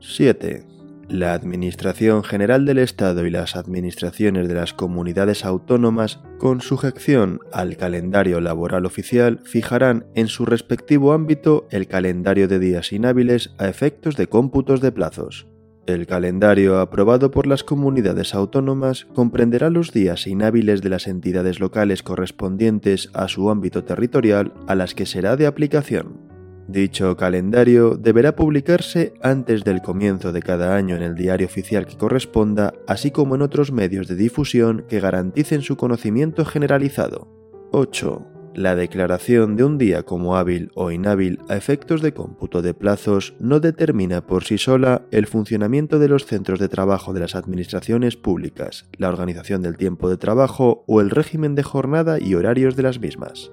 7. 0.00 0.73
La 1.08 1.34
Administración 1.34 2.24
General 2.24 2.64
del 2.64 2.78
Estado 2.78 3.26
y 3.26 3.30
las 3.30 3.56
administraciones 3.56 4.48
de 4.48 4.54
las 4.54 4.72
comunidades 4.72 5.44
autónomas, 5.44 6.20
con 6.38 6.60
sujeción 6.60 7.40
al 7.52 7.76
calendario 7.76 8.40
laboral 8.40 8.86
oficial, 8.86 9.40
fijarán 9.44 10.06
en 10.14 10.28
su 10.28 10.46
respectivo 10.46 11.12
ámbito 11.12 11.66
el 11.70 11.86
calendario 11.88 12.48
de 12.48 12.58
días 12.58 12.92
inhábiles 12.92 13.54
a 13.58 13.68
efectos 13.68 14.16
de 14.16 14.28
cómputos 14.28 14.80
de 14.80 14.92
plazos. 14.92 15.46
El 15.86 16.06
calendario 16.06 16.80
aprobado 16.80 17.30
por 17.30 17.46
las 17.46 17.62
comunidades 17.62 18.34
autónomas 18.34 19.06
comprenderá 19.12 19.68
los 19.68 19.92
días 19.92 20.26
inhábiles 20.26 20.80
de 20.80 20.88
las 20.88 21.06
entidades 21.06 21.60
locales 21.60 22.02
correspondientes 22.02 23.10
a 23.12 23.28
su 23.28 23.50
ámbito 23.50 23.84
territorial 23.84 24.54
a 24.66 24.74
las 24.74 24.94
que 24.94 25.04
será 25.04 25.36
de 25.36 25.46
aplicación. 25.46 26.33
Dicho 26.66 27.16
calendario 27.16 27.96
deberá 27.96 28.34
publicarse 28.34 29.12
antes 29.20 29.64
del 29.64 29.82
comienzo 29.82 30.32
de 30.32 30.40
cada 30.40 30.76
año 30.76 30.96
en 30.96 31.02
el 31.02 31.14
diario 31.14 31.46
oficial 31.46 31.86
que 31.86 31.98
corresponda, 31.98 32.72
así 32.86 33.10
como 33.10 33.34
en 33.34 33.42
otros 33.42 33.70
medios 33.70 34.08
de 34.08 34.16
difusión 34.16 34.86
que 34.88 35.00
garanticen 35.00 35.60
su 35.60 35.76
conocimiento 35.76 36.44
generalizado. 36.46 37.28
8. 37.72 38.30
La 38.54 38.76
declaración 38.76 39.56
de 39.56 39.64
un 39.64 39.78
día 39.78 40.04
como 40.04 40.36
hábil 40.36 40.70
o 40.74 40.90
inhábil 40.90 41.40
a 41.48 41.56
efectos 41.56 42.00
de 42.00 42.14
cómputo 42.14 42.62
de 42.62 42.72
plazos 42.72 43.34
no 43.40 43.58
determina 43.58 44.26
por 44.26 44.44
sí 44.44 44.58
sola 44.58 45.02
el 45.10 45.26
funcionamiento 45.26 45.98
de 45.98 46.08
los 46.08 46.24
centros 46.24 46.60
de 46.60 46.68
trabajo 46.68 47.12
de 47.12 47.20
las 47.20 47.34
administraciones 47.34 48.16
públicas, 48.16 48.88
la 48.96 49.08
organización 49.08 49.60
del 49.60 49.76
tiempo 49.76 50.08
de 50.08 50.18
trabajo 50.18 50.84
o 50.86 51.00
el 51.00 51.10
régimen 51.10 51.56
de 51.56 51.64
jornada 51.64 52.18
y 52.20 52.36
horarios 52.36 52.76
de 52.76 52.84
las 52.84 53.00
mismas. 53.00 53.50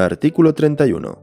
Artículo 0.00 0.54
31. 0.54 1.22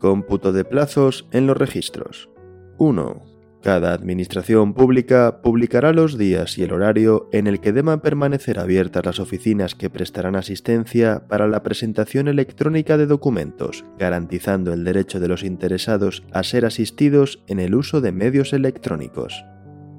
Cómputo 0.00 0.52
de 0.52 0.64
plazos 0.64 1.28
en 1.30 1.46
los 1.46 1.56
registros. 1.56 2.28
1. 2.76 3.22
Cada 3.62 3.92
administración 3.92 4.74
pública 4.74 5.40
publicará 5.42 5.92
los 5.92 6.18
días 6.18 6.58
y 6.58 6.64
el 6.64 6.72
horario 6.72 7.28
en 7.32 7.46
el 7.46 7.60
que 7.60 7.72
deban 7.72 8.00
permanecer 8.00 8.58
abiertas 8.58 9.06
las 9.06 9.20
oficinas 9.20 9.76
que 9.76 9.90
prestarán 9.90 10.34
asistencia 10.34 11.28
para 11.28 11.46
la 11.46 11.62
presentación 11.62 12.26
electrónica 12.26 12.96
de 12.96 13.06
documentos, 13.06 13.84
garantizando 13.96 14.72
el 14.72 14.82
derecho 14.82 15.20
de 15.20 15.28
los 15.28 15.44
interesados 15.44 16.24
a 16.32 16.42
ser 16.42 16.66
asistidos 16.66 17.44
en 17.46 17.60
el 17.60 17.76
uso 17.76 18.00
de 18.00 18.10
medios 18.10 18.52
electrónicos. 18.52 19.44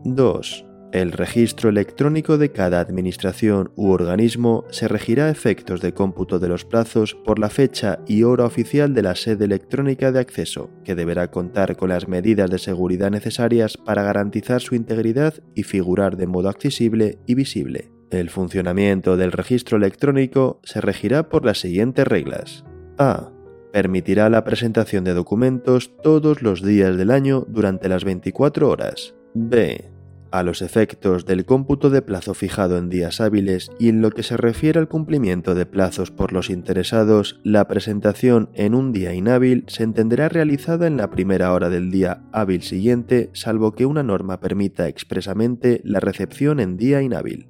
2. 0.03 0.66
El 0.93 1.11
registro 1.11 1.69
electrónico 1.69 2.37
de 2.37 2.53
cada 2.53 2.79
administración 2.79 3.71
u 3.75 3.89
organismo 3.89 4.63
se 4.69 4.87
regirá 4.87 5.25
a 5.25 5.29
efectos 5.29 5.81
de 5.81 5.93
cómputo 5.93 6.39
de 6.39 6.47
los 6.47 6.63
plazos 6.63 7.13
por 7.13 7.39
la 7.39 7.49
fecha 7.49 7.99
y 8.07 8.23
hora 8.23 8.45
oficial 8.45 8.93
de 8.93 9.01
la 9.01 9.15
sede 9.15 9.45
electrónica 9.45 10.13
de 10.13 10.19
acceso, 10.19 10.69
que 10.85 10.95
deberá 10.95 11.29
contar 11.29 11.75
con 11.75 11.89
las 11.89 12.07
medidas 12.07 12.49
de 12.49 12.57
seguridad 12.57 13.11
necesarias 13.11 13.75
para 13.75 14.01
garantizar 14.01 14.61
su 14.61 14.75
integridad 14.75 15.33
y 15.55 15.63
figurar 15.63 16.15
de 16.15 16.27
modo 16.27 16.47
accesible 16.47 17.19
y 17.25 17.35
visible. 17.35 17.91
El 18.09 18.29
funcionamiento 18.29 19.17
del 19.17 19.33
registro 19.33 19.75
electrónico 19.75 20.61
se 20.63 20.79
regirá 20.79 21.27
por 21.27 21.45
las 21.45 21.59
siguientes 21.59 22.07
reglas. 22.07 22.63
A. 22.97 23.33
Permitirá 23.73 24.29
la 24.29 24.45
presentación 24.45 25.03
de 25.03 25.13
documentos 25.13 25.91
todos 26.01 26.41
los 26.41 26.63
días 26.63 26.95
del 26.95 27.11
año 27.11 27.45
durante 27.49 27.89
las 27.89 28.05
24 28.05 28.69
horas. 28.69 29.13
B 29.33 29.96
a 30.31 30.43
los 30.43 30.61
efectos 30.61 31.25
del 31.25 31.45
cómputo 31.45 31.89
de 31.89 32.01
plazo 32.01 32.33
fijado 32.33 32.77
en 32.77 32.89
días 32.89 33.21
hábiles 33.21 33.71
y 33.79 33.89
en 33.89 34.01
lo 34.01 34.11
que 34.11 34.23
se 34.23 34.37
refiere 34.37 34.79
al 34.79 34.87
cumplimiento 34.87 35.55
de 35.55 35.65
plazos 35.65 36.11
por 36.11 36.33
los 36.33 36.49
interesados, 36.49 37.39
la 37.43 37.67
presentación 37.67 38.49
en 38.53 38.75
un 38.75 38.91
día 38.91 39.13
inhábil 39.13 39.63
se 39.67 39.83
entenderá 39.83 40.29
realizada 40.29 40.87
en 40.87 40.97
la 40.97 41.09
primera 41.09 41.53
hora 41.53 41.69
del 41.69 41.91
día 41.91 42.23
hábil 42.31 42.61
siguiente, 42.61 43.29
salvo 43.33 43.73
que 43.73 43.85
una 43.85 44.03
norma 44.03 44.39
permita 44.39 44.87
expresamente 44.87 45.81
la 45.83 45.99
recepción 45.99 46.59
en 46.59 46.77
día 46.77 47.01
inhábil. 47.01 47.47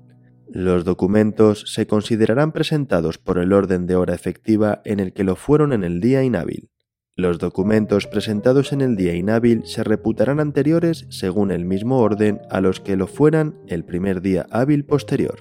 Los 0.50 0.86
documentos 0.86 1.66
se 1.68 1.88
considerarán 1.88 2.54
presentados 2.54 3.18
por 3.18 3.38
el 3.38 3.52
orden 3.52 3.86
de 3.86 3.96
hora 3.96 4.16
efectiva 4.16 4.82
en 4.86 5.00
el 5.00 5.12
que 5.12 5.26
lo 5.26 5.36
fueron 5.36 5.74
en 5.74 5.84
el 5.84 6.00
día 6.00 6.24
inhábil. 6.24 6.70
Los 7.18 7.40
documentos 7.40 8.06
presentados 8.06 8.72
en 8.74 8.82
el 8.82 8.96
día 8.96 9.16
inhábil 9.16 9.64
se 9.66 9.84
reputarán 9.84 10.40
anteriores 10.40 11.08
según 11.10 11.50
el 11.50 11.66
mismo 11.66 11.98
orden 11.98 12.42
a 12.52 12.62
los 12.62 12.80
que 12.80 12.96
lo 12.96 13.08
fueran 13.08 13.56
el 13.66 13.84
primer 13.84 14.22
día 14.22 14.46
hábil 14.52 14.86
posterior. 14.86 15.40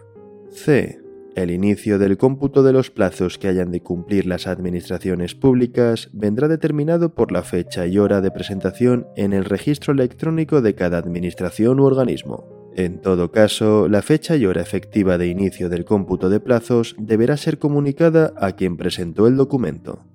C. 0.51 1.03
El 1.35 1.51
inicio 1.51 1.99
del 1.99 2.16
cómputo 2.16 2.62
de 2.62 2.72
los 2.72 2.91
plazos 2.91 3.37
que 3.37 3.49
hayan 3.49 3.70
de 3.72 3.83
cumplir 3.83 4.24
las 4.24 4.47
administraciones 4.47 5.35
públicas 5.35 6.09
vendrá 6.14 6.49
determinado 6.49 7.14
por 7.14 7.31
la 7.31 7.43
fecha 7.43 7.87
y 7.87 7.99
hora 7.99 8.22
de 8.22 8.31
presentación 8.31 9.07
en 9.14 9.35
el 9.35 9.45
registro 9.45 9.93
electrónico 9.93 10.62
de 10.62 10.74
cada 10.74 10.97
administración 10.97 11.79
u 11.79 11.85
organismo. 11.85 12.72
En 12.74 13.03
todo 13.03 13.33
caso, 13.33 13.87
la 13.87 14.01
fecha 14.01 14.35
y 14.37 14.47
hora 14.47 14.62
efectiva 14.62 15.18
de 15.18 15.27
inicio 15.27 15.68
del 15.68 15.85
cómputo 15.85 16.31
de 16.31 16.41
plazos 16.41 16.97
deberá 16.99 17.37
ser 17.37 17.59
comunicada 17.59 18.33
a 18.39 18.53
quien 18.53 18.79
presentó 18.79 19.27
el 19.27 19.37
documento. 19.37 20.07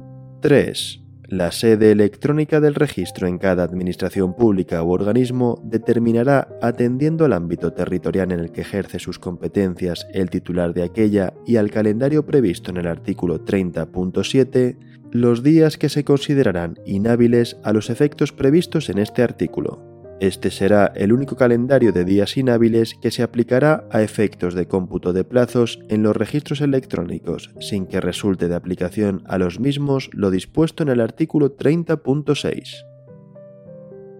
3. 0.41 1.00
La 1.31 1.53
sede 1.53 1.91
electrónica 1.91 2.59
del 2.59 2.75
registro 2.75 3.25
en 3.25 3.37
cada 3.37 3.63
administración 3.63 4.35
pública 4.35 4.83
u 4.83 4.91
organismo 4.91 5.61
determinará, 5.63 6.49
atendiendo 6.61 7.23
al 7.23 7.31
ámbito 7.31 7.71
territorial 7.71 8.33
en 8.33 8.41
el 8.41 8.51
que 8.51 8.59
ejerce 8.59 8.99
sus 8.99 9.17
competencias 9.17 10.05
el 10.11 10.29
titular 10.29 10.73
de 10.73 10.83
aquella 10.83 11.33
y 11.47 11.55
al 11.55 11.71
calendario 11.71 12.25
previsto 12.25 12.71
en 12.71 12.77
el 12.77 12.87
artículo 12.87 13.45
30.7, 13.45 14.75
los 15.11 15.41
días 15.41 15.77
que 15.77 15.87
se 15.87 16.03
considerarán 16.03 16.77
inhábiles 16.85 17.55
a 17.63 17.71
los 17.71 17.89
efectos 17.89 18.33
previstos 18.33 18.89
en 18.89 18.97
este 18.97 19.23
artículo. 19.23 19.90
Este 20.21 20.51
será 20.51 20.93
el 20.95 21.13
único 21.13 21.35
calendario 21.35 21.91
de 21.93 22.05
días 22.05 22.37
inhábiles 22.37 22.93
que 22.93 23.09
se 23.09 23.23
aplicará 23.23 23.87
a 23.89 24.03
efectos 24.03 24.53
de 24.53 24.67
cómputo 24.67 25.13
de 25.13 25.23
plazos 25.23 25.79
en 25.89 26.03
los 26.03 26.15
registros 26.15 26.61
electrónicos, 26.61 27.49
sin 27.59 27.87
que 27.87 27.99
resulte 27.99 28.47
de 28.47 28.53
aplicación 28.53 29.23
a 29.25 29.39
los 29.39 29.59
mismos 29.59 30.11
lo 30.13 30.29
dispuesto 30.29 30.83
en 30.83 30.89
el 30.89 31.01
artículo 31.01 31.57
30.6. 31.57 32.85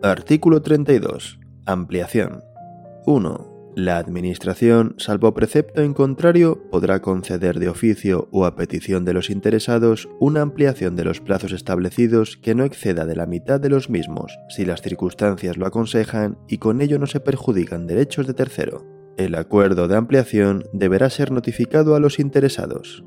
Artículo 0.01 0.63
32. 0.63 1.39
Ampliación. 1.67 2.43
1. 3.05 3.50
La 3.75 3.97
Administración, 3.97 4.95
salvo 4.97 5.33
precepto 5.33 5.81
en 5.81 5.93
contrario, 5.93 6.61
podrá 6.69 7.01
conceder 7.01 7.57
de 7.57 7.69
oficio 7.69 8.27
o 8.31 8.45
a 8.45 8.57
petición 8.57 9.05
de 9.05 9.13
los 9.13 9.29
interesados 9.29 10.09
una 10.19 10.41
ampliación 10.41 10.97
de 10.97 11.05
los 11.05 11.21
plazos 11.21 11.53
establecidos 11.53 12.35
que 12.35 12.53
no 12.53 12.65
exceda 12.65 13.05
de 13.05 13.15
la 13.15 13.27
mitad 13.27 13.61
de 13.61 13.69
los 13.69 13.89
mismos, 13.89 14.37
si 14.49 14.65
las 14.65 14.81
circunstancias 14.81 15.55
lo 15.55 15.65
aconsejan 15.65 16.37
y 16.49 16.57
con 16.57 16.81
ello 16.81 16.99
no 16.99 17.07
se 17.07 17.21
perjudican 17.21 17.87
derechos 17.87 18.27
de 18.27 18.33
tercero. 18.33 18.85
El 19.17 19.35
acuerdo 19.35 19.87
de 19.87 19.95
ampliación 19.95 20.65
deberá 20.73 21.09
ser 21.09 21.31
notificado 21.31 21.95
a 21.95 22.01
los 22.01 22.19
interesados. 22.19 23.05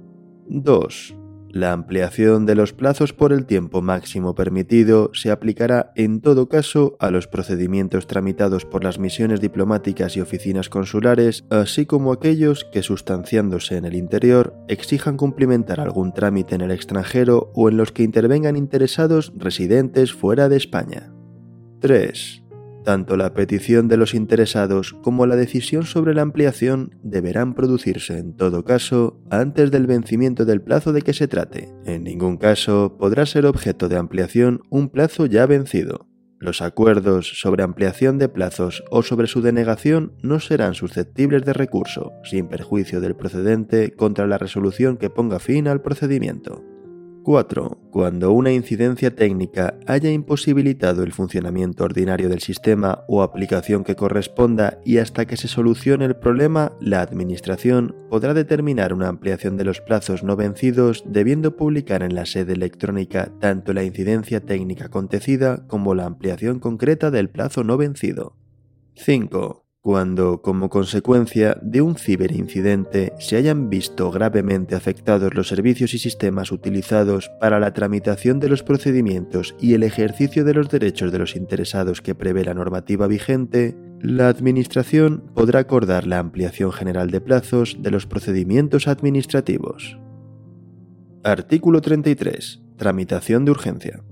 2. 0.48 1.23
La 1.54 1.70
ampliación 1.70 2.46
de 2.46 2.56
los 2.56 2.72
plazos 2.72 3.12
por 3.12 3.32
el 3.32 3.46
tiempo 3.46 3.80
máximo 3.80 4.34
permitido 4.34 5.12
se 5.14 5.30
aplicará 5.30 5.92
en 5.94 6.20
todo 6.20 6.48
caso 6.48 6.96
a 6.98 7.12
los 7.12 7.28
procedimientos 7.28 8.08
tramitados 8.08 8.64
por 8.64 8.82
las 8.82 8.98
misiones 8.98 9.40
diplomáticas 9.40 10.16
y 10.16 10.20
oficinas 10.20 10.68
consulares, 10.68 11.44
así 11.50 11.86
como 11.86 12.10
aquellos 12.10 12.64
que, 12.72 12.82
sustanciándose 12.82 13.76
en 13.76 13.84
el 13.84 13.94
interior, 13.94 14.56
exijan 14.66 15.16
cumplimentar 15.16 15.78
algún 15.78 16.12
trámite 16.12 16.56
en 16.56 16.62
el 16.62 16.72
extranjero 16.72 17.52
o 17.54 17.68
en 17.68 17.76
los 17.76 17.92
que 17.92 18.02
intervengan 18.02 18.56
interesados 18.56 19.32
residentes 19.36 20.12
fuera 20.12 20.48
de 20.48 20.56
España. 20.56 21.12
3. 21.78 22.43
Tanto 22.84 23.16
la 23.16 23.34
petición 23.34 23.88
de 23.88 23.96
los 23.96 24.14
interesados 24.14 24.94
como 25.02 25.26
la 25.26 25.36
decisión 25.36 25.84
sobre 25.84 26.14
la 26.14 26.22
ampliación 26.22 26.96
deberán 27.02 27.54
producirse 27.54 28.18
en 28.18 28.36
todo 28.36 28.64
caso 28.64 29.20
antes 29.30 29.70
del 29.70 29.86
vencimiento 29.86 30.44
del 30.44 30.62
plazo 30.62 30.92
de 30.92 31.02
que 31.02 31.12
se 31.12 31.26
trate. 31.26 31.68
En 31.84 32.04
ningún 32.04 32.36
caso 32.36 32.96
podrá 32.98 33.26
ser 33.26 33.46
objeto 33.46 33.88
de 33.88 33.96
ampliación 33.96 34.60
un 34.70 34.88
plazo 34.88 35.26
ya 35.26 35.46
vencido. 35.46 36.06
Los 36.38 36.60
acuerdos 36.60 37.40
sobre 37.40 37.62
ampliación 37.62 38.18
de 38.18 38.28
plazos 38.28 38.84
o 38.90 39.02
sobre 39.02 39.28
su 39.28 39.40
denegación 39.40 40.12
no 40.22 40.40
serán 40.40 40.74
susceptibles 40.74 41.42
de 41.44 41.54
recurso, 41.54 42.12
sin 42.22 42.48
perjuicio 42.48 43.00
del 43.00 43.16
procedente 43.16 43.92
contra 43.92 44.26
la 44.26 44.36
resolución 44.36 44.98
que 44.98 45.08
ponga 45.08 45.38
fin 45.38 45.68
al 45.68 45.80
procedimiento. 45.80 46.73
4. 47.24 47.78
Cuando 47.90 48.32
una 48.32 48.52
incidencia 48.52 49.14
técnica 49.16 49.78
haya 49.86 50.10
imposibilitado 50.10 51.02
el 51.02 51.12
funcionamiento 51.12 51.82
ordinario 51.82 52.28
del 52.28 52.40
sistema 52.40 53.04
o 53.08 53.22
aplicación 53.22 53.82
que 53.82 53.96
corresponda 53.96 54.78
y 54.84 54.98
hasta 54.98 55.26
que 55.26 55.36
se 55.36 55.48
solucione 55.48 56.04
el 56.04 56.14
problema, 56.14 56.72
la 56.80 57.00
Administración 57.00 57.96
podrá 58.10 58.34
determinar 58.34 58.92
una 58.92 59.08
ampliación 59.08 59.56
de 59.56 59.64
los 59.64 59.80
plazos 59.80 60.22
no 60.22 60.36
vencidos 60.36 61.02
debiendo 61.06 61.56
publicar 61.56 62.02
en 62.02 62.14
la 62.14 62.26
sede 62.26 62.52
electrónica 62.52 63.32
tanto 63.40 63.72
la 63.72 63.82
incidencia 63.82 64.40
técnica 64.40 64.86
acontecida 64.86 65.66
como 65.66 65.94
la 65.94 66.04
ampliación 66.04 66.60
concreta 66.60 67.10
del 67.10 67.30
plazo 67.30 67.64
no 67.64 67.76
vencido. 67.76 68.36
5 68.96 69.63
cuando, 69.84 70.40
como 70.40 70.70
consecuencia 70.70 71.58
de 71.60 71.82
un 71.82 71.96
ciberincidente, 71.96 73.12
se 73.18 73.36
hayan 73.36 73.68
visto 73.68 74.10
gravemente 74.10 74.74
afectados 74.74 75.34
los 75.34 75.48
servicios 75.48 75.92
y 75.92 75.98
sistemas 75.98 76.52
utilizados 76.52 77.30
para 77.38 77.60
la 77.60 77.74
tramitación 77.74 78.40
de 78.40 78.48
los 78.48 78.62
procedimientos 78.62 79.54
y 79.60 79.74
el 79.74 79.82
ejercicio 79.82 80.42
de 80.42 80.54
los 80.54 80.70
derechos 80.70 81.12
de 81.12 81.18
los 81.18 81.36
interesados 81.36 82.00
que 82.00 82.14
prevé 82.14 82.46
la 82.46 82.54
normativa 82.54 83.06
vigente, 83.06 83.76
la 84.00 84.28
Administración 84.28 85.30
podrá 85.34 85.60
acordar 85.60 86.06
la 86.06 86.18
ampliación 86.18 86.72
general 86.72 87.10
de 87.10 87.20
plazos 87.20 87.76
de 87.80 87.90
los 87.90 88.06
procedimientos 88.06 88.88
administrativos. 88.88 89.98
Artículo 91.24 91.82
33. 91.82 92.62
Tramitación 92.78 93.44
de 93.44 93.50
urgencia. 93.50 94.02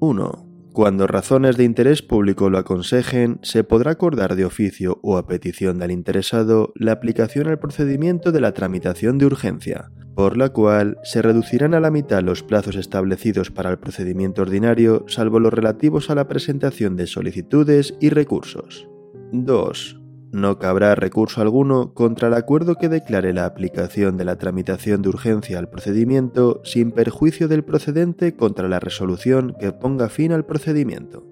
1. 0.00 0.51
Cuando 0.72 1.06
razones 1.06 1.58
de 1.58 1.64
interés 1.64 2.00
público 2.00 2.48
lo 2.48 2.56
aconsejen, 2.56 3.38
se 3.42 3.62
podrá 3.62 3.90
acordar 3.90 4.36
de 4.36 4.46
oficio 4.46 5.00
o 5.02 5.18
a 5.18 5.26
petición 5.26 5.78
del 5.78 5.90
interesado 5.90 6.72
la 6.76 6.92
aplicación 6.92 7.48
al 7.48 7.58
procedimiento 7.58 8.32
de 8.32 8.40
la 8.40 8.52
tramitación 8.52 9.18
de 9.18 9.26
urgencia, 9.26 9.90
por 10.14 10.38
la 10.38 10.48
cual 10.48 10.96
se 11.04 11.20
reducirán 11.20 11.74
a 11.74 11.80
la 11.80 11.90
mitad 11.90 12.22
los 12.22 12.42
plazos 12.42 12.76
establecidos 12.76 13.50
para 13.50 13.68
el 13.68 13.78
procedimiento 13.78 14.40
ordinario, 14.40 15.04
salvo 15.08 15.40
los 15.40 15.52
relativos 15.52 16.08
a 16.08 16.14
la 16.14 16.26
presentación 16.26 16.96
de 16.96 17.06
solicitudes 17.06 17.94
y 18.00 18.08
recursos. 18.08 18.88
2. 19.32 20.01
No 20.32 20.58
cabrá 20.58 20.94
recurso 20.94 21.42
alguno 21.42 21.92
contra 21.92 22.28
el 22.28 22.34
acuerdo 22.34 22.76
que 22.76 22.88
declare 22.88 23.34
la 23.34 23.44
aplicación 23.44 24.16
de 24.16 24.24
la 24.24 24.36
tramitación 24.36 25.02
de 25.02 25.10
urgencia 25.10 25.58
al 25.58 25.68
procedimiento 25.68 26.62
sin 26.64 26.90
perjuicio 26.90 27.48
del 27.48 27.64
procedente 27.64 28.34
contra 28.34 28.66
la 28.66 28.80
resolución 28.80 29.54
que 29.60 29.72
ponga 29.72 30.08
fin 30.08 30.32
al 30.32 30.46
procedimiento. 30.46 31.31